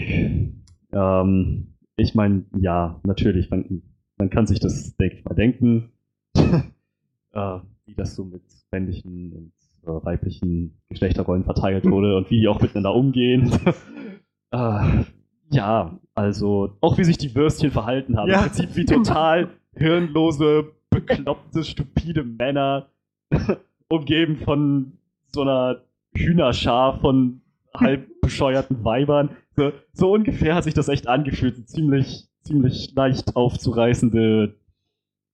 [0.91, 3.83] Ähm, ich meine, ja, natürlich, man,
[4.17, 5.91] man kann sich das, denke ich mal, denken,
[6.35, 9.51] äh, wie das so mit männlichen und
[9.83, 13.51] äh, weiblichen Geschlechterrollen verteilt wurde und wie die auch miteinander umgehen.
[14.51, 15.03] äh,
[15.51, 18.29] ja, also auch wie sich die Würstchen verhalten haben.
[18.29, 18.37] Ja.
[18.37, 22.89] Im Prinzip wie total hirnlose, bekloppte, stupide Männer,
[23.89, 24.93] umgeben von
[25.27, 25.81] so einer
[26.15, 27.41] Hühnerschar von
[27.75, 29.29] halb bescheuerten Weibern.
[29.55, 31.55] So, so ungefähr hat sich das echt angefühlt.
[31.57, 34.55] So ziemlich, ziemlich leicht aufzureißende,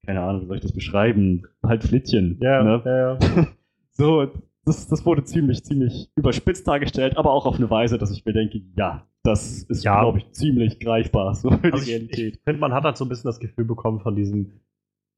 [0.06, 1.44] keine Ahnung, wie soll ich das beschreiben?
[1.64, 2.38] Halt Flittchen.
[2.42, 2.82] Ja, ne?
[2.86, 3.48] ja, ja.
[3.98, 4.30] So,
[4.66, 8.34] das, das wurde ziemlich, ziemlich überspitzt dargestellt, aber auch auf eine Weise, dass ich mir
[8.34, 10.02] denke, ja, das ist, Ja.
[10.02, 12.36] glaube ich, ziemlich greifbar, so Also die ich, Realität.
[12.36, 14.60] ich finde, man hat halt so ein bisschen das Gefühl bekommen von diesem.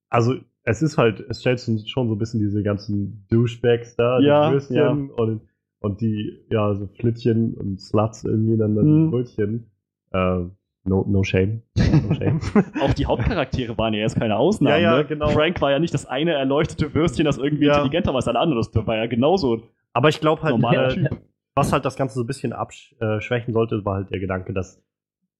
[0.09, 4.47] Also, es ist halt, es stellt schon so ein bisschen diese ganzen Douchebags da, Ja,
[4.47, 5.41] die Würstchen und,
[5.79, 9.67] und die, ja, so Flittchen und Sluts irgendwie dann, dann die Brötchen.
[10.11, 10.43] Äh,
[10.83, 11.61] no, no shame.
[11.77, 12.39] No shame.
[12.81, 14.81] Auch die Hauptcharaktere waren ja erst keine Ausnahmen.
[14.81, 15.05] Ja, ja, ne?
[15.05, 15.29] genau.
[15.29, 17.75] Frank war ja nicht das eine erleuchtete Würstchen, das irgendwie Ja.
[17.77, 18.71] intelligenter war als ein anderes.
[18.71, 19.63] Das war ja genauso
[19.93, 21.09] Aber ich glaube halt, äh,
[21.55, 24.81] was halt das Ganze so ein bisschen abschwächen sollte, war halt der Gedanke, dass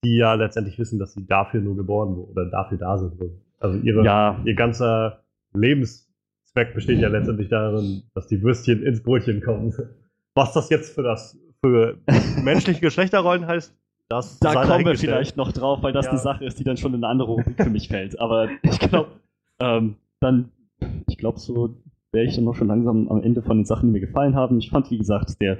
[0.04, 3.14] die ja letztendlich wissen, dass sie dafür nur geboren wurden oder dafür da sind.
[3.60, 3.66] So.
[3.66, 5.22] Also ihre, Ja, ihr ganzer
[5.54, 9.72] Lebenszweck besteht ja letztendlich darin, dass die Würstchen ins Brötchen kommen.
[10.34, 11.98] Was das jetzt für das für
[12.42, 13.74] menschliche Geschlechterrollen heißt,
[14.08, 16.12] das da kommen wir vielleicht noch drauf, weil das Ja.
[16.12, 18.18] eine Sache ist, die dann schon in eine andere Rubrik für mich fällt.
[18.20, 19.10] Aber ich glaube,
[19.60, 20.50] ähm, dann,
[21.08, 21.76] ich glaube, so
[22.12, 24.58] wäre ich dann noch schon langsam am Ende von den Sachen, die mir gefallen haben.
[24.58, 25.58] Ich fand, wie gesagt, der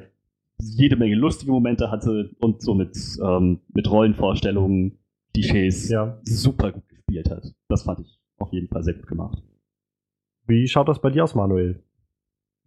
[0.60, 4.98] jede Menge lustige Momente hatte und so mit, ähm, mit Rollenvorstellungen,
[5.34, 6.18] Klischees Ja.
[6.24, 7.54] super gut gespielt hat.
[7.68, 9.42] Das fand ich auf jeden Fall sehr gut gemacht.
[10.46, 11.82] Wie schaut das bei dir aus, Manuel?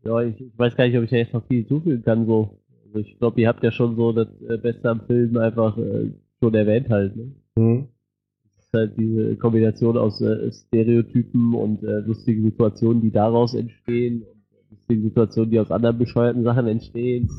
[0.03, 2.25] Ja, ich, ich weiß gar nicht, ob ich da jetzt noch viel hinzufügen kann.
[2.25, 2.59] So.
[2.85, 6.11] Also ich glaube, ihr habt ja schon so das äh, Beste am Film einfach äh,
[6.39, 7.15] schon erwähnt halt.
[7.15, 7.31] Ne?
[7.55, 7.87] Hm?
[8.55, 14.23] Das ist halt diese Kombination aus äh, Stereotypen und äh, lustigen Situationen, die daraus entstehen
[14.23, 17.29] und äh, lustigen Situationen, die aus anderen bescheuerten Sachen entstehen.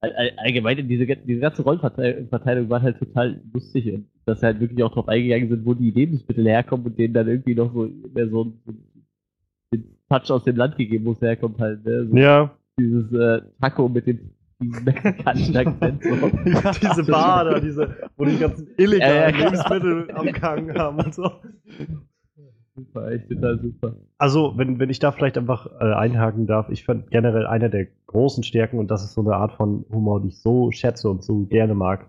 [0.00, 4.60] All, all, allgemein, diese, diese ganze Rollenverteilung war halt total lustig und dass sie halt
[4.60, 7.88] wirklich auch drauf eingegangen sind, wo die Lebensmittel herkommen und denen dann irgendwie noch so,
[8.14, 8.72] mehr so, so
[10.08, 11.84] Touch aus dem Land gegeben, wo es herkommt halt.
[11.84, 12.08] Ne?
[12.08, 14.18] So Ja, Dieses äh, Taco mit dem
[14.58, 16.02] mexikanischen Akzent.
[16.02, 16.10] So.
[16.82, 19.44] diese Bar da, diese, wo die ganzen illegalen Ja, ja.
[19.44, 21.30] Lebensmittel am Gang haben und so.
[22.76, 23.94] Super, echt total super.
[24.18, 27.86] Also, wenn, wenn ich da vielleicht einfach äh, einhaken darf, ich finde generell eine der
[28.06, 31.22] großen Stärken, und das ist so eine Art von Humor, die ich so schätze und
[31.22, 32.06] so gerne mag,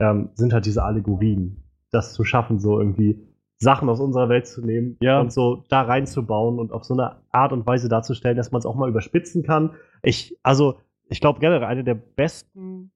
[0.00, 1.62] ähm, sind halt diese Allegorien.
[1.92, 3.20] Das zu schaffen, so irgendwie
[3.58, 5.20] Sachen aus unserer Welt zu nehmen Ja.
[5.20, 8.66] und so da reinzubauen und auf so eine Art und Weise darzustellen, dass man es
[8.66, 9.74] auch mal überspitzen kann.
[10.02, 10.78] Ich, also,
[11.08, 12.92] ich glaube generell eine der besten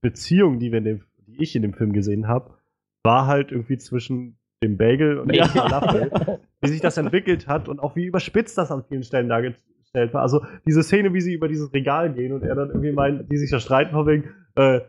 [0.00, 2.54] Beziehungen, die wir in dem, die ich in dem Film gesehen habe,
[3.02, 5.46] war halt irgendwie zwischen dem Bagel und dem Ja.
[5.46, 10.12] Falafel wie sich das entwickelt hat und auch wie überspitzt das an vielen Stellen dargestellt
[10.12, 10.22] war.
[10.22, 13.36] Also diese Szene, wie sie über dieses Regal gehen und er dann irgendwie meint, die
[13.36, 14.24] sich da streiten von wegen,
[14.56, 14.80] äh,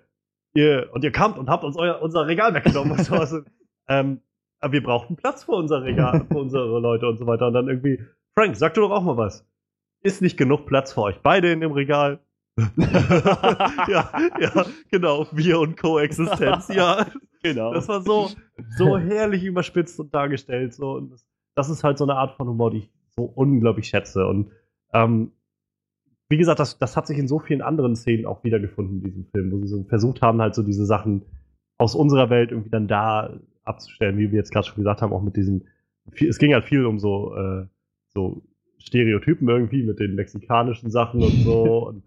[0.54, 3.36] ihr, und ihr kamt und habt uns euer, unser Regal weggenommen und sowas.
[3.92, 4.22] Ähm,
[4.60, 7.48] aber wir brauchten Platz für unser Regal, für unsere Leute und so weiter.
[7.48, 8.00] Und dann irgendwie,
[8.36, 9.48] Frank, sag du doch auch mal was.
[10.04, 12.20] Ist nicht genug Platz für euch beide in dem Regal?
[13.88, 15.28] ja, ja, genau.
[15.32, 17.08] Wir und Koexistenz, ja.
[17.42, 17.74] genau.
[17.74, 18.30] Das war so,
[18.78, 20.74] so herrlich überspitzt und dargestellt.
[20.74, 20.92] So.
[20.92, 24.28] Und das, das ist halt so eine Art von Humor, die ich so unglaublich schätze.
[24.28, 24.52] Und
[24.94, 25.32] ähm,
[26.30, 29.26] wie gesagt, das, das hat sich in so vielen anderen Szenen auch wiedergefunden in diesem
[29.26, 31.24] Film, wo sie so versucht haben, halt so diese Sachen
[31.78, 35.24] aus unserer Welt irgendwie dann da abzustellen, wie wir jetzt gerade schon gesagt haben, auch
[35.24, 35.68] mit diesen,
[36.12, 37.66] viel, es ging halt viel um so, äh,
[38.10, 38.44] so
[38.78, 41.64] Stereotypen irgendwie mit den mexikanischen Sachen und so.
[41.88, 42.04] und,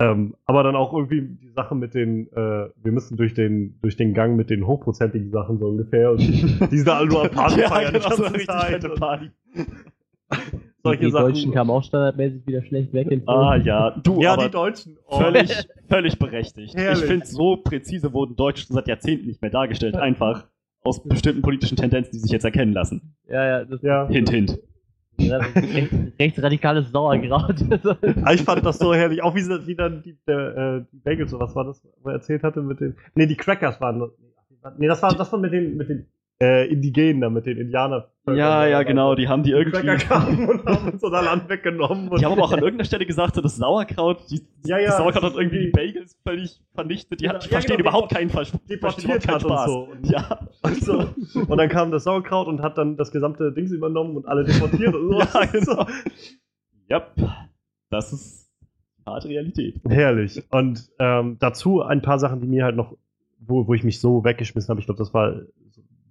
[0.00, 3.96] ähm, aber dann auch irgendwie die Sache mit den, äh, wir müssen durch den, durch
[3.96, 6.10] den Gang mit den hochprozentigen Sachen so ungefähr.
[6.10, 8.94] Und die sind da alle nur am Party ja, feiern genau, so ganze richtig Zeit.
[8.96, 9.30] Party.
[10.82, 11.26] solche die Sachen.
[11.26, 13.08] Deutschen kamen auch standardmäßig wieder schlecht weg.
[13.26, 14.98] Ah ja, du, ja, aber die Deutschen.
[15.06, 15.20] Oh.
[15.20, 15.50] völlig,
[15.88, 16.74] völlig berechtigt.
[16.76, 17.02] Herrlich.
[17.02, 19.96] Ich finde, so präzise wurden Deutsche schon seit Jahrzehnten nicht mehr dargestellt.
[19.96, 20.48] Einfach
[20.84, 23.14] aus bestimmten politischen Tendenzen, die sich jetzt erkennen lassen.
[23.28, 24.08] Ja, ja, das Ja.
[24.08, 24.58] Hint, hint.
[26.18, 27.56] Rechtsradikales Sauerkraut.
[28.24, 29.22] Ah, Ich fand das so herrlich.
[29.22, 32.08] Auch wie, sie, wie dann die, der, äh, die Bagels, so was war das, wo
[32.08, 32.96] er erzählt hatte mit den.
[33.14, 34.10] Nee, die Crackers waren.
[34.78, 36.06] Nee, das war, das war mit den, mit den
[36.40, 38.04] äh, Indigenen mit den Indianern.
[38.26, 39.16] Ja, ja, genau.
[39.16, 39.96] Die haben die Die irgendwie.
[40.04, 42.08] Kamen und haben uns unser Land weggenommen.
[42.08, 44.84] Und Die haben aber auch an irgendeiner Stelle gesagt, so das Sauerkraut, die, Ja, das
[44.86, 47.20] ja, Sauerkraut das hat irgendwie die Bagels völlig vernichtet.
[47.20, 48.46] Die, hat, die ja, verstehen genau, überhaupt keinen Fall.
[48.70, 49.88] deportiert hat und so.
[49.90, 50.98] Und, Ja, und, so.
[51.48, 54.94] und dann kam das Sauerkraut und hat dann das gesamte Dings übernommen und alle deportiert
[54.94, 55.18] und so.
[55.18, 55.86] ja, genau.
[56.88, 57.06] Ja,
[57.90, 58.50] das ist
[59.04, 59.80] harte Realität.
[59.88, 60.42] Herrlich.
[60.50, 62.96] Und ähm, dazu ein paar Sachen, die mir halt noch,
[63.40, 64.78] wo, wo ich mich so weggeschmissen habe.
[64.78, 65.40] Ich glaube, das war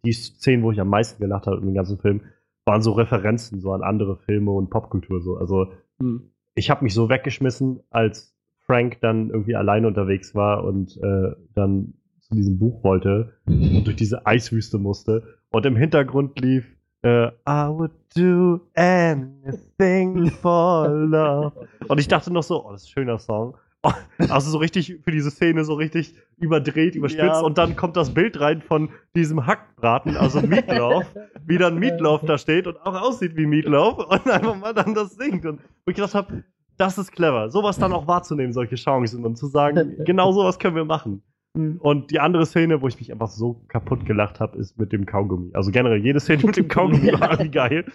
[0.05, 2.21] die Szenen, wo ich am meisten gelacht habe in dem ganzen Film,
[2.65, 5.21] waren so Referenzen so an andere Filme und Popkultur.
[5.21, 5.37] So.
[5.37, 5.71] Also
[6.01, 6.31] Hm.
[6.55, 11.93] ich habe mich so weggeschmissen, als Frank dann irgendwie alleine unterwegs war und äh, dann
[12.21, 15.23] zu diesem Buch wollte und durch diese Eiswüste musste.
[15.49, 16.65] Und im Hintergrund lief
[17.03, 21.67] äh, I would do anything for love.
[21.87, 23.57] Und ich dachte noch so, oh, das ist ein schöner Song.
[24.29, 27.23] Also so richtig für diese Szene so richtig überdreht, überspitzt.
[27.23, 27.39] Ja.
[27.41, 31.05] Und dann kommt das Bild rein von diesem Hackbraten, also Meatloaf,
[31.45, 35.15] wie dann Meatloaf da steht und auch aussieht wie Meatloaf und einfach mal dann das
[35.15, 35.45] singt.
[35.45, 36.43] Und wo ich gedacht habe,
[36.77, 40.75] das ist clever, sowas dann auch wahrzunehmen, solche Chancen und zu sagen, genau sowas können
[40.75, 41.23] wir machen.
[41.53, 45.05] Und die andere Szene, wo ich mich einfach so kaputt gelacht habe, ist mit dem
[45.05, 45.51] Kaugummi.
[45.53, 47.85] Also generell jede Szene mit dem Kaugummi war irgendwie geil.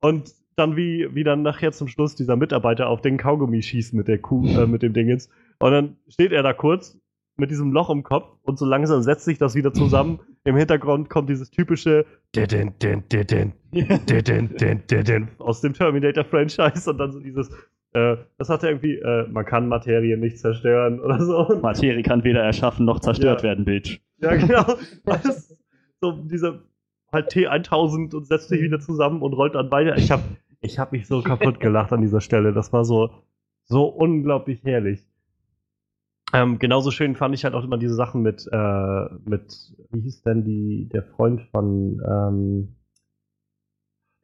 [0.00, 4.08] Und dann wie, wie dann nachher zum Schluss dieser Mitarbeiter auf den Kaugummi schießt mit
[4.08, 5.28] der Kuh, äh, mit dem Dingens.
[5.58, 6.98] Und dann steht er da kurz
[7.36, 10.20] mit diesem Loch im Kopf und so langsam setzt sich das wieder zusammen.
[10.44, 12.04] Im Hintergrund kommt dieses typische
[15.38, 17.48] aus dem Terminator-Franchise und dann so dieses,
[17.94, 21.58] äh, das hat er irgendwie, äh, man kann Materie nicht zerstören oder so.
[21.62, 23.48] Materie kann weder erschaffen noch zerstört Ja.
[23.48, 24.00] werden, Bitch.
[24.20, 24.64] Ja, genau.
[26.00, 26.60] So dieser
[27.10, 29.96] halt T1000 und setzt sich wieder zusammen und rollt dann weiter.
[29.96, 30.22] Ich habe
[30.64, 32.52] ich hab mich so kaputt gelacht an dieser Stelle.
[32.52, 33.10] Das war so,
[33.64, 35.06] so unglaublich herrlich.
[36.32, 40.22] Ähm, genauso schön fand ich halt auch immer diese Sachen mit, äh, mit, wie hieß
[40.22, 42.76] denn die, der Freund von, ähm,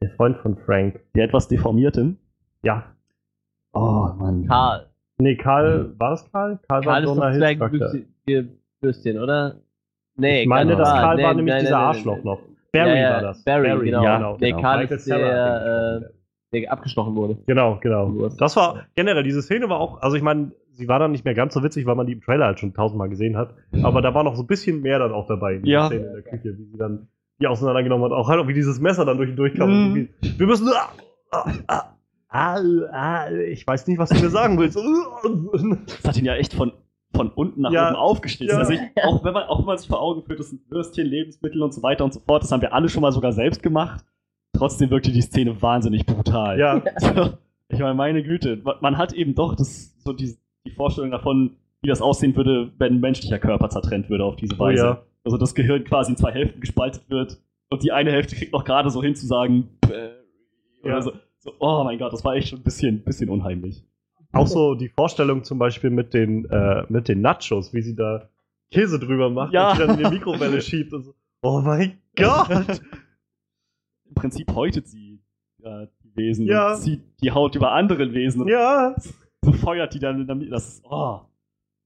[0.01, 0.99] der Freund von Frank.
[1.15, 2.15] Der etwas deformierte.
[2.63, 2.95] Ja.
[3.73, 4.45] Oh, Mann.
[4.47, 4.87] Karl.
[5.19, 6.59] Nee, Karl, war das Karl?
[6.67, 7.91] Karl, Karl ist das Hills Charakter.
[8.25, 9.61] Zwergbürstchen, oder?
[10.15, 12.25] Nee, Ich meine, das Karl nee, war nämlich nein, dieser nein, Arschloch nein.
[12.25, 12.41] noch.
[12.73, 13.43] Barry Ja, ja, war das.
[13.43, 14.03] Barry, genau.
[14.03, 16.11] ja, Nee, Karl Michael ist der.
[16.53, 17.37] Der abgestochen wurde.
[17.47, 18.29] Genau, genau.
[18.37, 21.33] Das war generell, diese Szene war auch, also ich meine, sie war dann nicht mehr
[21.33, 23.53] ganz so witzig, weil man die im Trailer halt schon tausendmal gesehen hat.
[23.83, 25.87] Aber da war noch so ein bisschen mehr dann auch dabei in Ja.
[25.87, 27.07] Szene in der Küche, wie sie dann
[27.39, 28.11] die auseinandergenommen hat.
[28.11, 29.93] Auch halt, wie dieses Messer dann durch ihn durchkam.
[29.93, 30.09] Mhm.
[30.21, 30.69] Wir müssen.
[30.69, 30.89] Ah,
[31.31, 31.83] ah, ah,
[32.29, 32.59] ah,
[32.91, 34.77] ah, ich weiß nicht, was du mir sagen willst.
[34.77, 36.73] Das hat ihn ja echt von,
[37.15, 37.87] von unten nach Ja.
[37.87, 38.53] oben aufgeschnitten.
[38.55, 38.59] Ja.
[38.59, 41.07] Also ich, auch, wenn man, auch wenn man sich vor Augen führt, das sind Würstchen,
[41.07, 43.63] Lebensmittel und so weiter und so fort, das haben wir alle schon mal sogar selbst
[43.63, 44.03] gemacht.
[44.53, 46.59] Trotzdem wirkte die Szene wahnsinnig brutal.
[46.59, 47.33] Ja, So,
[47.69, 51.55] ich meine, meine Güte, ma- man hat eben doch das, so die, die Vorstellung davon,
[51.81, 54.83] wie das aussehen würde, wenn ein menschlicher Körper zertrennt würde auf diese Oh Weise.
[54.83, 55.01] ja.
[55.23, 58.63] Also das Gehirn quasi in zwei Hälften gespaltet wird und die eine Hälfte kriegt noch
[58.65, 59.69] gerade so hin zu sagen,
[60.83, 61.01] oder Ja.
[61.01, 63.83] so, so, oh mein Gott, das war echt schon ein bisschen, bisschen unheimlich.
[64.33, 68.29] auch so die Vorstellung zum Beispiel mit den, äh, mit den Nachos, wie sie da
[68.71, 69.71] Käse drüber macht Ja.
[69.71, 71.13] und die dann in die Mikrowelle schiebt und so.
[71.43, 72.81] Oh mein Gott!
[74.11, 75.21] Im Prinzip häutet sie
[75.63, 76.73] äh, die Wesen Ja.
[76.73, 78.93] und zieht die Haut über andere Wesen und Ja!
[79.41, 80.51] befeuert die dann in der Mitte.
[80.51, 81.21] Das ist, oh,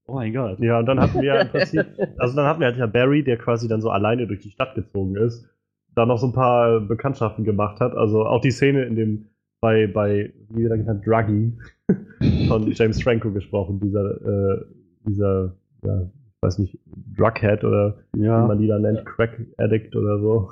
[0.08, 0.58] oh mein Gott.
[0.58, 1.86] Ja, und dann hatten wir im Prinzip,
[2.18, 4.74] also dann hatten wir halt ja Barry, der quasi dann so alleine durch die Stadt
[4.74, 5.48] gezogen ist,
[5.94, 7.94] da noch so ein paar Bekanntschaften gemacht hat.
[7.94, 9.26] Also auch die Szene in dem,
[9.60, 11.52] bei, bei, wie wird er genannt, Druggy,
[12.48, 14.64] von James Franco gesprochen, dieser, äh,
[15.06, 15.54] dieser,
[15.84, 16.78] ja, ich weiß nicht,
[17.16, 20.50] Drughead oder wie man die da nennt, Crack Addict oder so.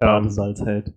[0.00, 0.28] Ähm,
[0.64, 0.92] hält.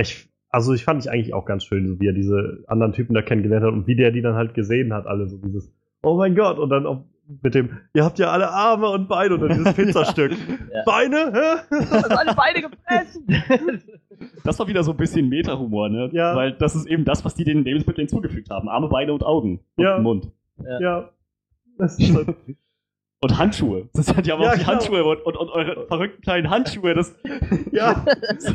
[0.00, 3.14] Ich, also ich fand ich eigentlich auch ganz schön, so wie er diese anderen Typen
[3.14, 5.72] da kennengelernt hat und wie der die dann halt gesehen hat, alle so dieses,
[6.02, 7.04] oh mein Gott, und dann auch
[7.42, 10.32] mit dem, ihr habt ja alle Arme und Beine und dann dieses Pizzastück.
[10.32, 10.82] Ja.
[10.84, 11.32] Beine?
[11.32, 11.76] Hä?
[11.90, 13.82] Also alle Beine gefressen!
[14.44, 16.10] Das war wieder so ein bisschen Meta-Humor, ne?
[16.12, 16.36] Ja.
[16.36, 18.68] Weil das ist eben das, was die den Lebensmitteln hinzugefügt haben.
[18.68, 19.60] Arme, Beine und Augen.
[19.76, 19.98] Und Ja.
[19.98, 20.30] Mund.
[20.78, 21.08] ja.
[21.78, 22.28] Das ist halt,
[23.22, 23.88] Und Handschuhe.
[23.94, 24.72] Das hat ja aber Ja, auch die genau.
[24.72, 26.92] Handschuhe und, und, und eure verrückten kleinen Handschuhe.
[26.94, 27.14] Das,
[27.72, 28.04] ja.
[28.38, 28.52] so,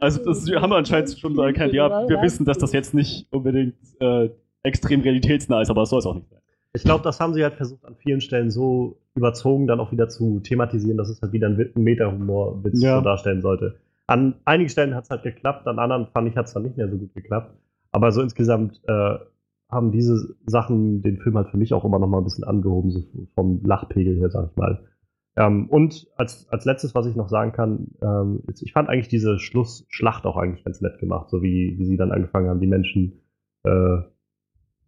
[0.00, 2.94] also das wir haben wir anscheinend schon so erkannt, ja, wir wissen, dass das jetzt
[2.94, 4.30] nicht unbedingt äh,
[4.62, 6.40] extrem realitätsnah ist, aber es soll es auch nicht sein.
[6.74, 10.08] Ich glaube, das haben sie halt versucht, an vielen Stellen so überzogen dann auch wieder
[10.08, 12.98] zu thematisieren, dass es halt wieder ein Wit- ein Meta-Humor-Witz Ja.
[12.98, 13.76] so darstellen sollte.
[14.06, 16.76] An einigen Stellen hat es halt geklappt, an anderen fand ich, hat es dann nicht
[16.76, 17.54] mehr so gut geklappt.
[17.90, 19.14] Aber so insgesamt äh,
[19.70, 22.90] haben diese Sachen den Film halt für mich auch immer noch mal ein bisschen angehoben,
[22.90, 23.02] so
[23.34, 24.80] vom Lachpegel her, sag ich mal.
[25.38, 29.06] Ähm, und als, als letztes, was ich noch sagen kann, ähm, ist, ich fand eigentlich
[29.08, 32.66] diese Schlussschlacht auch eigentlich ganz nett gemacht, so wie, wie sie dann angefangen haben, die
[32.66, 33.20] Menschen
[33.62, 33.98] äh,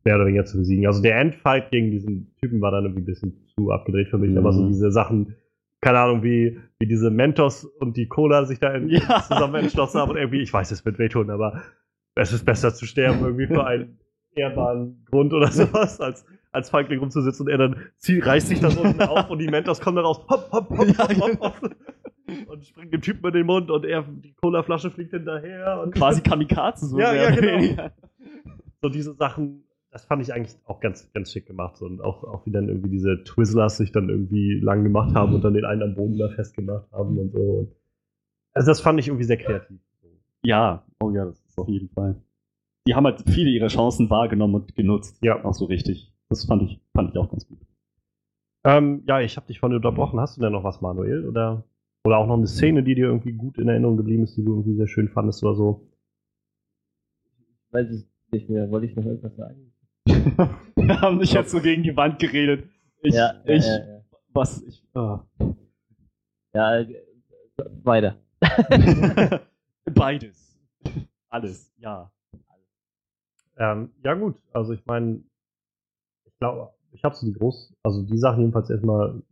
[0.04, 0.86] mehr oder weniger zu besiegen.
[0.86, 4.30] Also der Endfight gegen diesen Typen war dann irgendwie ein bisschen zu abgedreht für mich,
[4.32, 4.38] Mhm.
[4.38, 5.36] aber so diese Sachen,
[5.82, 9.22] keine Ahnung, wie, wie diese Mentos und die Cola sich da in, Ja.
[9.22, 11.62] zusammen entschlossen haben und irgendwie, ich weiß, es wird wehtun, aber
[12.16, 13.98] es ist besser zu sterben irgendwie für einen
[14.34, 18.76] ehrbaren Grund oder sowas, als als Feigling rumzusitzen und er dann zieht, reißt sich das
[18.76, 21.26] unten auf und die Mentos kommen dann raus, hopp, hopp, hopp, Ja, hopp, genau.
[21.26, 21.76] hopp, hopp,
[22.46, 26.22] und springt dem Typen in den Mund und er, die Colaflasche fliegt hinterher und Quasi
[26.22, 26.98] Kamikaze so.
[26.98, 27.90] Ja, ja, genau.
[28.82, 31.76] so diese Sachen, das fand ich eigentlich auch ganz, ganz schick gemacht.
[31.76, 31.86] So.
[31.86, 35.42] Und auch, auch wie dann irgendwie diese Twizzlers sich dann irgendwie lang gemacht haben und
[35.42, 37.76] dann den einen am Boden da festgemacht haben und so.
[38.52, 39.80] Also das fand ich irgendwie sehr kreativ.
[40.42, 42.16] Ja, oh ja, das ist auf jeden Fall.
[42.86, 45.18] Die haben halt viele ihrer Chancen wahrgenommen und genutzt.
[45.22, 45.44] Ja.
[45.44, 46.12] Auch so richtig.
[46.30, 47.58] Das fand ich, fand ich auch ganz gut.
[48.64, 50.20] Ähm, ja, ich habe dich vorhin unterbrochen.
[50.20, 51.26] Hast du denn noch was, Manuel?
[51.26, 51.64] Oder,
[52.04, 54.52] oder auch noch eine Szene, die dir irgendwie gut in Erinnerung geblieben ist, die du
[54.52, 55.88] irgendwie sehr schön fandest oder so?
[57.72, 58.70] Weiß ich nicht mehr.
[58.70, 59.72] Wollte ich noch irgendwas sagen?
[60.76, 62.68] Wir haben nicht jetzt so gegen die Wand geredet.
[63.02, 65.24] Ich, ja, ich, ja, ja, was, ich, ah.
[66.54, 66.80] ja.
[66.80, 67.04] ja, äh,
[67.82, 68.16] weiter.
[69.84, 70.58] Beides.
[71.28, 72.12] Alles, ja.
[73.56, 74.36] Ähm, ja, gut.
[74.52, 75.29] Also, ich meine, ich
[76.40, 79.22] glaube, ich habe so die groß, also die Sachen jedenfalls erstmal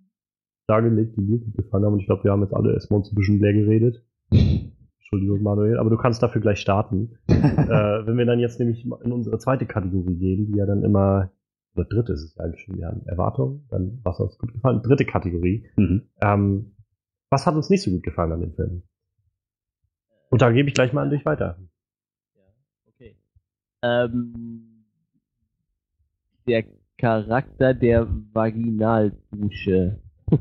[0.69, 1.95] dargelegt, die mir gut gefallen haben.
[1.95, 4.05] Und ich glaube, wir haben jetzt alle erstmal uns ein bisschen leer geredet.
[4.31, 7.17] Entschuldigung, Manuel, aber du kannst dafür gleich starten.
[7.29, 11.33] äh, wenn wir dann jetzt nämlich in unsere zweite Kategorie gehen, die ja dann immer,
[11.75, 14.83] oder dritte ist es eigentlich schon, wir haben Erwartungen, dann was hat uns gut gefallen,
[14.83, 15.67] dritte Kategorie.
[15.77, 16.11] Mhm.
[16.21, 16.77] Ähm,
[17.31, 18.83] was hat uns nicht so gut gefallen an dem Film?
[20.29, 21.59] Und da gebe ich gleich mal an dich weiter.
[22.35, 22.43] Ja,
[22.87, 23.17] okay.
[23.83, 24.85] Ähm,
[26.47, 26.65] der
[26.99, 30.01] Charakter der Vaginaldusche.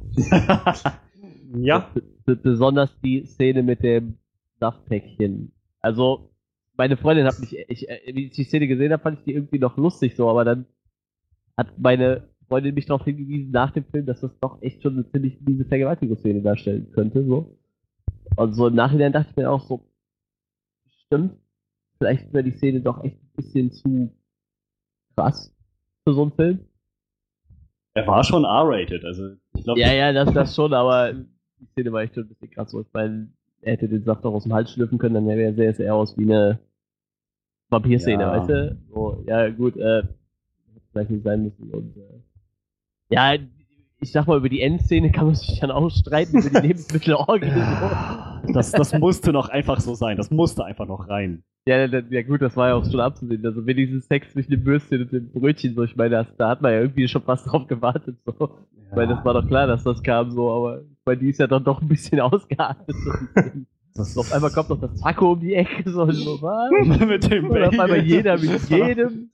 [1.54, 1.90] Ja,
[2.26, 4.18] besonders die Szene mit dem
[4.60, 5.54] Saftpäckchen.
[5.80, 6.34] Also,
[6.76, 9.34] meine Freundin hat mich, ich, äh, wie ich die Szene gesehen habe, fand ich die
[9.34, 10.66] irgendwie noch lustig so, aber dann
[11.56, 15.10] hat meine Freundin mich darauf hingewiesen nach dem Film, dass das doch echt schon eine
[15.10, 17.58] ziemlich miese Vergewaltigungsszene darstellen könnte, so.
[18.36, 19.90] Und so im Nachhinein dachte ich mir auch so,
[21.06, 21.38] stimmt,
[21.98, 24.12] vielleicht wäre die Szene doch echt ein bisschen zu
[25.16, 25.57] krass
[26.08, 26.60] für so einen Film.
[27.94, 31.92] Er war schon R-rated, also ich glaube, Ja, ja, das, das schon, aber die Szene
[31.92, 32.74] war echt schon ein bisschen krass.
[32.94, 33.28] Meine,
[33.62, 35.94] er hätte den Saft auch aus dem Hals schlürfen können, dann wäre er sehr, sehr
[35.94, 36.60] aus wie eine
[37.70, 38.32] Vampir-Szene, Ja.
[38.38, 38.78] weißt du?
[38.94, 41.70] So, ja, gut, äh, hätte vielleicht nicht sein müssen.
[41.72, 42.22] Und, äh,
[43.10, 43.36] ja,
[44.00, 47.50] ich sag mal, über die Endszene kann man sich dann auch streiten, über die Lebensmittelorgie.
[47.50, 48.54] So.
[48.54, 50.18] das, das musste noch einfach so sein.
[50.18, 51.44] Das musste einfach noch rein.
[51.68, 53.46] Ja, ja, ja, gut, das war ja auch schon abzusehen.
[53.46, 56.62] Also, wenigstens Sex zwischen dem Würstchen und dem Brötchen, so, ich meine, das, da hat
[56.62, 58.52] man ja irgendwie schon fast drauf gewartet, so.
[58.90, 61.48] Ich meine, das war doch klar, dass das kam, so, aber meine, die ist ja
[61.48, 62.96] dann doch ein bisschen ausgeartet.
[63.94, 64.20] So.
[64.20, 67.00] Auf einmal kommt noch das Taco um die Ecke, so, so was?
[67.00, 69.32] mit dem Und auf einmal jeder mit jedem.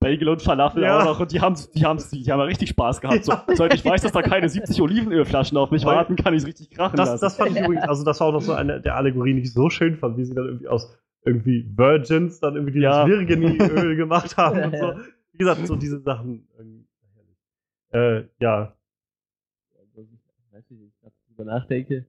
[0.00, 0.98] Bagel und Falafel Ja.
[1.00, 1.20] auch noch.
[1.20, 3.24] Und die haben, die haben, die haben ja richtig Spaß gehabt.
[3.24, 6.46] So, seit ich weiß, dass da keine 70 Olivenölflaschen auf mich warten, kann ich es
[6.48, 7.20] richtig krachen Das, lassen.
[7.20, 9.52] das fand ich übrigens, also das war auch noch so eine der Allegorien, die ich
[9.52, 13.06] so schön fand, wie sie dann irgendwie aus irgendwie Virgins dann irgendwie dieses Ja.
[13.06, 14.94] Virgini-Öl gemacht haben und so.
[15.32, 16.48] Wie gesagt, so diese Sachen.
[16.58, 16.86] irgendwie
[17.92, 18.74] Äh, ja,
[19.78, 22.06] Also, ich weiß nicht, ich grad drüber nachdenke.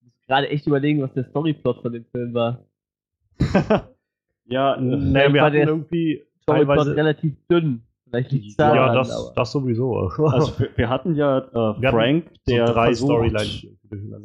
[0.00, 2.64] Ich muss gerade echt überlegen, was der Storyplot von dem Film war.
[4.48, 6.96] ja, äh, naja, wir hatten der irgendwie teilweise.
[6.96, 7.82] relativ dünn.
[8.08, 9.96] Vielleicht liegt Ja, daran, Ja, das, aber- das sowieso.
[10.26, 13.66] also wir, wir hatten ja äh, Wir hatten Frank, der so drei versucht,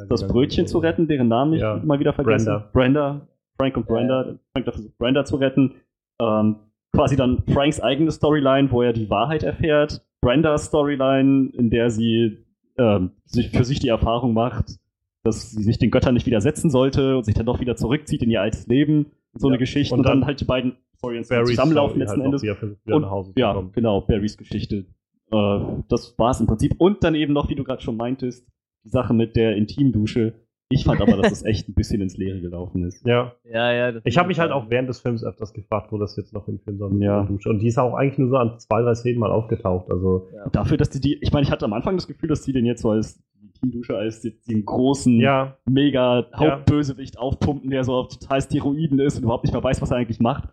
[0.09, 1.81] das Brötchen zu retten, deren Namen ich Ja.
[1.83, 2.65] mal wieder vergesse.
[2.73, 3.17] Brenda.
[3.17, 3.27] Brenda.
[3.57, 4.23] Frank und Brenda.
[4.53, 5.73] Frank der versucht, Brenda zu retten.
[6.19, 6.55] Ähm,
[6.93, 10.01] quasi dann Franks eigene Storyline, wo er die Wahrheit erfährt.
[10.21, 12.45] Brendas Storyline, in der sie
[12.77, 14.77] ähm, sich für sich die Erfahrung macht,
[15.23, 18.29] dass sie sich den Göttern nicht widersetzen sollte und sich dann doch wieder zurückzieht in
[18.29, 19.07] ihr altes Leben.
[19.35, 19.51] So Ja.
[19.53, 19.93] eine Geschichte.
[19.93, 22.41] Und Und dann, dann halt die beiden Barry's zusammenlaufen Story letzten halt Endes.
[22.41, 23.71] Versucht, Und- Ja, kommen.
[23.73, 24.85] genau, Barrys Geschichte.
[25.31, 26.75] Äh, das war es im Prinzip.
[26.77, 28.47] Und dann eben noch, wie du gerade schon meintest,
[28.85, 30.33] die Sache mit der Intimdusche.
[30.73, 33.05] Ich fand aber, dass das echt ein bisschen ins Leere gelaufen ist.
[33.05, 33.33] Ja.
[33.43, 33.99] Ja, ja.
[34.03, 36.59] Ich habe mich halt auch während des Films öfters gefragt, wo das jetzt noch in
[36.59, 37.01] Film soll.
[37.01, 37.23] Ja.
[37.23, 37.49] Dusche.
[37.49, 39.91] Und die ist auch eigentlich nur so an zwei, drei Szenen mal aufgetaucht.
[39.91, 42.53] Also, Dafür, dass die, die ich meine, ich hatte am Anfang das Gefühl, dass die
[42.53, 47.93] den jetzt so als die Intimdusche als den, großen, ja, mega Hauptbösewicht aufpumpen, der so
[47.93, 50.49] auf total Steroiden ist und überhaupt nicht mehr weiß, was er eigentlich macht.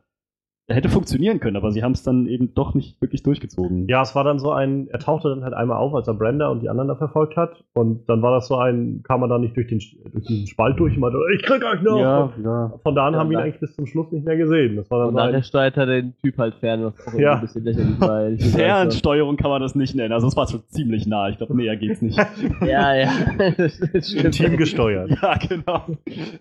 [0.66, 3.88] Er hätte funktionieren können, aber sie haben es dann eben doch nicht wirklich durchgezogen.
[3.88, 6.46] Ja, es war dann so ein, er tauchte dann halt einmal auf, als er Brenda
[6.46, 7.64] und die anderen da verfolgt hat.
[7.72, 9.80] Und dann war das so ein, kam er da nicht durch, den,
[10.12, 11.98] durch diesen Spalt durch und meinte, ich krieg euch noch.
[11.98, 12.32] ja.
[12.44, 12.72] ja.
[12.84, 14.76] Von da an Ja, haben wir ihn eigentlich bis zum Schluss nicht mehr gesehen.
[14.76, 17.34] Das war dann Und so ein, steuert er den Typ halt fern, was auch Ja.
[17.34, 18.30] ein bisschen lächerlich war.
[18.38, 20.12] Fernsteuerung kann man das nicht nennen.
[20.12, 21.28] Also es war schon ziemlich nah.
[21.30, 22.16] Ich glaube, näher geht's nicht.
[22.64, 23.10] Ja, ja.
[24.30, 25.10] Team gesteuert.
[25.22, 25.82] ja, genau.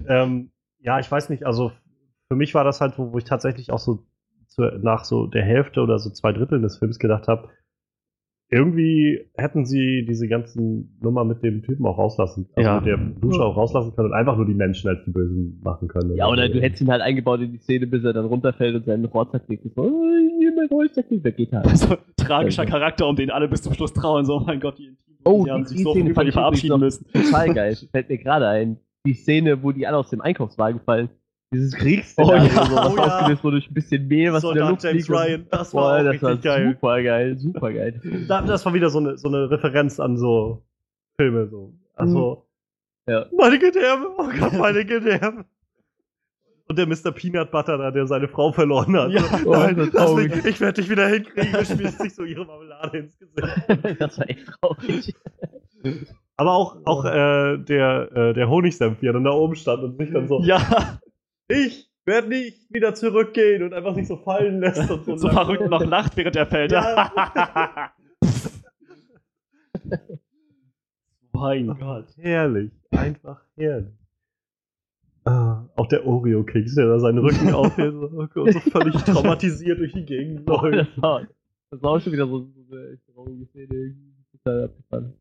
[0.07, 0.51] ähm,
[0.81, 1.71] ja, ich weiß nicht, also
[2.27, 4.03] für mich war das halt, wo, wo ich tatsächlich auch so
[4.59, 7.49] zu, nach so der Hälfte oder so zwei Dritteln des Films gedacht habe,
[8.51, 12.75] irgendwie hätten sie diese ganzen Nummer mit dem Typen auch rauslassen, also Ja.
[12.77, 15.87] mit der Dusche auch rauslassen können und einfach nur die Menschen als die Bösen machen
[15.87, 16.15] können.
[16.15, 18.85] Ja, oder du hättest ihn halt eingebaut in die Szene, bis er dann runterfällt und
[18.85, 19.63] seinen Rohr zerkriegt.
[19.75, 21.67] So, oh, mein Rohr ist zerkriegt, der geht halt.
[21.77, 24.25] So tragischer Charakter, um den alle bis zum Schluss trauen.
[24.25, 26.79] So, oh mein Gott, die Intim Oh, die haben sich so Szene fand die verabschieden
[26.79, 27.05] müssen.
[27.11, 27.75] Total geil.
[27.91, 28.77] Fällt mir gerade ein.
[29.05, 31.09] Die Szene, wo die alle aus dem Einkaufswagen fallen.
[31.51, 32.65] Dieses Oh, Kriegsszenario, ja.
[32.65, 33.03] so, was Oh, ja.
[33.17, 35.09] ausgelöst wurde durch ein bisschen Mehl, was in der Luft liegt.
[35.09, 38.01] und- das Boah, das war super geil, super geil.
[38.27, 40.61] Da- Das war wieder so eine, so eine Referenz an so
[41.19, 41.47] Filme.
[41.47, 41.73] So.
[41.95, 42.45] Also,
[43.07, 43.25] Ja.
[43.35, 45.45] meine Gedärme, oh Gott, meine Gedärme.
[46.67, 47.11] Und der Mr.
[47.11, 49.09] Peanut Butter da, der seine Frau verloren hat.
[49.11, 49.23] Ja.
[49.43, 51.55] Oh, Nein, mich, ich werde dich wieder hinkriegen.
[51.55, 53.47] Und schmierst sich so ihre Marmelade ins Gesicht.
[53.99, 55.15] das war echt traurig.
[56.37, 59.97] Aber auch, auch äh, der, äh, der Honigsenf, wie er dann da oben stand und
[59.97, 60.99] sich dann so, Ja,
[61.49, 64.89] ich werde nicht wieder zurückgehen und einfach sich so fallen lässt.
[64.89, 66.71] Und so, so verrückt noch lacht, während er fällt.
[66.71, 67.91] Ja.
[71.31, 72.07] mein Gott.
[72.17, 73.93] Herrlich, einfach herrlich.
[75.25, 79.79] Ah, auch der Oreo-Keks, der da seinen Rücken aufhält so, oh Gott, so völlig traumatisiert
[79.79, 80.97] durch die Gegend Boah, läuft.
[81.71, 83.95] das, war, auch schon wieder so, so eine echt traurige Szene.
[84.31, 85.13] Total abgefahren.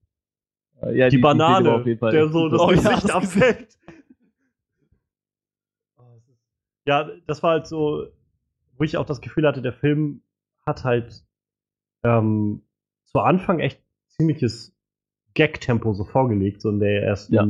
[0.82, 2.60] Äh, Ja, die, Szene Banane, Fall der so das.
[2.60, 3.77] Oh ja, Gesicht das abfällt.
[6.88, 8.06] Ja, das war halt so,
[8.78, 10.22] wo ich auch das Gefühl hatte, der Film
[10.64, 11.22] hat halt
[12.02, 12.62] ähm,
[13.04, 14.74] zu Anfang echt ziemliches
[15.34, 17.42] Gag-Tempo so vorgelegt, so in der ersten, Ja.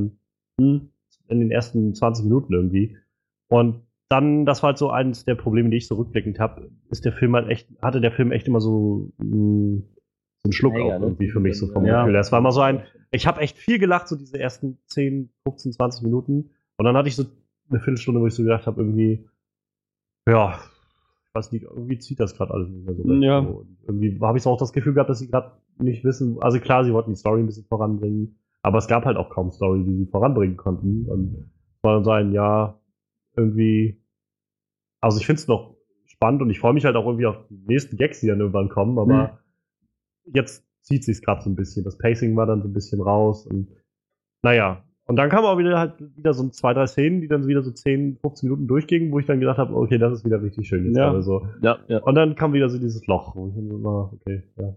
[0.60, 0.90] hm,
[1.28, 2.96] in den ersten 20 Minuten irgendwie.
[3.48, 7.04] Und dann, das war halt so eines der Probleme, die ich so rückblickend habe, ist
[7.04, 9.82] der Film halt echt, hatte der Film echt immer so, mh,
[10.40, 11.06] so einen Schluck Länger, auf ne?
[11.06, 12.00] irgendwie für mich so vom Ja.
[12.02, 12.14] Gefühl.
[12.14, 12.82] Das war immer so ein,
[13.12, 16.50] ich habe echt viel gelacht, so diese ersten 10, 15, 20 Minuten.
[16.76, 17.24] Und dann hatte ich so
[17.70, 19.28] eine Viertelstunde, wo ich so gedacht habe, irgendwie,
[20.28, 20.58] ja,
[21.24, 23.12] ich weiß nicht, irgendwie zieht das gerade alles nicht mehr so.
[23.12, 23.42] Ja.
[23.42, 23.66] So.
[23.86, 26.84] Irgendwie habe ich so auch das Gefühl gehabt, dass sie gerade nicht wissen, also klar,
[26.84, 29.96] sie wollten die Story ein bisschen voranbringen, aber es gab halt auch kaum Story, die
[29.96, 31.06] sie voranbringen konnten.
[31.06, 31.50] Und
[31.82, 32.80] war dann so ein, ja,
[33.36, 34.02] irgendwie,
[35.00, 35.76] also ich finde es noch
[36.06, 38.68] spannend und ich freue mich halt auch irgendwie auf die nächsten Gags, die dann irgendwann
[38.68, 39.38] kommen, aber
[40.24, 41.84] jetzt zieht sich's gerade so ein bisschen.
[41.84, 43.68] Das Pacing war dann so ein bisschen raus und
[44.42, 44.84] naja.
[45.08, 47.70] Und dann kam auch wieder halt wieder so zwei, drei Szenen, die dann wieder so
[47.70, 50.84] 10, 15 Minuten durchgingen, wo ich dann gedacht habe, okay, das ist wieder richtig schön
[50.84, 51.06] jetzt Ja.
[51.10, 51.48] gerade so.
[51.62, 52.02] Ja, ja.
[52.02, 54.74] Und dann kam wieder so dieses Loch, wo ich dann so war, okay, ja.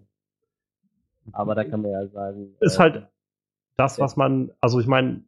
[1.33, 2.55] Aber da kann man ja sagen.
[2.61, 3.07] Ist äh, halt
[3.75, 5.21] das, was man, also ich meine,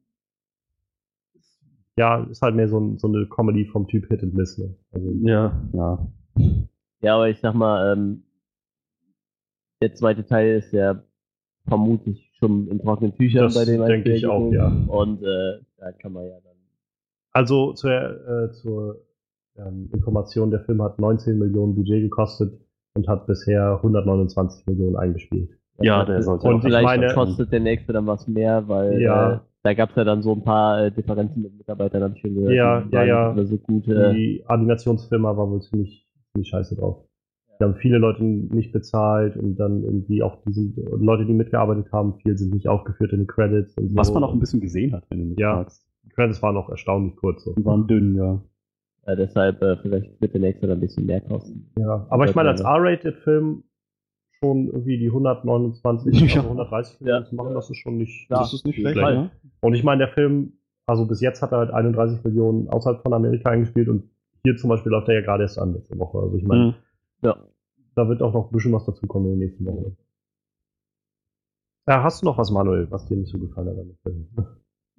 [1.97, 4.73] ja, ist halt mehr so, ein, so eine Comedy vom Typ Hit and Miss, ne?
[4.93, 6.07] Also, Ja, ja.
[7.01, 8.23] Ja, aber ich sag mal, ähm,
[9.81, 11.03] der zweite Teil ist ja
[11.67, 14.67] vermutlich schon in trockenen Tüchern Das bei dem denke ich auch, ja.
[14.87, 16.53] Und äh, da kann man ja dann.
[17.31, 19.01] Also zur, äh, zur
[19.57, 22.59] ähm, Information, der Film hat 19 Millionen Budget gekostet
[22.95, 25.49] und hat bisher 129 Millionen eingespielt.
[25.79, 26.57] Ja, der sollte Und auch.
[26.59, 29.33] ich vielleicht meine- kostet der nächste dann was mehr, weil Ja.
[29.33, 32.21] äh, da gab es ja dann so ein paar äh, Differenzen mit Mitarbeitern, hab ich
[32.21, 32.53] schon gehört.
[32.53, 33.45] Ja, die ja, ja.
[33.45, 33.87] so gut.
[33.87, 37.03] Äh, Die Animationsfirma war wohl ziemlich, ziemlich scheiße drauf.
[37.63, 42.15] Die haben viele Leute nicht bezahlt und dann irgendwie auch diese Leute, die mitgearbeitet haben,
[42.15, 43.77] viel sind nicht aufgeführt in den Credits.
[43.77, 43.95] Und so.
[43.95, 45.55] Was man auch ein bisschen gesehen hat, wenn du mich Ja.
[45.55, 45.87] fragst.
[46.03, 47.45] Die Credits waren auch erstaunlich kurz.
[47.45, 47.53] So.
[47.53, 48.41] Die waren dünn, ja.
[49.05, 51.71] äh, deshalb äh, vielleicht wird der nächste dann ein bisschen mehr kosten.
[51.79, 53.63] Ja, aber ich meine, als R-Rated-Film
[54.43, 56.35] schon irgendwie die 129, Ja.
[56.41, 57.29] also 130 Millionen Ja.
[57.29, 58.29] zu machen, das ist schon nicht.
[58.29, 59.09] Ja, das ist nicht schlecht, schlecht.
[59.17, 59.31] ne?
[59.61, 60.51] Und ich meine, der Film,
[60.85, 64.03] also bis jetzt hat er halt 31 Millionen außerhalb von Amerika eingespielt und
[64.43, 66.19] hier zum Beispiel läuft er ja gerade erst an letzte Woche.
[66.19, 66.73] Also ich meine, Mhm.
[67.21, 67.37] Ja.
[67.95, 69.97] Da wird auch noch ein bisschen was dazukommen in den nächsten Wochen.
[71.87, 74.27] Ja, hast du noch was, Manuel, was dir nicht so gefallen hat Film?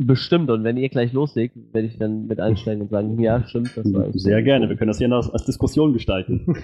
[0.03, 3.77] Bestimmt, und wenn ihr gleich loslegt, werde ich dann mit einsteigen und sagen, ja, stimmt,
[3.77, 4.69] das war Sehr gerne.
[4.69, 6.57] Wir können das hier als, als Diskussion gestalten.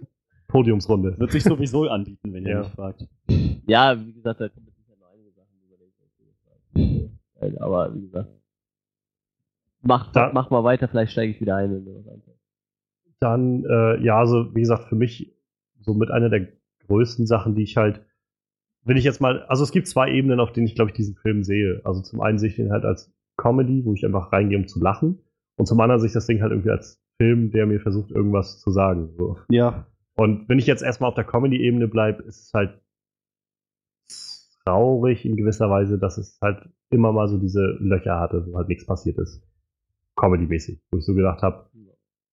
[0.48, 1.18] Podiumsrunde.
[1.18, 2.58] Wird sich sowieso anbieten, wenn ihr Ja.
[2.60, 3.06] mich fragt.
[3.66, 7.06] Ja, wie gesagt, da kommt sicher noch einige Sachen, über die ich
[7.42, 8.30] jetzt äh, Aber wie gesagt,
[9.82, 12.38] mach, Da- mach mal weiter, vielleicht steige ich wieder ein, wenn mir was einfällt.
[13.20, 15.34] Dann, äh, ja, also wie gesagt, für mich
[15.88, 16.48] so mit einer der
[16.86, 18.04] größten Sachen, die ich halt,
[18.84, 21.16] wenn ich jetzt mal, also es gibt zwei Ebenen, auf denen ich glaube ich diesen
[21.16, 21.80] Film sehe.
[21.84, 24.80] Also zum einen sehe ich den halt als Comedy, wo ich einfach reingehe, um zu
[24.80, 25.20] lachen.
[25.56, 28.60] Und zum anderen sehe ich das Ding halt irgendwie als Film, der mir versucht, irgendwas
[28.60, 29.10] zu sagen.
[29.16, 29.38] So.
[29.50, 29.86] Ja.
[30.16, 32.80] Und wenn ich jetzt erstmal auf der Comedy-Ebene bleibe, ist es halt
[34.64, 38.68] traurig in gewisser Weise, dass es halt immer mal so diese Löcher hatte, wo halt
[38.68, 39.42] nichts passiert ist.
[40.16, 40.80] Comedy-mäßig.
[40.90, 41.70] Wo ich so gedacht habe,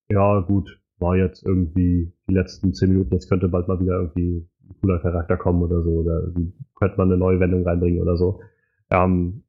[0.10, 4.48] ja gut, war jetzt irgendwie die letzten zehn Minuten, jetzt könnte bald mal wieder irgendwie
[4.64, 6.32] ein cooler Charakter kommen oder so, oder
[6.76, 8.42] könnte man eine neue Wendung reinbringen oder so.
[8.90, 9.44] Ähm,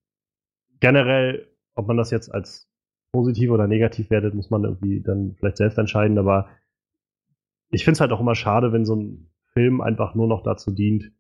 [0.81, 2.69] generell, ob man das jetzt als
[3.13, 6.49] positiv oder negativ wertet, muss man irgendwie dann vielleicht selbst entscheiden, aber
[7.71, 10.71] ich finde es halt auch immer schade, wenn so ein Film einfach nur noch dazu
[10.71, 11.13] dient,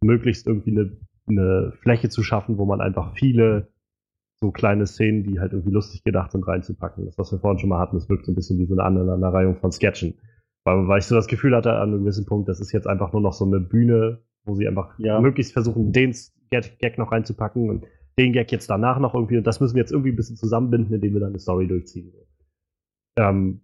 [0.00, 3.68] möglichst irgendwie eine, eine Fläche zu schaffen, wo man einfach viele
[4.40, 7.06] so kleine Szenen, die halt irgendwie lustig gedacht sind, reinzupacken.
[7.06, 8.84] Das, was wir vorhin schon mal hatten, das wirkt so ein bisschen wie so eine
[8.84, 10.14] Aneinanderreihung von Sketchen.
[10.64, 13.12] Weil, weil ich so das Gefühl hatte an einem gewissen Punkt, das ist jetzt einfach
[13.12, 15.20] nur noch so eine Bühne, wo sie einfach Ja.
[15.20, 16.14] möglichst versuchen, den
[16.50, 17.86] Gag, Gag noch reinzupacken und
[18.18, 19.38] den Gag jetzt danach noch irgendwie.
[19.38, 22.12] Und das müssen wir jetzt irgendwie ein bisschen zusammenbinden, indem wir dann eine Story durchziehen.
[23.16, 23.62] Ähm,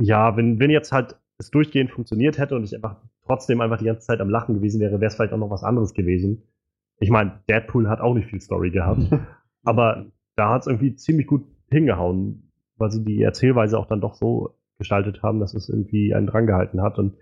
[0.00, 3.84] ja, wenn, wenn jetzt halt es durchgehend funktioniert hätte und ich einfach trotzdem einfach die
[3.84, 6.42] ganze Zeit am Lachen gewesen wäre, wäre es vielleicht auch noch was anderes gewesen.
[7.00, 9.02] Ich meine, Deadpool hat auch nicht viel Story gehabt,
[9.68, 14.14] aber da hat es irgendwie ziemlich gut hingehauen, weil sie die Erzählweise auch dann doch
[14.14, 16.98] so gestaltet haben, dass es irgendwie einen drangehalten hat.
[16.98, 17.18] Und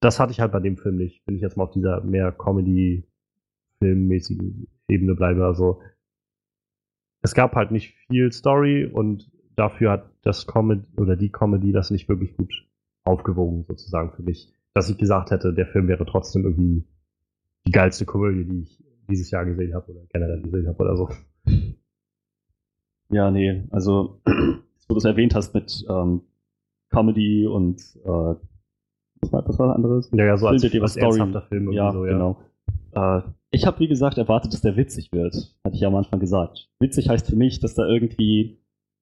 [0.00, 2.32] das hatte ich halt bei dem Film nicht, wenn ich jetzt mal auf dieser mehr
[2.32, 5.44] Comedy-filmmäßigen Ebene bleibe.
[5.44, 5.82] Also
[7.20, 11.90] es gab halt nicht viel Story und dafür hat das Comedy oder die Comedy das
[11.90, 12.66] nicht wirklich gut
[13.04, 14.50] aufgewogen, sozusagen für mich.
[14.72, 16.86] Dass ich gesagt hätte, der Film wäre trotzdem irgendwie
[17.66, 21.10] die geilste Komödie, die ich dieses Jahr gesehen habe oder generell gesehen habe oder so.
[23.14, 26.22] Ja, nee, also, wo du es erwähnt hast mit ähm,
[26.90, 30.10] Comedy und äh, was war, was war das anderes?
[30.12, 31.32] Ja, ja, so als, als was Story?
[31.48, 32.12] Film Ja, so, ja.
[32.12, 32.40] genau.
[32.92, 33.22] Äh,
[33.52, 35.54] ich habe, wie gesagt, erwartet, dass der witzig wird.
[35.64, 36.68] Hatte ich ja am Anfang gesagt.
[36.80, 38.58] Witzig heißt für mich, dass da irgendwie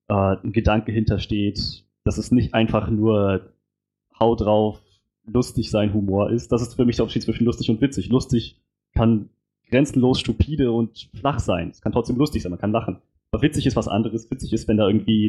[0.08, 3.54] äh, ein Gedanke hintersteht, dass es nicht einfach nur
[4.20, 4.82] Hau drauf,
[5.24, 6.52] lustig sein Humor ist.
[6.52, 8.10] Das ist für mich der Unterschied zwischen lustig und witzig.
[8.10, 8.60] Lustig
[8.94, 9.30] kann
[9.70, 11.70] grenzenlos stupide und flach sein.
[11.70, 12.98] Es kann trotzdem lustig sein, man kann lachen.
[13.32, 14.30] Aber witzig ist was anderes.
[14.30, 15.26] Witzig ist, wenn da irgendwie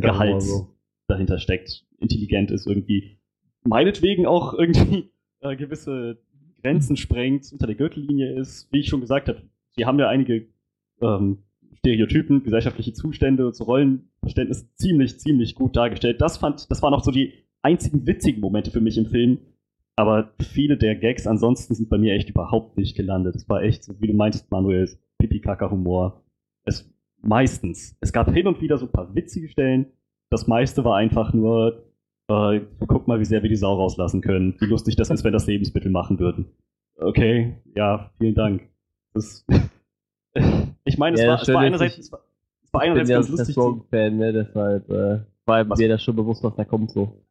[0.00, 0.68] Gehalt so.
[1.06, 3.18] dahinter steckt, intelligent ist irgendwie,
[3.64, 5.10] meinetwegen auch irgendwie
[5.40, 6.18] äh, gewisse
[6.62, 9.42] Grenzen sprengt, unter der Gürtellinie ist, wie ich schon gesagt habe.
[9.76, 10.48] Wir haben ja einige
[11.00, 11.38] ähm,
[11.74, 16.20] Stereotypen, gesellschaftliche Zustände und so Rollenverständnis ziemlich, ziemlich gut dargestellt.
[16.20, 17.32] Das fand, das waren auch so die
[17.62, 19.38] einzigen witzigen Momente für mich im Film.
[19.94, 23.36] Aber viele der Gags ansonsten sind bei mir echt überhaupt nicht gelandet.
[23.36, 26.22] Es war echt, so wie du meintest, Manuel, Pipi-Kaka-Humor.
[26.64, 26.92] Es
[27.26, 27.96] meistens.
[28.00, 29.86] Es gab hin und wieder so ein paar witzige Stellen.
[30.30, 31.84] Das meiste war einfach nur,
[32.28, 34.56] äh, guck mal, wie sehr wir die Sau rauslassen können.
[34.60, 36.46] Wie lustig das ist, wenn das Lebensmittel machen würden.
[36.98, 38.68] Okay, ja, vielen Dank.
[39.14, 39.44] Das,
[40.84, 42.20] ich meine, es, Ja, war, es war einerseits, ich- es war,
[42.64, 43.46] es war Ich bin einerseits ja ganz ein lustig.
[43.46, 44.32] Seth zu- Rogen-Fan, ne?
[44.32, 45.78] deshalb äh, war Was?
[45.78, 47.22] mir das schon bewusst, was da kommt so.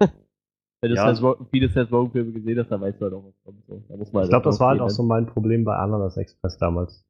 [0.81, 1.13] Wenn du Ja.
[1.13, 3.83] Seth Rogen- viele Seth Rogen-Filme gesehen hast, dann weißt du halt auch, was kommt so.
[3.89, 6.57] Da muss man Ich glaube, das war halt auch so mein Problem bei Ananas Express
[6.57, 7.05] damals.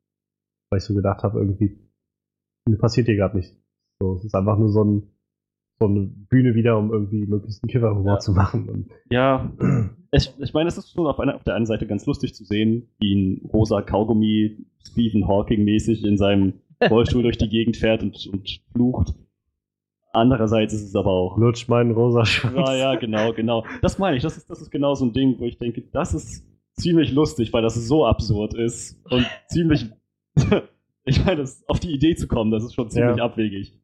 [0.72, 1.78] Weil ich so gedacht habe, irgendwie,
[2.74, 3.56] passiert hier gerade nichts.
[4.00, 5.04] So, es ist einfach nur so, ein,
[5.80, 8.20] so eine Bühne wieder, um irgendwie möglichst einen Kifferhumor Ja.
[8.20, 8.68] zu machen.
[8.70, 9.52] Und Ja,
[10.12, 12.44] Ich, ich meine, es ist schon auf, einer, auf der einen Seite ganz lustig zu
[12.46, 16.54] sehen, wie ein rosa Kaugummi Stephen Hawking-mäßig in seinem
[16.90, 19.14] Rollstuhl durch die Gegend fährt und, und flucht.
[20.14, 21.38] Andererseits ist es aber auch.
[21.38, 22.56] Lutsch meinen rosa Schwanz.
[22.56, 23.66] Ja, ja, genau, genau.
[23.82, 24.24] Das meine ich.
[24.24, 27.52] Das ist, das ist genau so ein Ding, wo ich denke, das ist ziemlich lustig,
[27.52, 29.90] weil das so absurd ist und ziemlich.
[31.06, 33.24] Ich meine, das, auf die Idee zu kommen, das ist schon ziemlich Ja.
[33.26, 33.80] abwegig.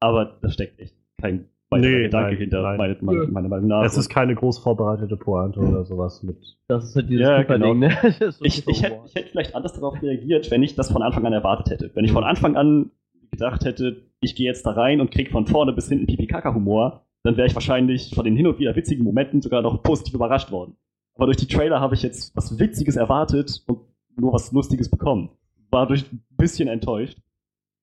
[0.00, 2.98] Aber da steckt echt kein weiterer Nee, Gedanke nein, hinter, nein.
[3.00, 3.84] Meine, meine, Meinung nach.
[3.84, 6.36] Es ist keine groß vorbereitete Pointe oder sowas mit.
[6.68, 7.90] Das ist halt dieses Ja, Super-Ding, ne?
[8.30, 11.24] So ich, ich, hätte, ich hätte vielleicht anders darauf reagiert, wenn ich das von Anfang
[11.26, 11.90] an erwartet hätte.
[11.94, 12.90] Wenn ich von Anfang an
[13.30, 17.36] gedacht hätte, ich gehe jetzt da rein und krieg von vorne bis hinten Pipi-Kaka-Humor, dann
[17.36, 20.76] wäre ich wahrscheinlich von den hin und wieder witzigen Momenten sogar noch positiv überrascht worden.
[21.16, 23.78] Aber durch die Trailer habe ich jetzt was Witziges erwartet und
[24.16, 25.30] nur was Lustiges bekommen.
[25.74, 27.18] War durch ein bisschen enttäuscht.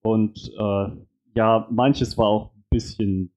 [0.01, 0.87] Und äh,
[1.35, 3.33] ja, manches war auch ein bisschen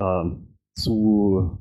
[0.00, 1.56] ähm, zu,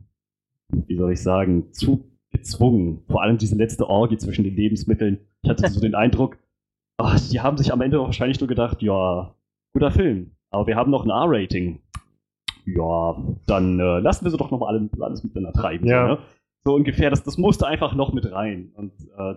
[0.69, 3.03] wie soll ich sagen, zu gezwungen.
[3.07, 5.19] Vor allem diese letzte Orgie zwischen den Lebensmitteln.
[5.43, 6.39] Ich hatte so den Eindruck,
[6.97, 9.35] ach, die haben sich am Ende wahrscheinlich nur gedacht, ja,
[9.71, 11.79] guter Film, aber wir haben noch ein R-Rating.
[12.65, 15.85] Ja, dann äh, lassen wir sie doch noch mal alle, alles miteinander treiben.
[15.85, 16.07] Ja.
[16.07, 16.19] So, ne?
[16.63, 18.71] so ungefähr, das, das musste einfach noch mit rein.
[18.73, 19.35] Und äh,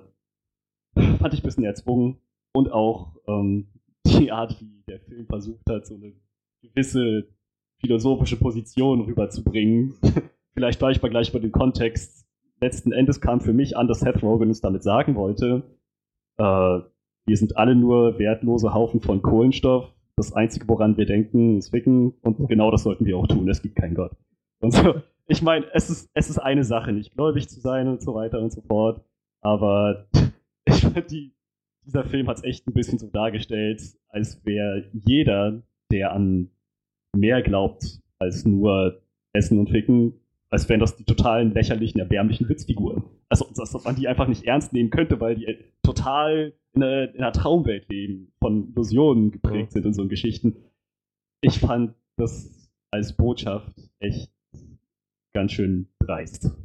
[1.18, 2.16] fand ich ein bisschen erzwungen.
[2.56, 3.66] Und auch ähm,
[4.06, 6.14] die Art, wie der Film versucht hat, so eine
[6.62, 7.28] gewisse
[7.80, 9.94] philosophische Position rüberzubringen.
[10.54, 12.26] Vielleicht war ich mal gleich bei dem Kontext.
[12.62, 15.64] Letzten Endes kam für mich an, dass Seth Rogen uns damit sagen wollte,
[16.38, 16.80] äh,
[17.26, 19.92] wir sind alle nur wertlose Haufen von Kohlenstoff.
[20.16, 22.14] Das Einzige, woran wir denken, ist Ficken.
[22.22, 23.50] Und genau das sollten wir auch tun.
[23.50, 24.12] Es gibt keinen Gott.
[24.60, 24.94] Und so,
[25.26, 28.40] ich meine, es ist, es ist eine Sache, nicht gläubig zu sein und so weiter
[28.40, 29.04] und so fort.
[29.42, 30.06] Aber
[30.64, 31.35] ich finde, die,
[31.86, 36.50] dieser Film hat es echt ein bisschen so dargestellt, als wäre jeder, der an
[37.16, 39.02] mehr glaubt als nur
[39.32, 40.14] Essen und Ficken,
[40.50, 43.04] als wären das die totalen lächerlichen, erbärmlichen Witzfiguren.
[43.28, 47.14] Also, dass dass man die einfach nicht ernst nehmen könnte, weil die total in einer,
[47.14, 50.56] in einer Traumwelt leben, von Illusionen geprägt sind und so Geschichten.
[51.40, 54.30] Ich fand das als Botschaft echt
[55.32, 56.56] ganz schön dreist.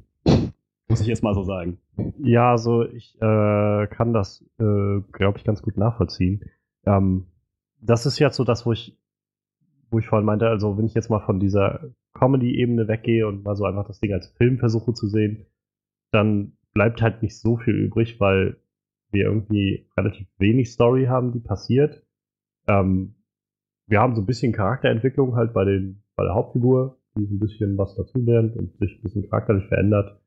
[0.91, 1.77] Muss ich jetzt mal so sagen.
[2.19, 6.43] Ja, also ich äh, kann das, äh, glaube ich, ganz gut nachvollziehen.
[6.85, 7.27] Ähm,
[7.79, 8.99] das ist jetzt so das, wo ich,
[9.89, 13.55] wo ich vorhin meinte, also wenn ich jetzt mal von dieser Comedy-Ebene weggehe und mal
[13.55, 15.45] so einfach das Ding als Film versuche zu sehen,
[16.11, 18.57] dann bleibt halt nicht so viel übrig, weil
[19.11, 22.05] wir irgendwie relativ wenig Story haben, die passiert.
[22.67, 23.15] Ähm,
[23.87, 27.39] wir haben so ein bisschen Charakterentwicklung halt bei den, bei der Hauptfigur, die so ein
[27.39, 30.20] bisschen was dazulernt und sich ein bisschen charakterlich verändert,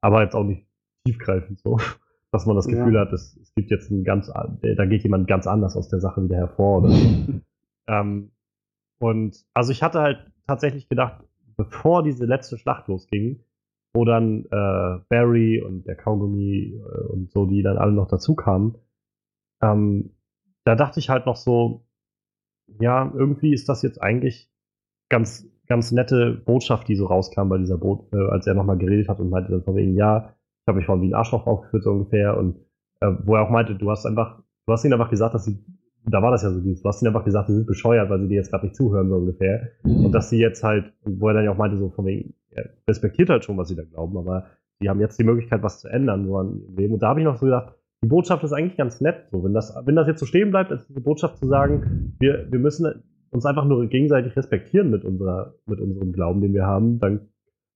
[0.00, 0.66] aber jetzt auch nicht
[1.04, 1.78] tiefgreifend so,
[2.32, 2.78] dass man das Ja.
[2.78, 5.76] Gefühl hat, es, es gibt jetzt ein ganz, an- äh, da geht jemand ganz anders
[5.76, 6.90] aus der Sache wieder hervor oder.
[7.88, 8.30] Ähm,
[9.00, 11.24] und also ich hatte halt tatsächlich gedacht,
[11.56, 13.42] bevor diese letzte Schlacht losging,
[13.92, 18.36] wo dann äh, Barry und der Kaugummi äh, und so, die dann alle noch dazu
[18.36, 18.76] kamen,
[19.60, 20.14] ähm,
[20.62, 21.84] da dachte ich halt noch so,
[22.78, 24.48] ja, irgendwie ist das jetzt eigentlich
[25.08, 29.08] ganz, ganz nette Botschaft, die so rauskam bei dieser Boot, äh, als er nochmal geredet
[29.08, 31.84] hat und meinte dann von wegen, ja, ich habe mich vorhin wie ein Arschloch aufgeführt,
[31.84, 32.56] so ungefähr, und
[33.00, 35.64] äh, wo er auch meinte, du hast einfach, du hast ihnen einfach gesagt, dass sie,
[36.04, 38.20] da war das ja so, dieses, du hast ihnen einfach gesagt, sie sind bescheuert, weil
[38.20, 39.68] sie dir jetzt gerade nicht zuhören, so ungefähr.
[39.84, 42.70] Und dass sie jetzt halt, wo er dann ja auch meinte, so von wegen, er
[42.88, 44.46] respektiert halt schon, was sie da glauben, aber
[44.82, 46.94] die haben jetzt die Möglichkeit, was zu ändern, so an ihrem Leben.
[46.94, 49.54] Und da habe ich noch so gedacht, die Botschaft ist eigentlich ganz nett, so, wenn
[49.54, 53.04] das, wenn das jetzt so stehen bleibt, als diese Botschaft zu sagen, wir, wir müssen
[53.30, 57.28] uns einfach nur gegenseitig respektieren mit unserer, mit unserem Glauben, den wir haben, dann,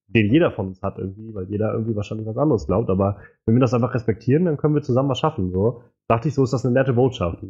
[0.09, 3.55] den jeder von uns hat irgendwie, weil jeder irgendwie wahrscheinlich was anderes glaubt, aber wenn
[3.55, 5.83] wir das einfach respektieren, dann können wir zusammen was schaffen, so.
[6.09, 7.43] Dachte ich, so ist das eine nette Botschaft.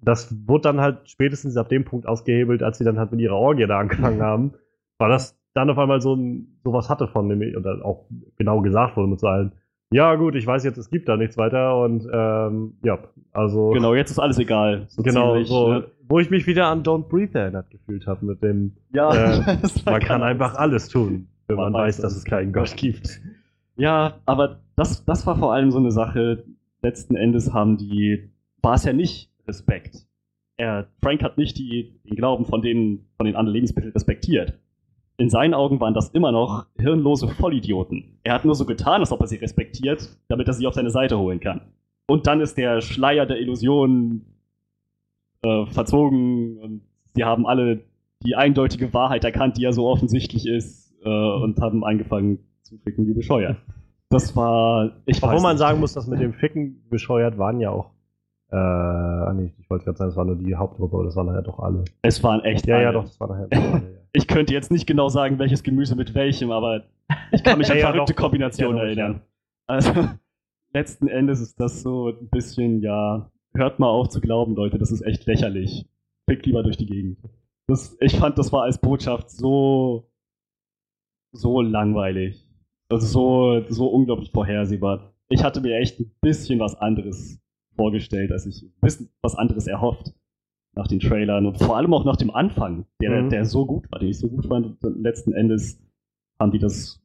[0.00, 3.36] Das wurde dann halt spätestens ab dem Punkt ausgehebelt, als sie dann halt mit ihrer
[3.36, 4.52] Orgie da angefangen haben,
[4.98, 8.96] weil das dann auf einmal so ein, sowas hatte von dem, oder auch genau gesagt
[8.96, 9.52] wurde mit so allen,
[9.92, 12.98] ja gut, ich weiß jetzt, es gibt da nichts weiter und ähm, ja,
[13.32, 14.84] also Genau, jetzt ist alles egal.
[14.88, 15.86] So genau ziemlich, so, ne?
[16.08, 20.00] wo ich mich wieder an Don't Breathe erinnert gefühlt habe mit dem, Ja, Äh, man
[20.00, 23.20] kann einfach alles tun, wenn man, Man weiß, dass es keinen Gott gibt.
[23.76, 26.44] Ja, aber das, das war vor allem so eine Sache.
[26.82, 30.06] Letzten Endes haben die, war es ja nicht Respekt.
[30.56, 34.58] Er, Frank hat nicht die, den Glauben von den, von den anderen Lebensmitteln respektiert.
[35.20, 38.04] In seinen Augen waren das immer noch hirnlose Vollidioten.
[38.22, 40.90] Er hat nur so getan, als ob er sie respektiert, damit er sie auf seine
[40.90, 41.60] Seite holen kann.
[42.06, 44.22] Und dann ist der Schleier der Illusion
[45.42, 46.82] äh, verzogen und
[47.14, 47.80] sie haben alle
[48.24, 53.06] die eindeutige Wahrheit erkannt, die ja so offensichtlich ist, äh, und haben angefangen zu ficken
[53.08, 53.56] wie bescheuert.
[54.10, 55.58] Das war, ich Obwohl man nicht.
[55.58, 57.90] sagen muss, dass mit dem Ficken bescheuert waren ja auch,
[58.50, 61.26] äh, ah, nee, ich wollte gerade sagen, es war nur die Hauptgruppe, aber das waren
[61.26, 61.84] nachher doch alle.
[62.02, 62.98] es waren echt Ja, ja, alle.
[62.98, 63.97] doch, das war nachher doch alle, ja.
[64.12, 66.84] Ich könnte jetzt nicht genau sagen, welches Gemüse mit welchem, aber
[67.32, 69.20] Ich kann mich an Ja, verrückte doch, Kombinationen ja, erinnern.
[69.66, 69.92] Also,
[70.72, 74.90] letzten Endes ist das so ein bisschen, ja, hört mal auf zu glauben, Leute, das
[74.90, 75.86] ist echt lächerlich.
[76.28, 77.18] Fickt lieber durch die Gegend.
[77.66, 80.10] Das, ich fand, das war als Botschaft so,
[81.32, 82.46] so langweilig.
[82.88, 85.12] Also so, so unglaublich vorhersehbar.
[85.28, 87.38] Ich hatte mir echt ein bisschen was anderes
[87.76, 90.14] vorgestellt, als ich ein bisschen was anderes erhofft
[90.78, 93.30] nach den Trailern und vor allem auch nach dem Anfang, der, Mhm.
[93.30, 94.82] der so gut war, den ich so gut fand.
[94.84, 95.82] Und letzten Endes
[96.38, 97.02] haben die das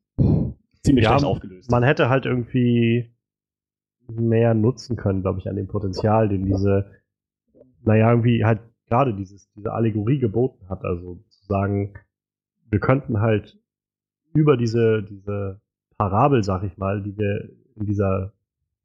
[0.83, 1.71] ziemlich Ja, schlecht aufgelöst.
[1.71, 3.11] Man hätte halt irgendwie
[4.07, 6.85] mehr nutzen können, glaube ich, an dem Potenzial, den diese,
[7.83, 10.85] naja, irgendwie halt gerade dieses, diese Allegorie geboten hat.
[10.85, 11.95] Also zu sagen,
[12.69, 13.57] wir könnten halt
[14.35, 15.61] über diese, diese
[15.97, 18.33] Parabel, sag ich mal, die wir in dieser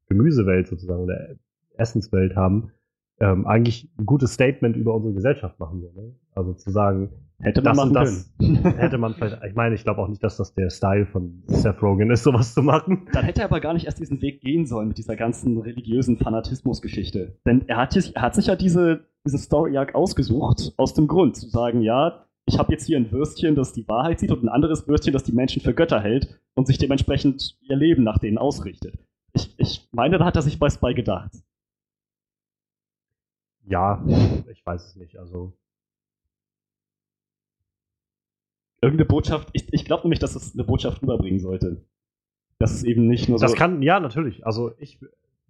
[0.09, 1.37] Gemüsewelt sozusagen, oder
[1.77, 2.71] Essenswelt haben,
[3.21, 5.81] ähm, eigentlich ein gutes Statement über unsere Gesellschaft machen.
[5.81, 6.15] So, ne?
[6.35, 8.77] Also zu sagen, hätte man das machen das können.
[8.77, 11.83] hätte man vielleicht, ich meine, ich glaube auch nicht, dass das der Style von Seth
[11.83, 13.09] Rogen ist, sowas zu machen.
[13.13, 16.17] Dann hätte er aber gar nicht erst diesen Weg gehen sollen mit dieser ganzen religiösen
[16.17, 17.37] Fanatismus-Geschichte.
[17.47, 21.37] Denn er hat, sich- er hat sich ja diese, diese Story-Arc ausgesucht, aus dem Grund
[21.37, 24.49] zu sagen, ja, ich habe jetzt hier ein Würstchen, das die Wahrheit sieht und ein
[24.49, 28.39] anderes Würstchen, das die Menschen für Götter hält und sich dementsprechend ihr Leben nach denen
[28.39, 28.95] ausrichtet.
[29.35, 31.31] Ich, ich meine, da hat er sich was bei gedacht.
[33.69, 34.03] Ja,
[34.51, 35.19] ich weiß es nicht.
[35.19, 35.53] Also,
[38.81, 41.85] Irgendeine Botschaft, ich, ich glaube nämlich, dass es eine Botschaft rüberbringen sollte.
[42.61, 43.45] Dass es eben nicht nur so.
[43.45, 44.47] das kann, ja, natürlich.
[44.47, 45.01] Also, ich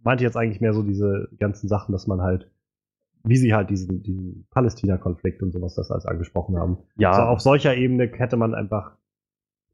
[0.03, 2.51] meinte jetzt eigentlich mehr so diese ganzen Sachen, dass man halt,
[3.25, 6.79] wie sie halt diesen, diesen Palästina-Konflikt und sowas das alles angesprochen haben.
[6.97, 8.97] ja, Also auf solcher Ebene hätte man einfach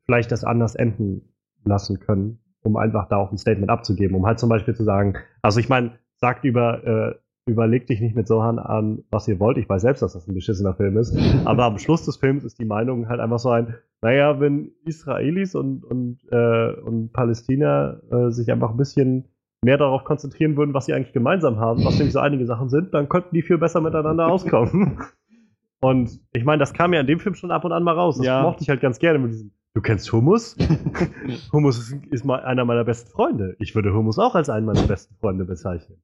[0.05, 1.33] vielleicht das anders enden
[1.65, 5.17] lassen können, um einfach da auch ein Statement abzugeben, um halt zum Beispiel zu sagen,
[5.43, 7.15] also ich meine, sagt über, äh,
[7.47, 9.59] überlegt dich nicht mit Sohan an, was ihr wollt.
[9.59, 12.59] Ich weiß selbst, dass das ein beschissener Film ist, aber am Schluss des Films ist
[12.59, 18.31] die Meinung halt einfach so ein, naja, wenn Israelis und, und, äh, und Palästina äh,
[18.31, 19.27] sich einfach ein bisschen
[19.63, 22.93] mehr darauf konzentrieren würden, was sie eigentlich gemeinsam haben, was nämlich so einige Sachen sind,
[22.93, 24.99] dann könnten die viel besser miteinander auskommen.
[25.81, 28.17] Und ich meine, das kam ja in dem Film schon ab und an mal raus.
[28.17, 28.43] Das Ja.
[28.43, 29.51] mochte ich halt ganz gerne mit diesem.
[29.75, 30.57] Du kennst Hummus?
[31.53, 33.55] Hummus ist, ist mal einer meiner besten Freunde.
[33.59, 35.99] Ich würde Hummus auch als einen meiner besten Freunde bezeichnen.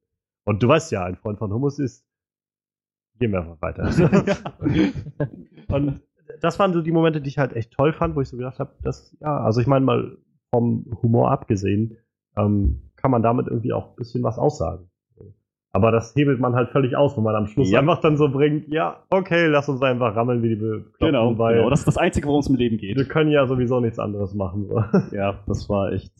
[0.45, 2.05] Und du weißt ja, ein Freund von Hummus ist.
[3.19, 3.83] Gehen wir einfach weiter.
[5.69, 6.01] und
[6.41, 8.59] das waren so die Momente, die ich halt echt toll fand, wo ich so gedacht
[8.59, 10.17] habe, dass, ja, also ich meine mal
[10.49, 11.97] vom Humor abgesehen,
[12.37, 14.89] ähm, kann man damit irgendwie auch ein bisschen was aussagen.
[15.73, 17.79] Aber das hebelt man halt völlig aus, wenn man am Schluss Ja.
[17.79, 21.57] einfach dann so bringt, ja, okay, lass uns einfach rammeln wie die Bekloppten, genau, weil
[21.57, 21.69] genau.
[21.69, 22.97] Das ist das Einzige, worum es im Leben geht.
[22.97, 24.67] wir können ja sowieso nichts anderes machen.
[24.67, 24.83] So.
[25.15, 26.11] Ja, das war echt.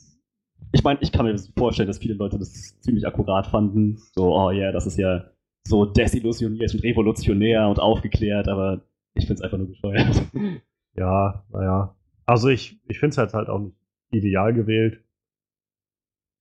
[0.73, 3.98] Ich meine, ich kann mir vorstellen, dass viele Leute das ziemlich akkurat fanden.
[4.15, 5.31] So, oh ja, das ist ja
[5.68, 8.81] so desillusioniert und revolutionär und aufgeklärt, aber
[9.14, 10.22] ich finde es einfach nur bescheuert.
[10.93, 11.95] Ja, naja.
[12.26, 13.76] Also ich, ich finde es halt halt auch nicht
[14.11, 15.02] ideal gewählt.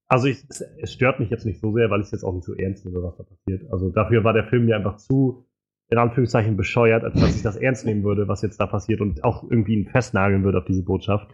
[0.08, 2.34] Also ich, es, es stört mich jetzt nicht so sehr, weil ich es jetzt auch
[2.34, 3.70] nicht so ernst nehme, was da passiert.
[3.70, 5.46] Also dafür war der Film mir einfach zu,
[5.88, 9.22] in Anführungszeichen, bescheuert, als dass ich das ernst nehmen würde, was jetzt da passiert und
[9.22, 11.30] auch irgendwie ihn festnageln würde auf diese Botschaft.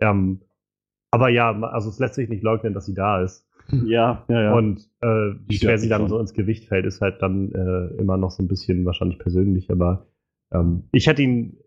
[0.00, 0.42] Ähm,
[1.10, 3.46] aber ja, also es lässt sich nicht leugnen, dass sie da ist.
[3.84, 4.54] ja, ja, ja.
[4.54, 6.08] Und äh, wie schwer sie dann schon.
[6.08, 9.70] so ins Gewicht fällt, ist halt dann äh, immer noch so ein bisschen wahrscheinlich persönlich.
[9.70, 10.06] Aber
[10.52, 11.58] ähm, ich hätte ihn,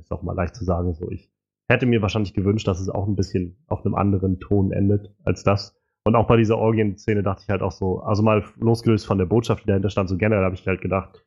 [0.00, 1.30] ist auch mal leicht zu sagen, so ich
[1.68, 5.42] hätte mir wahrscheinlich gewünscht, dass es auch ein bisschen auf einem anderen Ton endet als
[5.42, 5.74] das.
[6.04, 9.26] Und auch bei dieser Orgien-Szene dachte ich halt auch so, also mal losgelöst von der
[9.26, 11.24] Botschaft, die dahinter stand, so generell habe ich halt gedacht,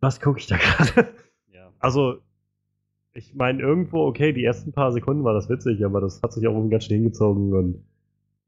[0.00, 1.08] was gucke ich da gerade?
[1.52, 1.72] ja.
[1.78, 2.18] Also,
[3.12, 6.46] ich meine, irgendwo, okay, die ersten paar Sekunden war das witzig, aber das hat sich
[6.46, 7.84] auch irgendwie ganz schön hingezogen und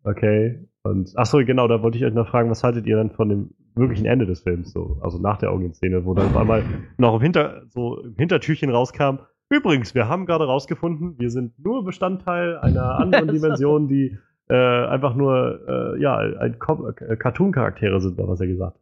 [0.04, 0.68] okay.
[0.84, 3.28] Und ach so, genau, da wollte ich euch noch fragen, was haltet ihr denn von
[3.28, 6.64] dem wirklichen Ende des Films, so, also nach der Orgien-Szene, wo dann auf einmal
[6.98, 9.18] noch im Hinter, so im Hintertürchen rauskam.
[9.48, 14.16] Übrigens, wir haben gerade rausgefunden, wir sind nur Bestandteil einer anderen Dimension, die
[14.48, 18.76] äh, einfach nur äh, ja ein äh, Cartoon-Charaktere sind, was er gesagt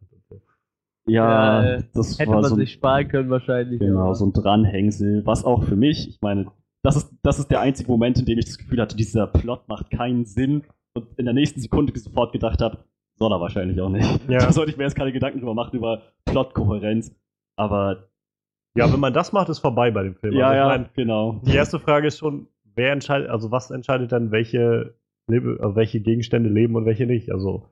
[1.07, 3.79] Ja, Ja, äh, das Hätte war man so sich sparen können wahrscheinlich.
[3.79, 6.47] genau, so ein Dranhängsel, was auch für mich, ich meine,
[6.83, 9.67] das ist, das ist der einzige Moment, in dem ich das Gefühl hatte, dieser Plot
[9.67, 10.63] macht keinen Sinn
[10.93, 12.79] und in der nächsten Sekunde sofort gedacht habe,
[13.17, 14.07] soll er wahrscheinlich auch nicht.
[14.29, 14.39] Ja.
[14.39, 17.15] Da sollte ich mir jetzt keine Gedanken drüber machen, über Plotkohärenz.
[17.55, 18.07] Aber
[18.75, 20.33] Ja, wenn man das macht, ist vorbei bei dem Film.
[20.33, 21.39] ja, Also ich ja, mein, genau.
[21.43, 24.95] Die erste Frage ist schon, wer entscheidet, also was entscheidet dann, welche,
[25.29, 27.31] also welche Gegenstände leben und welche nicht?
[27.31, 27.67] Also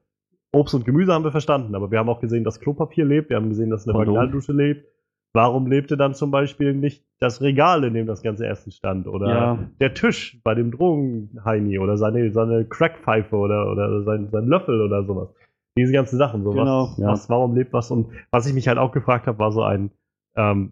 [0.52, 3.38] Obst und Gemüse haben wir verstanden, aber wir haben auch gesehen, dass Klopapier lebt, wir
[3.38, 3.98] haben gesehen, dass eine.
[3.98, 4.86] Vaginaldusche lebt.
[5.32, 9.08] Warum lebte dann zum Beispiel nicht das Regal, in dem das ganze Essen stand?
[9.08, 9.60] Oder Ja.
[9.80, 15.04] der Tisch bei dem Drogenheini oder seine, seine Crackpfeife oder, oder sein, sein Löffel oder
[15.04, 15.30] sowas.
[15.78, 16.44] Diese ganzen Sachen.
[16.44, 17.08] So Genau, was, ja.
[17.10, 17.92] was, warum lebt was?
[17.92, 19.92] Und was ich mich halt auch gefragt habe, war so ein,
[20.36, 20.72] ähm,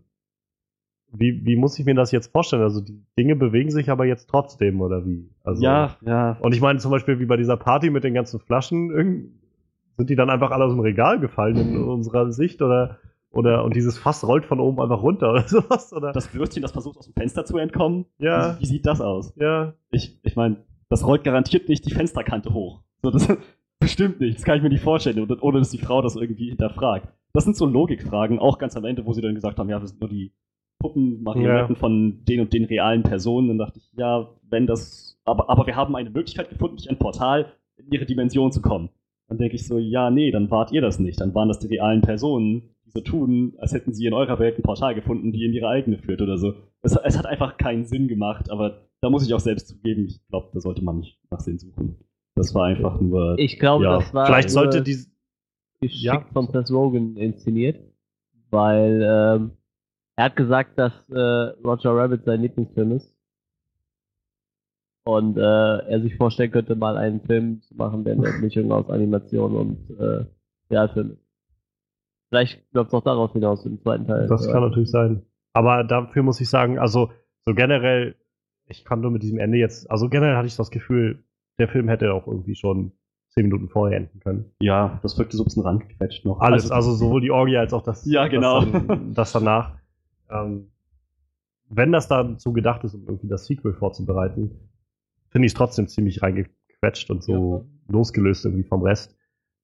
[1.11, 2.63] wie, wie muss ich mir das jetzt vorstellen?
[2.63, 5.29] Also die Dinge bewegen sich aber jetzt trotzdem, oder wie?
[5.43, 6.35] Also, ja, ja.
[6.41, 9.31] Und ich meine zum Beispiel wie bei dieser Party mit den ganzen Flaschen, irgend-
[9.97, 12.99] sind die dann einfach alle aus dem Regal gefallen in unserer Sicht oder,
[13.31, 15.91] oder und dieses Fass rollt von oben einfach runter oder sowas?
[15.91, 16.13] Oder?
[16.13, 18.05] Das Würstchen, das versucht aus dem Fenster zu entkommen.
[18.19, 18.55] Ja.
[18.55, 19.33] Wie, wie sieht das aus?
[19.35, 20.57] ja, Ich, ich meine,
[20.89, 22.83] das rollt garantiert nicht die Fensterkante hoch.
[23.03, 23.27] So, das
[23.79, 24.37] bestimmt nicht.
[24.37, 27.09] Das kann ich mir nicht vorstellen, ohne, ohne dass die Frau das irgendwie hinterfragt.
[27.33, 29.87] Das sind so Logikfragen, auch ganz am Ende, wo sie dann gesagt haben, ja, wir
[29.87, 30.31] sind nur die
[30.79, 33.47] Puppenmarionetten von den und den realen Personen.
[33.49, 36.99] Dann dachte ich, ja, wenn das, aber, aber wir haben eine Möglichkeit gefunden, durch ein
[36.99, 38.89] Portal in ihre Dimension zu kommen.
[39.27, 41.19] Dann denke ich so, ja, nee, dann wart ihr das nicht.
[41.19, 44.57] Dann waren das die realen Personen, die so tun, als hätten sie in eurer Welt
[44.57, 46.53] ein Portal gefunden, die in ihre eigene führt oder so.
[46.81, 50.25] Es, es hat einfach keinen Sinn gemacht, aber da muss ich auch selbst zugeben, ich
[50.29, 51.97] glaube, da sollte man nicht nach Sinn suchen.
[52.35, 53.37] Das war einfach nur.
[53.37, 53.97] Ich glaube, ja.
[53.97, 54.97] das war Vielleicht sollte die.
[55.81, 56.25] geschickt ja.
[56.33, 57.79] von Seth Rogen inszeniert,
[58.49, 59.51] weil ähm,
[60.15, 61.19] er hat gesagt, dass äh,
[61.65, 63.16] Roger Rabbit sein Lieblingsfilm ist.
[65.07, 68.89] Und äh, er sich vorstellen könnte, mal einen Film zu machen, der eine Mischung aus
[68.89, 70.25] Animation und äh,
[70.69, 71.23] Realfilm ist.
[72.29, 74.27] Vielleicht läuft es auch daraus hinaus im zweiten Teil.
[74.27, 75.21] Das Äh, kann natürlich sein.
[75.53, 77.09] Aber dafür muss ich sagen, also
[77.45, 78.15] so generell,
[78.65, 81.23] ich kann nur mit diesem Ende jetzt, also generell hatte ich das Gefühl,
[81.57, 82.91] der Film hätte auch irgendwie schon
[83.29, 84.51] zehn Minuten vorher enden können.
[84.59, 86.41] ja, das wirkte so ein bisschen rangequetscht noch.
[86.41, 88.61] Alles, also, sowohl die Orgie als auch das, Ja, genau.
[88.65, 89.71] das, dann, das danach.
[90.29, 90.67] Ähm,
[91.69, 94.66] wenn das dazu gedacht ist, um irgendwie das Sequel vorzubereiten,
[95.29, 99.15] finde ich es trotzdem ziemlich reingequetscht und so losgelöst irgendwie vom Rest.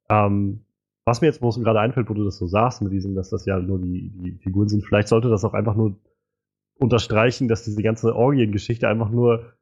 [0.09, 0.65] Ähm,
[1.05, 3.45] was mir jetzt bloß gerade einfällt, wo du das so sagst, mit diesem, dass das
[3.45, 5.97] ja nur die, die Figuren sind, vielleicht sollte das auch einfach nur
[6.79, 9.53] unterstreichen, dass diese ganze Orgiengeschichte einfach nur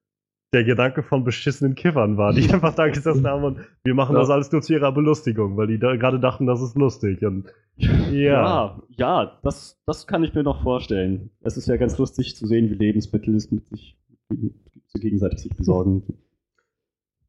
[0.53, 4.19] der Gedanke von beschissenen Kiffern war, die einfach da gesessen haben und wir machen Ja.
[4.19, 7.21] das alles nur zu ihrer Belustigung, weil die da gerade dachten, das ist lustig.
[7.23, 7.47] Und
[7.77, 8.11] ja.
[8.11, 11.31] Ja, ja, das, das kann ich mir noch vorstellen.
[11.41, 13.97] Es ist ja ganz lustig zu sehen, wie Lebensmittel es mit sich
[14.93, 16.03] gegenseitig sich besorgen.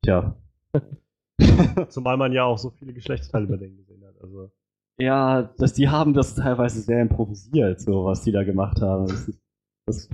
[0.02, 0.36] Tja.
[1.88, 4.20] Zumal man ja auch so viele Geschlechtsteile bei denen gesehen hat.
[4.20, 4.50] Also,
[4.98, 9.06] ja, dass die haben das teilweise sehr improvisiert, so was die da gemacht haben.
[9.06, 9.40] Das, ist,
[9.86, 10.08] das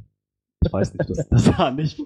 [0.65, 2.03] ich weiß nicht, das, das sah nicht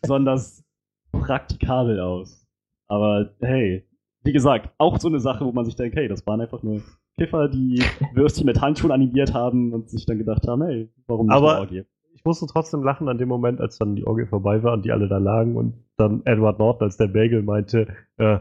[0.00, 0.64] besonders
[1.12, 2.46] praktikabel aus.
[2.88, 3.86] Aber hey,
[4.22, 6.82] wie gesagt, auch so eine Sache, wo man sich denkt, hey, das waren einfach nur
[7.16, 7.82] Kiffer, die
[8.12, 11.60] Würstchen mit Handschuhen animiert haben und sich dann gedacht haben, hey, warum nicht Aber- eine
[11.60, 11.84] Orgie?
[12.24, 14.92] Ich musste trotzdem lachen an dem Moment, als dann die Orgie vorbei war und die
[14.92, 17.86] alle da lagen und dann Edward Norton als der Bagel meinte,
[18.16, 18.38] äh,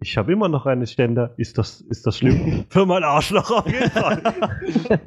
[0.00, 1.34] ich habe immer noch eine Ständer.
[1.36, 2.64] Ist das, ist das schlimm?
[2.70, 4.22] Für mein Arschloch auf jeden Fall.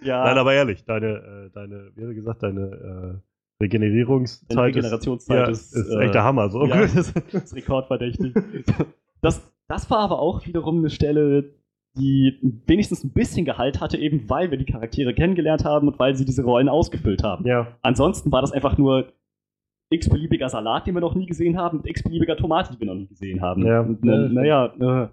[0.00, 3.20] Ja, Nein, aber ehrlich, deine, äh, deine, wie gesagt, deine
[3.60, 6.50] äh, Regenerierungszeit Deine ist, Regenerationszeit ja, ist, ist, äh, echt der Hammer.
[6.50, 6.64] So.
[6.66, 8.32] Ja, das ist rekordverdächtig.
[9.20, 11.50] Das, das war aber auch wiederum eine Stelle,
[11.98, 16.14] die wenigstens ein bisschen Gehalt hatte, eben weil wir die Charaktere kennengelernt haben und weil
[16.14, 17.46] sie diese Rollen ausgefüllt haben.
[17.46, 17.66] ja.
[17.82, 19.12] Ansonsten war das einfach nur
[19.90, 23.06] x-beliebiger Salat, den wir noch nie gesehen haben, mit x-beliebiger Tomate, die wir noch nie
[23.06, 23.66] gesehen haben.
[23.66, 23.80] Ja.
[23.80, 25.08] Und, ne, naja, äh,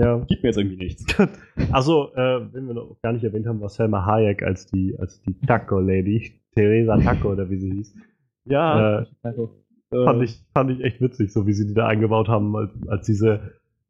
[0.00, 0.18] ja.
[0.28, 1.04] gibt mir jetzt irgendwie nichts.
[1.72, 5.20] Also, äh, wenn wir noch gar nicht erwähnt haben, war Selma Hayek als die, als
[5.22, 7.94] die Taco-Lady, Teresa Taco oder wie sie hieß.
[8.46, 9.50] Ja, Äh, Also,
[9.92, 12.70] äh, fand, ich, fand ich echt witzig, so wie sie die da eingebaut haben, als,
[12.88, 13.40] als diese,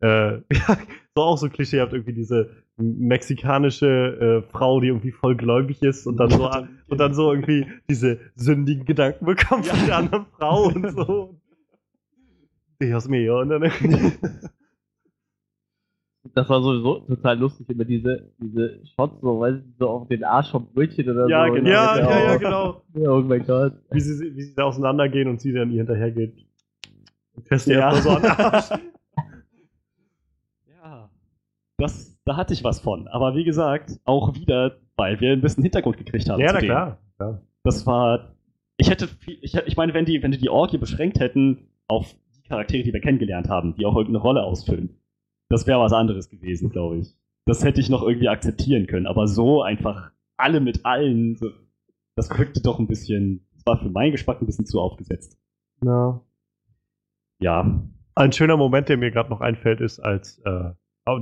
[0.01, 0.79] äh, ja,
[1.17, 6.17] so auch so klischeehaft irgendwie diese mexikanische äh, Frau, die irgendwie voll gläubig ist und
[6.19, 6.51] dann so,
[6.89, 11.41] und dann so irgendwie diese sündigen Gedanken bekommt von der anderen Frau und so.
[12.81, 13.41] Dios mío.
[13.41, 13.63] Und dann
[16.35, 20.23] das war sowieso total lustig, immer diese, diese Shots, so, weil sie so auf den
[20.25, 21.55] Arsch vom Brötchen oder Ja, so.
[21.55, 21.69] genau.
[21.71, 22.83] ja, dann ja, ja, auch- genau.
[23.19, 23.75] Oh mein Gott.
[23.91, 26.35] Wie sie, wie sie da auseinandergehen und sie dann ihr hinterhergeht.
[27.37, 27.91] Dir Ja.
[27.93, 28.71] erstmal so an den Arsch.
[31.81, 33.09] Das, da hatte ich was von.
[33.09, 36.41] Aber wie gesagt, auch wieder, weil wir ein bisschen Hintergrund gekriegt haben.
[36.41, 36.99] Ja, na klar.
[37.19, 37.41] Ja.
[37.65, 38.35] Das war.
[38.77, 42.15] Ich hätte viel, ich, ich meine, wenn die, wenn die die Orgie beschränkt hätten auf
[42.35, 45.01] die Charaktere, die wir kennengelernt haben, die auch irgendeine Rolle ausfüllen,
[45.49, 47.17] das wäre was anderes gewesen, glaube ich.
[47.47, 49.07] Das hätte ich noch irgendwie akzeptieren können.
[49.07, 51.51] Aber so einfach alle mit allen, so,
[52.17, 55.39] das wirkte doch ein bisschen, das war für meinen Geschmack ein bisschen zu aufgesetzt.
[55.85, 56.21] Ja.
[57.41, 57.83] Ja.
[58.15, 60.71] Ein schöner Moment, der mir gerade noch einfällt, ist, als äh,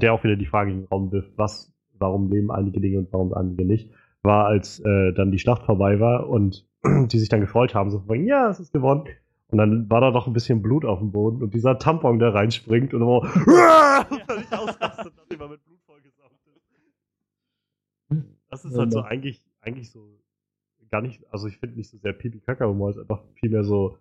[0.00, 3.12] der auch wieder die Frage in den Raum wirft, was, warum leben einige Dinge und
[3.12, 3.90] warum einige nicht,
[4.22, 8.00] war, als äh, dann die Schlacht vorbei war und die sich dann gefreut haben, so
[8.00, 9.04] von ja, es ist gewonnen.
[9.50, 12.30] Und dann war da doch ein bisschen Blut auf dem Boden und dieser Tampon da
[12.30, 13.22] reinspringt und so
[14.26, 18.24] völlig ausrastet, nachdem er mit Blut vollgesaugt ist.
[18.50, 20.18] Das ist halt so eigentlich, eigentlich so
[20.90, 23.96] gar nicht, also ich finde nicht so sehr Pipi-Kaka-Humor, es ist einfach vielmehr so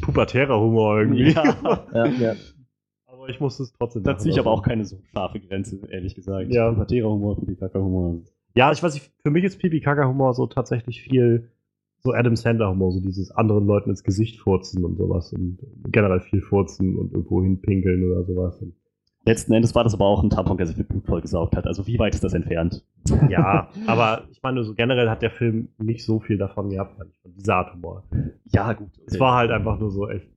[0.00, 1.30] pubertärer Humor irgendwie.
[1.30, 1.86] ja.
[1.94, 2.34] Ja, ja.
[3.26, 4.60] Aber ich musste es trotzdem Da ziehe ich aber also.
[4.60, 6.54] auch keine so scharfe Grenze, ehrlich gesagt.
[6.54, 6.70] Ja.
[6.70, 8.20] Pubertärer Humor, Pipi-Kaka-Humor.
[8.54, 11.50] Ja, ich weiß nicht, für mich ist Pipi Kaka Humor so tatsächlich viel
[12.04, 15.58] so Adam Sandler Humor, so dieses anderen Leuten ins Gesicht furzen und sowas und
[15.90, 18.62] generell viel furzen und irgendwo hinpinkeln oder sowas.
[18.62, 18.74] Und
[19.24, 21.66] Letzten Endes war das aber auch ein Tampon, der sich mit Blut vollgesaugt hat.
[21.66, 22.84] Also wie weit ist das entfernt?
[23.28, 27.10] ja, aber ich meine, so generell hat der Film nicht so viel davon gehabt, fand
[27.10, 28.04] ich, von dieser Art Humor.
[28.44, 28.86] Ja, gut.
[28.94, 29.02] okay.
[29.06, 30.28] Es war halt einfach nur so echt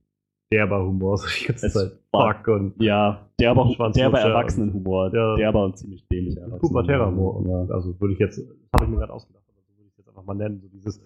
[0.52, 1.92] derber Humor, so die ganze Es Zeit.
[2.10, 5.14] Fuck und Ja, derber, derber Erwachsenenhumor.
[5.14, 5.36] Ja.
[5.36, 7.42] Derber und ziemlich dämlicher pubertärer Humor.
[7.46, 7.74] Ja.
[7.74, 8.38] Also würde ich jetzt,
[8.74, 10.60] habe ich mir gerade ausgedacht, aber so würde ich jetzt einfach mal nennen.
[10.60, 11.00] So dieses,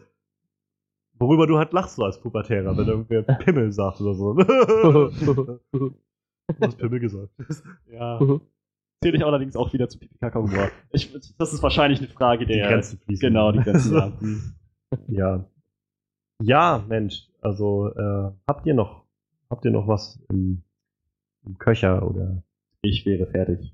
[1.18, 4.34] worüber du halt lachst so als Pubertärer, wenn irgendwer Pimmel sagt oder so.
[4.34, 5.94] du
[6.60, 7.30] hast Pimmel gesagt.
[7.90, 8.18] ja.
[9.02, 10.70] Zähle ich allerdings auch wieder zu Pipi-Kaka-Humor.
[10.90, 12.68] Das ist wahrscheinlich eine Frage Die der.
[12.68, 13.28] Grenzen fließen.
[13.28, 13.94] Genau, die Grenzen.
[15.08, 15.08] ja.
[15.08, 15.44] ja.
[16.42, 19.03] Ja, Mensch, also äh, habt ihr noch,
[19.54, 20.64] habt ihr noch was im,
[21.46, 22.42] im Köcher oder?
[22.82, 23.72] Ich wäre fertig.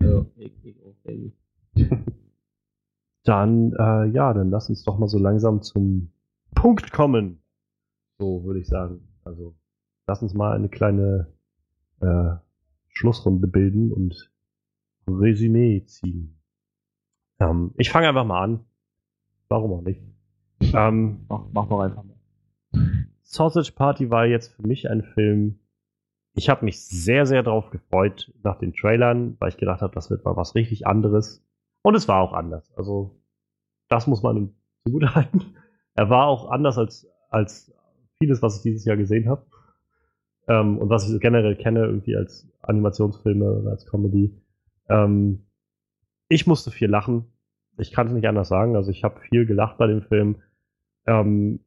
[0.00, 1.32] Ja, ich, ich, okay.
[3.22, 6.10] Dann, äh, ja, dann lass uns doch mal so langsam zum
[6.54, 7.42] Punkt kommen.
[8.18, 9.06] So würde ich sagen.
[9.22, 9.54] Also,
[10.06, 11.26] lass uns mal eine kleine
[12.00, 12.36] äh,
[12.88, 14.32] Schlussrunde bilden und
[15.06, 16.40] Resümee ziehen.
[17.38, 18.64] Ähm, ich fange einfach mal an.
[19.48, 20.02] Warum auch nicht?
[20.74, 22.17] Ähm, Mach, mach doch einfach mal.
[23.30, 25.58] Sausage Party war jetzt für mich ein Film.
[26.34, 30.08] Ich habe mich sehr, sehr drauf gefreut nach den Trailern, weil ich gedacht habe, das
[30.08, 31.46] wird mal was richtig anderes.
[31.82, 32.72] Und es war auch anders.
[32.74, 33.20] Also,
[33.90, 34.54] das muss man ihm
[34.86, 35.56] zugutehalten.
[35.94, 37.70] Er war auch anders als, als
[38.18, 39.44] vieles, was ich dieses Jahr gesehen habe.
[40.46, 44.40] Ähm, und was ich generell kenne, irgendwie als Animationsfilme oder als Comedy.
[44.88, 45.44] Ähm,
[46.30, 47.26] ich musste viel lachen.
[47.76, 48.74] Ich kann es nicht anders sagen.
[48.74, 50.40] Also, ich habe viel gelacht bei dem Film.
[51.06, 51.60] Ähm,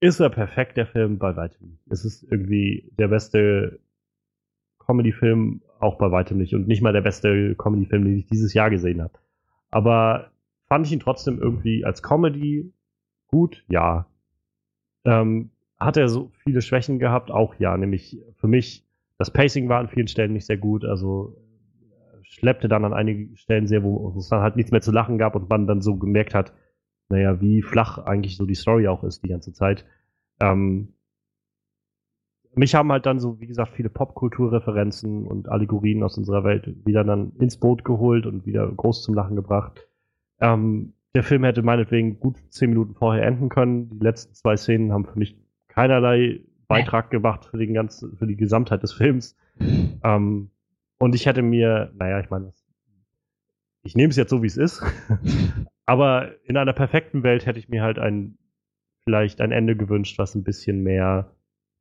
[0.00, 1.18] ist er perfekt, der Film?
[1.18, 1.78] Bei weitem.
[1.88, 3.80] Es ist irgendwie der beste
[4.78, 6.54] Comedy-Film, auch bei weitem nicht.
[6.54, 9.12] Und nicht mal der beste Comedy-Film, den ich dieses Jahr gesehen habe.
[9.70, 10.30] Aber
[10.66, 12.72] fand ich ihn trotzdem irgendwie als Comedy
[13.28, 13.64] gut?
[13.68, 14.06] Ja.
[15.04, 17.30] Ähm, hat er so viele Schwächen gehabt?
[17.30, 17.76] Auch ja.
[17.76, 18.86] Nämlich für mich,
[19.18, 20.84] das Pacing war an vielen Stellen nicht sehr gut.
[20.84, 21.36] Also
[22.22, 25.34] schleppte dann an einigen Stellen sehr, wo es dann halt nichts mehr zu lachen gab
[25.34, 26.52] und man dann so gemerkt hat,
[27.10, 29.84] naja, wie flach eigentlich so die Story auch ist die ganze Zeit.
[30.40, 30.94] Ähm,
[32.54, 37.04] mich haben halt dann so, wie gesagt, viele Popkulturreferenzen und Allegorien aus unserer Welt wieder
[37.04, 39.88] dann ins Boot geholt und wieder groß zum Lachen gebracht.
[40.40, 43.90] Ähm, der Film hätte meinetwegen gut zehn Minuten vorher enden können.
[43.90, 45.36] Die letzten zwei Szenen haben für mich
[45.68, 49.36] keinerlei Beitrag gemacht für, den ganzen, für die Gesamtheit des Films.
[50.02, 50.50] Ähm,
[50.98, 52.52] und ich hätte mir, naja, ich meine,
[53.82, 54.82] ich nehme es jetzt so, wie es ist.
[55.90, 58.38] Aber in einer perfekten Welt hätte ich mir halt ein,
[59.02, 61.32] vielleicht ein Ende gewünscht, was ein bisschen mehr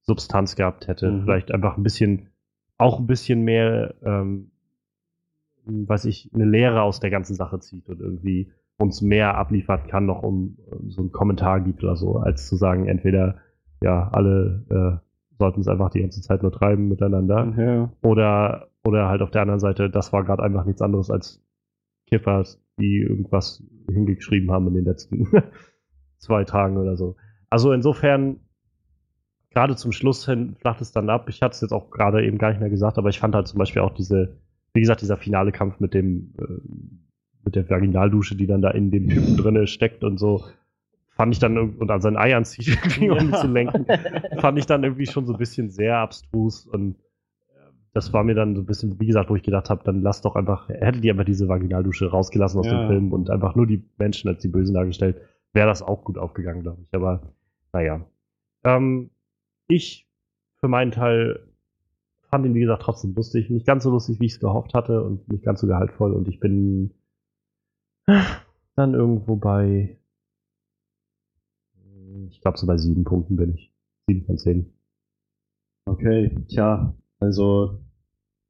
[0.01, 1.11] Substanz gehabt hätte.
[1.11, 1.21] Mhm.
[1.25, 2.29] Vielleicht einfach ein bisschen,
[2.79, 4.49] auch ein bisschen mehr, ähm,
[5.63, 10.07] weiß ich, eine Lehre aus der ganzen Sache zieht und irgendwie uns mehr abliefern kann,
[10.07, 13.37] noch um, um so einen Kommentar gibt oder so, als zu sagen, entweder,
[13.83, 17.53] ja, alle äh, sollten es einfach die ganze Zeit nur treiben miteinander.
[17.55, 17.93] Ja.
[18.01, 21.45] Oder, oder halt auf der anderen Seite, das war gerade einfach nichts anderes als
[22.07, 25.27] Kiffers, die irgendwas hingeschrieben haben in den letzten
[26.17, 27.15] zwei Tagen oder so.
[27.49, 28.39] Also insofern,
[29.51, 31.29] gerade zum Schluss hin flacht es dann ab.
[31.29, 33.47] Ich hatte es jetzt auch gerade eben gar nicht mehr gesagt, aber ich fand halt
[33.47, 34.37] zum Beispiel auch diese,
[34.73, 36.43] wie gesagt, dieser finale Kampf mit dem, äh,
[37.43, 40.43] mit der Vaginaldusche, die dann da in dem Typen drinne steckt und so,
[41.09, 43.85] fand ich dann und an seinen Eiern zieht, irgendwie, um ihn zu lenken,
[44.39, 46.95] fand ich dann irgendwie schon so ein bisschen sehr abstrus und
[47.93, 50.21] das war mir dann so ein bisschen, wie gesagt, wo ich gedacht habe, dann lass
[50.21, 52.77] doch einfach, hätte die einfach diese Vaginaldusche rausgelassen aus Ja.
[52.77, 55.21] dem Film und einfach nur die Menschen als die Bösen dargestellt,
[55.53, 56.93] wäre das auch gut aufgegangen, glaube ich.
[56.93, 57.21] Aber
[57.73, 58.05] naja.
[58.63, 59.09] Ähm,
[59.67, 60.07] ich
[60.59, 61.39] für meinen Teil
[62.29, 63.49] fand ihn, wie gesagt, trotzdem lustig.
[63.49, 66.13] Nicht ganz so lustig, wie ich es gehofft hatte und nicht ganz so gehaltvoll.
[66.13, 66.91] Und ich bin
[68.75, 69.97] dann irgendwo bei,
[72.29, 73.73] ich glaube, so bei sieben Punkten bin ich.
[74.07, 74.73] Sieben von zehn.
[75.85, 77.79] Okay, tja, also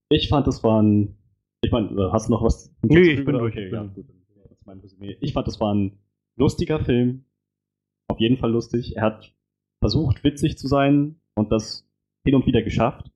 [0.10, 1.16] ich fand, das war ein.
[1.62, 2.74] Ich meine, hast du noch was?
[2.82, 3.54] Nee, ich bin durch.
[3.54, 4.06] Okay, ja, gut.
[4.36, 5.18] Das ist mein Resümee.
[5.22, 6.00] Ich fand, das war ein
[6.36, 7.26] lustiger Film.
[8.08, 8.96] Auf jeden Fall lustig.
[8.96, 9.36] Er hat
[9.80, 11.88] versucht, witzig zu sein und das
[12.24, 13.12] hin und wieder geschafft.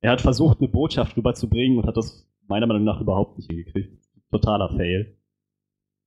[0.00, 4.02] Er hat versucht, eine Botschaft rüberzubringen und hat das meiner Meinung nach überhaupt nicht hingekriegt.
[4.30, 5.16] Totaler Fail.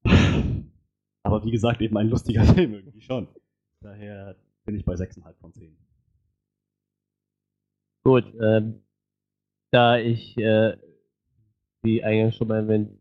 [1.23, 3.27] Aber wie gesagt, eben ein lustiger Film irgendwie schon.
[3.81, 5.75] Daher bin ich bei 6,5 von 10.
[8.03, 8.81] Gut, ähm,
[9.71, 10.77] da ich, äh,
[11.83, 12.91] wie eingangs schon mal erwähnt,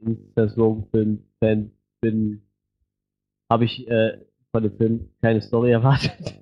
[0.00, 1.70] Insta-Slogan-Film-Fan
[2.00, 2.42] bin,
[3.50, 4.18] habe ich äh,
[4.52, 6.40] von dem Film keine Story erwartet.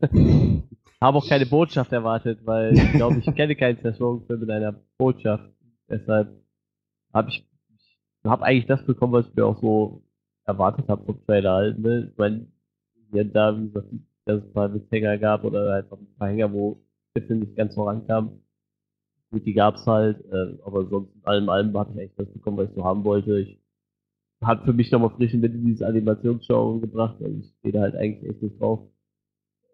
[1.01, 5.51] habe auch keine Botschaft erwartet, weil ich glaube, ich kenne keinen Slogan-Film mit einer Botschaft.
[5.89, 6.29] Deshalb
[7.13, 7.47] habe ich,
[7.79, 10.03] ich habe eigentlich das bekommen, was ich mir auch so
[10.45, 11.79] erwartet habe vom Trailer halt.
[11.79, 12.11] Ne?
[12.13, 12.47] Ich meine,
[13.13, 13.89] ja, da, wie gesagt,
[14.27, 16.81] dass es mal Hänger gab oder halt auch ein paar Hänger, wo
[17.17, 18.41] der Film nicht ganz vorankam.
[19.31, 22.57] Gut, die gab's halt, äh, aber sonst in allem, allem hatte ich echt das bekommen,
[22.57, 23.39] was ich so haben wollte.
[23.39, 23.61] Ich
[24.43, 27.17] hat für mich nochmal frischen Wind in diese Animationsshow gebracht.
[27.23, 28.81] Also ich stehe da halt eigentlich echt nicht drauf.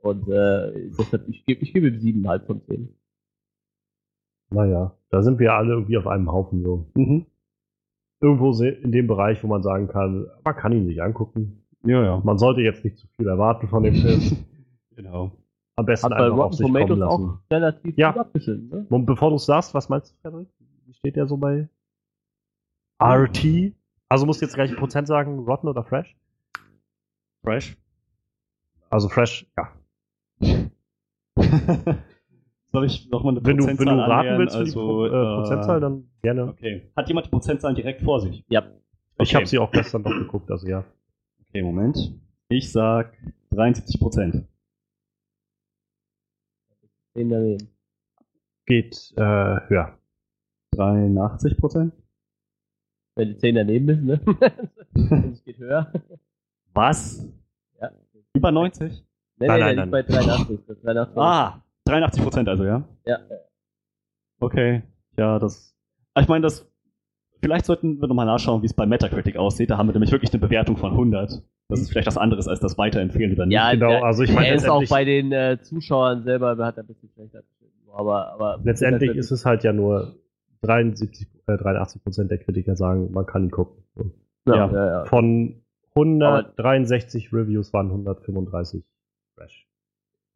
[0.03, 2.95] Und äh, deshalb, ich gebe ich gebe ihm 7,5 von 10.
[4.51, 6.87] Naja, da sind wir alle irgendwie auf einem Haufen so.
[6.95, 7.27] Mhm.
[8.21, 11.65] Irgendwo in dem Bereich, wo man sagen kann, man kann ihn sich angucken.
[11.85, 12.23] Ja, ja.
[12.25, 14.21] Man sollte jetzt nicht zu viel erwarten von dem Film.
[14.97, 15.31] Genau.
[15.78, 17.31] Am besten Hat bei einfach auf Rotten sich kommen Tomatoes lassen.
[17.31, 18.12] auch relativ Ja.
[18.12, 18.86] gut abgeschnitten, ne?
[18.89, 20.48] Und bevor du es sagst, was meinst du, Frederik?
[20.86, 21.69] Wie steht der so bei
[23.03, 23.74] RT?
[24.09, 26.16] Also musst du jetzt gleich ein Prozent sagen, Rotten oder Fresh?
[27.44, 27.77] Fresh.
[28.89, 29.73] Also Fresh, ja.
[32.73, 34.39] Soll ich nochmal eine Wenn du, wenn du Prozentzahl raten annähern?
[34.39, 36.48] willst für die also, Pro, äh, Prozentzahl, äh, dann gerne.
[36.48, 36.90] Okay.
[36.97, 38.44] Hat jemand die Prozentzahlen direkt vor sich?
[38.48, 38.62] Ja.
[39.19, 39.36] Ich Okay.
[39.36, 40.85] habe sie auch gestern noch geguckt, also ja.
[41.48, 42.15] Okay, Moment.
[42.48, 43.12] Ich sag
[43.51, 44.47] 73 Prozent.
[47.16, 47.68] 10 daneben.
[48.66, 49.98] Geht äh, höher.
[50.74, 51.94] 83 Prozent?
[53.14, 54.20] Wenn die 10 daneben ist, ne?
[55.32, 55.90] Es geht höher.
[56.74, 57.26] Was?
[57.80, 57.90] Ja.
[58.34, 59.02] Über 90?
[59.38, 59.88] Nee, Nein, nee, nein, nee, nein.
[59.88, 60.60] nicht bei 83.
[60.66, 62.86] Das 83 Ah, 83 Prozent also, ja?
[63.06, 63.18] Ja.
[64.40, 64.82] Okay.
[65.16, 65.74] Ja, das.
[66.18, 66.70] Ich meine, das.
[67.47, 69.70] Vielleicht sollten wir nochmal nachschauen, wie es bei Metacritic aussieht.
[69.70, 71.43] Da haben wir nämlich wirklich eine Bewertung von 100.
[71.68, 73.55] Das ist vielleicht was anderes als das Weiterempfehlen oder nicht.
[73.55, 76.56] Ja, Genau, der- also ich meine er ist auch letztendlich, bei den äh, Zuschauern selber,
[76.64, 77.43] hat er ein bisschen schlechter.
[77.94, 80.16] Aber, aber letztendlich ist es halt ja nur
[80.62, 83.82] 73, äh, 83 Prozent der Kritiker sagen, man kann ihn gucken.
[84.47, 84.73] Ja, ja.
[84.73, 85.05] ja, ja.
[85.06, 85.62] Von
[85.94, 88.82] 163 Reviews waren 135
[89.36, 89.66] fresh.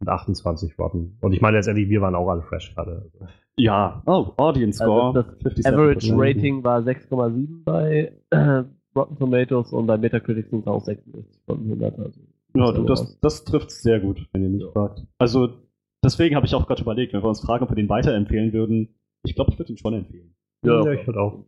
[0.01, 1.19] Und 28 Rotten.
[1.21, 3.03] Und ich meine letztendlich, wir waren auch alle fresh gerade.
[3.03, 3.27] Also.
[3.59, 4.03] Ja.
[4.07, 5.37] Oh, Audience Also Score.
[5.43, 5.69] das 57%.
[5.75, 8.65] Average Rating war 6,7 bei äh,
[8.97, 11.99] Rotten Tomatoes und bei Metacritic sind es auch 66 von 100.
[11.99, 12.21] Also
[12.55, 14.71] Ja, du, das, das trifft sehr gut, wenn ihr mich Ja.
[14.73, 15.05] fragt.
[15.19, 15.51] Also,
[16.03, 18.95] deswegen habe ich auch gerade überlegt, wenn wir uns fragen, ob wir den weiterempfehlen würden.
[19.25, 20.35] Ich glaube, ich würde ihn schon empfehlen.
[20.65, 21.45] Ja, ich würde auch.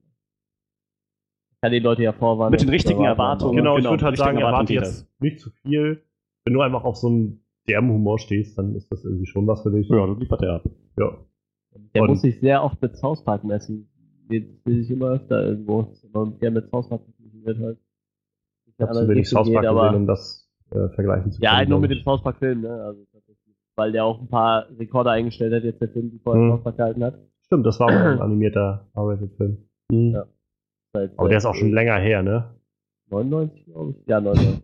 [1.62, 2.50] Kann die Leute ja vorwarnen.
[2.50, 3.56] Mit den richtigen Erwartungen.
[3.56, 6.02] Genau, ich genau, würde halt sagen, erwarte jetzt nicht zu viel.
[6.44, 9.70] Wenn du einfach auf so einen DM-Humor stehst, dann ist das irgendwie schon was für
[9.70, 9.88] dich.
[9.88, 10.64] Ja, das liefert er ab.
[10.98, 11.16] Ja.
[11.94, 13.88] Der Und- muss sich sehr oft mit South Park messen.
[14.28, 15.92] Will ich immer öfter irgendwo.
[16.12, 17.02] Und der mit South Park
[17.44, 17.78] wird halt.
[18.66, 21.44] Ich habe zu wenig South Park gesehen, um das äh, vergleichen zu können.
[21.44, 21.98] Ja, halt nur mit dem.
[22.02, 22.70] South Park Film, ne?
[22.70, 23.02] Also.
[23.74, 26.50] Weil der auch ein paar Rekorde eingestellt hat, jetzt der Film, die vorher Mhm.
[26.50, 27.18] South Park gehalten hat.
[27.46, 29.56] Stimmt, das war auch ein animierter R-Rated-Film.
[29.90, 30.26] Ja.
[30.94, 32.54] Seit, Aber der ist auch schon länger her, ne?
[33.10, 34.06] 99, glaube ich.
[34.06, 34.62] Ja, 99.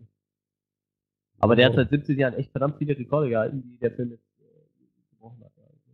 [1.41, 1.77] Aber der hat Oh.
[1.77, 5.53] seit 17 Jahren echt verdammt viele Rekorde gehalten, die der Film jetzt äh, gebrochen hat.
[5.57, 5.93] Also.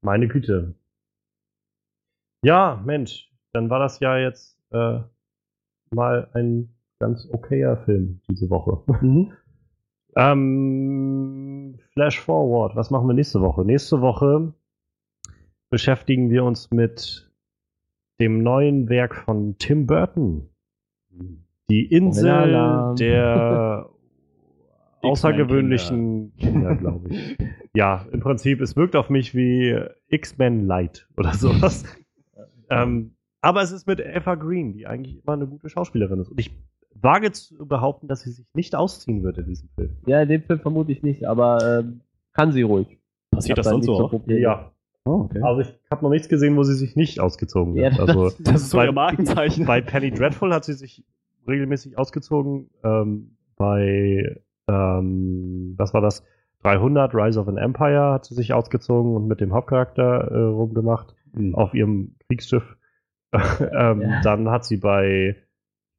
[0.00, 0.74] Meine Güte.
[2.42, 5.00] Ja, Mensch, dann war das ja jetzt äh,
[5.90, 8.82] mal ein ganz okayer Film diese Woche.
[10.16, 13.64] ähm, Flash Forward, was machen wir nächste Woche?
[13.64, 14.52] Nächste Woche
[15.70, 17.30] beschäftigen wir uns mit
[18.20, 20.48] dem neuen Werk von Tim Burton.
[21.70, 23.88] Die Insel der
[25.02, 27.36] außergewöhnlichen Kinder, glaube ich.
[27.74, 29.78] Ja, im Prinzip, es wirkt auf mich wie
[30.08, 31.84] X-Men Light oder sowas.
[32.70, 36.30] ähm, aber es ist mit Eva Green, die eigentlich immer eine gute Schauspielerin ist.
[36.30, 36.50] Und ich
[36.94, 39.96] wage zu behaupten, dass sie sich nicht ausziehen wird in diesem Film.
[40.06, 42.00] Ja, in dem Film vermute ich nicht, aber ähm,
[42.32, 42.98] kann sie ruhig.
[43.30, 44.10] Passiert das da sonst so auch?
[44.10, 44.70] Probleme.
[45.06, 45.42] Oh, okay.
[45.42, 47.98] Also ich habe noch nichts gesehen, wo sie sich nicht ausgezogen Ja, wird.
[47.98, 49.66] das- also Das ist so ihr Markenzeichen.
[49.66, 51.04] bei Penny Dreadful hat sie sich
[51.46, 52.70] regelmäßig ausgezogen.
[52.82, 56.24] Ähm, bei, ähm, was war das?
[56.62, 61.14] 300, Rise of an Empire hat sie sich ausgezogen und mit dem Hauptcharakter äh, rumgemacht
[61.34, 61.54] Hm.
[61.54, 62.76] auf ihrem Kriegsschiff.
[63.32, 64.20] ähm, Ja.
[64.22, 65.36] Dann hat sie bei,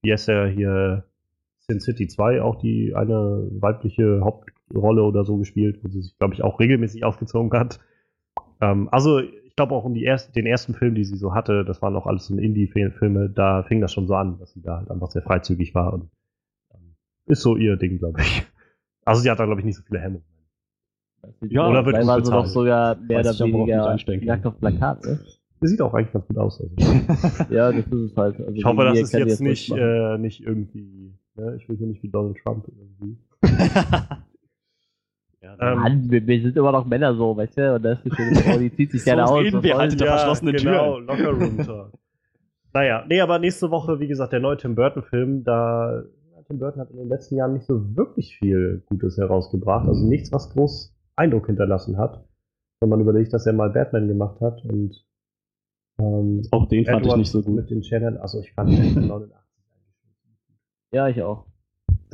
[0.02, 1.04] wie heißt der hier,
[1.60, 6.36] Sin City 2 auch die eine weibliche Hauptrolle oder so gespielt, wo sie sich, glaube
[6.36, 7.80] ich, auch regelmäßig ausgezogen hat.
[8.62, 9.22] Ähm, also,
[9.56, 11.95] ich glaube auch um die erst, den ersten Film, die sie so hatte, das waren
[11.95, 15.10] auch alles so Indie-Filme, da fing das schon so an, dass sie da halt einfach
[15.11, 16.10] sehr freizügig war und
[16.73, 18.45] ähm, ist so ihr Ding, glaube ich.
[19.06, 20.26] Also sie hat da, glaube ich, nicht so viele Hemmungen.
[21.48, 23.95] Ja, oder wird war sie noch sogar mehr oder weniger
[24.26, 25.22] nackt auf Plakat, ne?
[25.61, 26.60] Sie sieht auch eigentlich ganz gut aus.
[26.60, 26.76] Also.
[27.49, 28.38] Ja, das ist es halt.
[28.38, 31.56] Also Ich hoffe, das ist jetzt ruhig nicht, äh, nicht irgendwie, ne?
[31.56, 33.18] ich will hier nicht wie Donald Trump irgendwie.
[35.46, 37.76] ja, Ähm, Mann, wir, wir sind immer noch Männer so, weißt du?
[37.76, 39.44] Und da ist eine schöne Frau, die zieht sich So gerne aus.
[39.44, 40.14] reden wir halt hinter das?
[40.24, 41.06] verschlossenen genau, Türen.
[41.08, 41.92] Locker Room Talk.
[42.74, 46.82] naja, nee, aber nächste Woche, wie gesagt, der neue Tim Burton-Film, da ja, Tim Burton
[46.82, 49.88] hat in den letzten Jahren nicht so wirklich viel Gutes herausgebracht.
[49.88, 52.26] Also nichts, was groß Eindruck hinterlassen hat.
[52.82, 55.06] Wenn man überlegt, dass er mal Batman gemacht hat und
[55.98, 57.56] ähm, Auch den fand ich Edward nicht so gut.
[57.56, 61.46] mit den Channel, also ich fand Batman 89 eigentlich Ja, ich auch.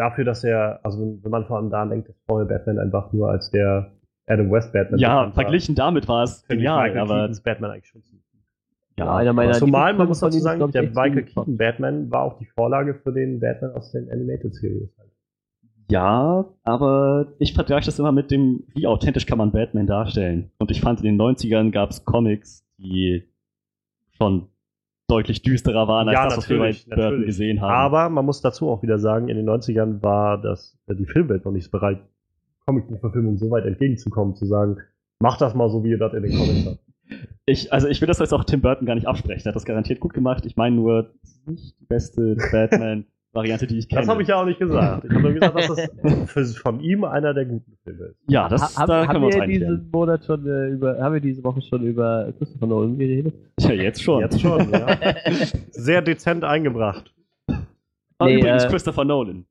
[0.01, 3.29] Dafür, dass er, also wenn man vor allem daran denkt, dass vorher Batman einfach nur
[3.29, 3.91] als der
[4.25, 7.87] Adam West Batman Ja, bekannt war, verglichen damit war es genial, aber Keatons Batman eigentlich
[7.87, 8.19] schon gut.
[8.97, 12.39] Ja, einer meiner Zumal, man muss dazu ist, sagen, der Michael Keaton Batman war auch
[12.39, 14.89] die Vorlage für den Batman aus den Animated Series.
[14.97, 15.11] halt.
[15.91, 20.49] Ja, aber ich vergleiche das immer mit dem, wie authentisch kann man Batman darstellen.
[20.57, 23.29] Und ich fand, in den 90ern gab es Comics, die
[24.17, 24.47] schon
[25.11, 27.71] deutlich düsterer waren als Ja, das, was wir bei Burton gesehen haben.
[27.71, 31.45] Aber man muss dazu auch wieder sagen, in den 90ern war das, äh, die Filmwelt
[31.45, 31.99] noch nicht bereit,
[32.65, 34.77] Comicbuchverfilmungen so weit entgegenzukommen, zu sagen,
[35.19, 36.79] mach das mal so, wie ihr das in den Comics habt.
[37.45, 39.45] ich, also ich will das jetzt auch Tim Burton gar nicht absprechen.
[39.45, 40.45] Er hat das garantiert gut gemacht.
[40.45, 41.11] Ich meine nur,
[41.45, 42.37] nicht die beste
[43.33, 44.01] Batman-Variante, die ich kenne.
[44.01, 45.05] Das habe ich ja auch nicht gesagt.
[45.05, 45.89] Ich habe nur gesagt, dass das
[46.31, 48.17] für, von ihm einer der guten Filme ist.
[48.27, 50.99] Ja, das, Ha- da haben, können haben wir uns wir diesen Monat schon äh, über,
[50.99, 53.33] haben wir diese Woche schon über Christopher Nolan geredet?
[53.59, 54.21] Ja, jetzt schon.
[54.21, 54.87] Jetzt schon, ja.
[55.71, 57.13] Sehr dezent eingebracht.
[58.17, 59.45] Ah, Nee, übrigens äh, Christopher Nolan.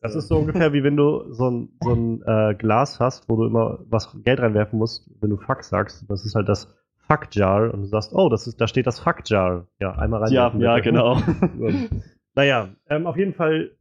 [0.00, 3.36] Das ist so ungefähr wie wenn du so ein, so ein äh, Glas hast, wo
[3.36, 6.04] du immer was Geld reinwerfen musst, wenn du Fuck sagst.
[6.08, 6.74] Das ist halt das
[7.08, 9.68] Fuck Jar und du sagst, oh, das ist, da steht das Fuck Jar.
[9.80, 10.60] Ja, einmal Ja, reinwerfen.
[10.60, 10.90] ja, bitte.
[10.90, 11.16] genau.
[12.34, 13.72] Naja, ähm, auf jeden Fall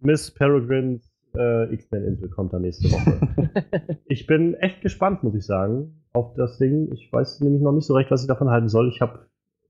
[0.00, 3.98] Miss Peregrines äh, X-Men-Insel kommt dann nächste Woche.
[4.06, 6.90] ich bin echt gespannt, muss ich sagen, auf das Ding.
[6.92, 8.88] Ich weiß nämlich noch nicht so recht, was ich davon halten soll.
[8.88, 9.26] Ich habe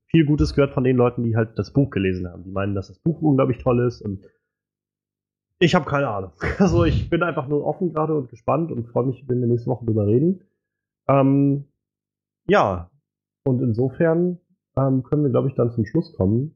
[0.07, 2.45] viel Gutes gehört von den Leuten, die halt das Buch gelesen haben.
[2.45, 4.25] Die meinen, dass das Buch unglaublich toll ist und
[5.63, 6.33] ich habe keine Ahnung.
[6.59, 9.71] Also ich bin einfach nur offen gerade und gespannt und freue mich, wenn wir nächste
[9.71, 10.43] Woche drüber reden.
[11.07, 11.65] Ähm,
[12.49, 12.91] ja,
[13.45, 14.39] und insofern
[14.77, 16.55] ähm, können wir, glaube ich, dann zum Schluss kommen.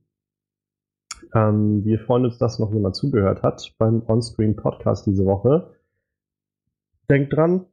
[1.35, 5.75] Ähm, wir freuen uns, dass noch jemand zugehört hat beim Onscreen Podcast diese Woche.
[7.11, 7.67] Denkt dran,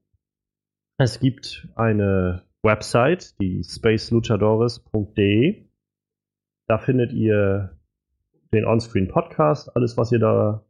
[0.97, 5.69] es gibt eine Website, die spaceluchadores.de.
[6.67, 7.77] Da findet ihr
[8.51, 10.65] den Onscreen Podcast, alles, was ihr da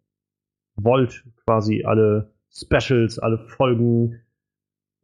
[0.76, 4.20] wollt, quasi alle Specials, alle Folgen.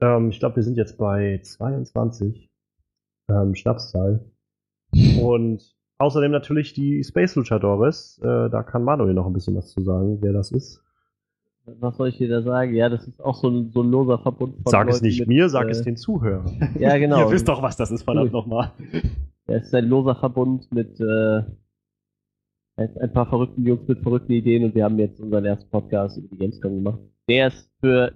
[0.01, 2.51] Ähm, ich glaube, wir sind jetzt bei 22
[3.29, 4.29] ähm, Schnapszahl.
[5.21, 8.19] Und außerdem natürlich die Space Luchadores.
[8.23, 10.83] Äh, da kann Manuel noch ein bisschen was zu sagen, wer das ist.
[11.79, 12.73] Was soll ich dir da sagen?
[12.75, 15.19] Ja, das ist auch so ein, so ein loser Verbund von Sag es Leuten nicht
[15.19, 16.75] mit, mir, sag äh, es den Zuhörern.
[16.79, 17.19] Ja, genau.
[17.25, 18.71] Ihr wisst doch, was das ist, verdammt nochmal.
[19.47, 21.43] Es ist ein loser Verbund mit äh,
[22.77, 26.17] ein ein paar verrückten Jungs mit verrückten Ideen und wir haben jetzt unseren ersten Podcast
[26.17, 26.99] über die Gamescom gemacht.
[27.27, 28.13] Der ist für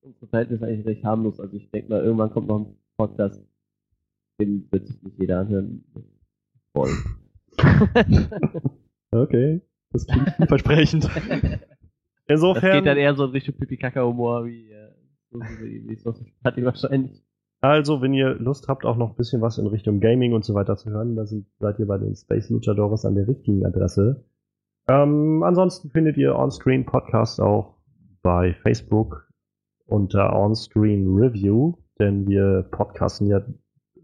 [0.00, 1.40] unsere Verhältnisse eigentlich recht harmlos.
[1.40, 3.42] Also ich denke mal, irgendwann kommt noch ein Podcast,
[4.40, 5.84] den wird sich nicht jeder anhören
[6.72, 6.96] wollen.
[9.14, 9.60] Okay.
[9.92, 11.08] Das klingt vielversprechend.
[12.26, 14.88] Das Insofern, geht dann eher so in Richtung Pipi-Kaka-Humor wie, äh,
[15.30, 17.22] so wie, wie Sausage Party wahrscheinlich.
[17.60, 20.54] also, wenn ihr Lust habt, auch noch ein bisschen was in Richtung Gaming und so
[20.54, 24.24] weiter zu hören, dann seid ihr bei den Space Luchadores an der richtigen Adresse.
[24.88, 27.76] Ähm, ansonsten findet ihr Onscreen Podcast auch
[28.22, 29.28] bei Facebook
[29.84, 33.44] unter Onscreen Review, denn wir podcasten ja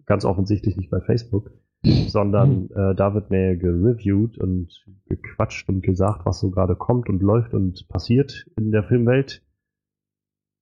[0.05, 1.51] ganz offensichtlich nicht bei Facebook,
[1.83, 7.23] sondern äh, da wird mehr gereviewt und gequatscht und gesagt, was so gerade kommt und
[7.23, 9.43] läuft und passiert in der Filmwelt.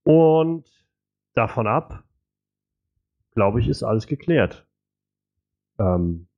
[0.04, 0.64] Und
[1.34, 2.04] davon ab,
[3.32, 4.66] glaube ich, ist alles geklärt.
[5.78, 6.28] Ähm,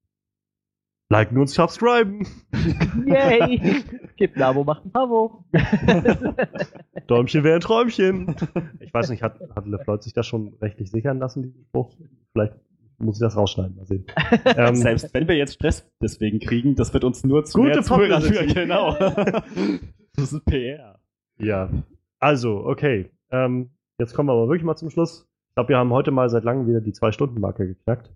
[1.11, 2.27] liken und subscriben.
[3.07, 3.85] Yay!
[4.17, 5.45] Gebt ein Abo, macht ein Abo.
[7.07, 8.35] Däumchen wäre ein Träumchen.
[8.81, 11.97] Ich weiß nicht, hat, hat LeFloid sich das schon rechtlich sichern lassen, diesen Spruch?
[12.33, 12.55] Vielleicht
[13.01, 14.07] muss ich das rausschneiden, mal sehen.
[14.45, 17.83] Ähm, Selbst wenn wir jetzt Stress deswegen kriegen, das wird uns nur zu Gute mehr
[17.83, 18.49] führen.
[18.55, 18.97] Genau.
[20.15, 20.99] Das ist PR.
[21.39, 21.71] Ja,
[22.19, 23.11] also, okay.
[23.31, 25.27] Ähm, jetzt kommen wir aber wirklich mal zum Schluss.
[25.49, 28.13] Ich glaube, wir haben heute mal seit langem wieder die Zwei-Stunden-Marke geknackt.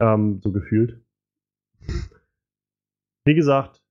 [0.00, 1.00] Ähm, so gefühlt.
[3.24, 3.82] Wie gesagt,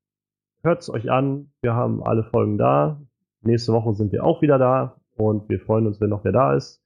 [0.64, 1.52] hört es euch an.
[1.62, 3.02] Wir haben alle Folgen da.
[3.42, 5.02] Nächste Woche sind wir auch wieder da.
[5.16, 6.82] Und wir freuen uns, wenn noch wer da ist.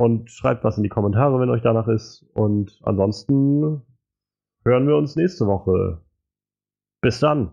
[0.00, 2.24] Und schreibt was in die Kommentare, wenn euch danach ist.
[2.32, 3.82] Und ansonsten
[4.64, 6.00] hören wir uns nächste Woche.
[7.02, 7.52] Bis dann.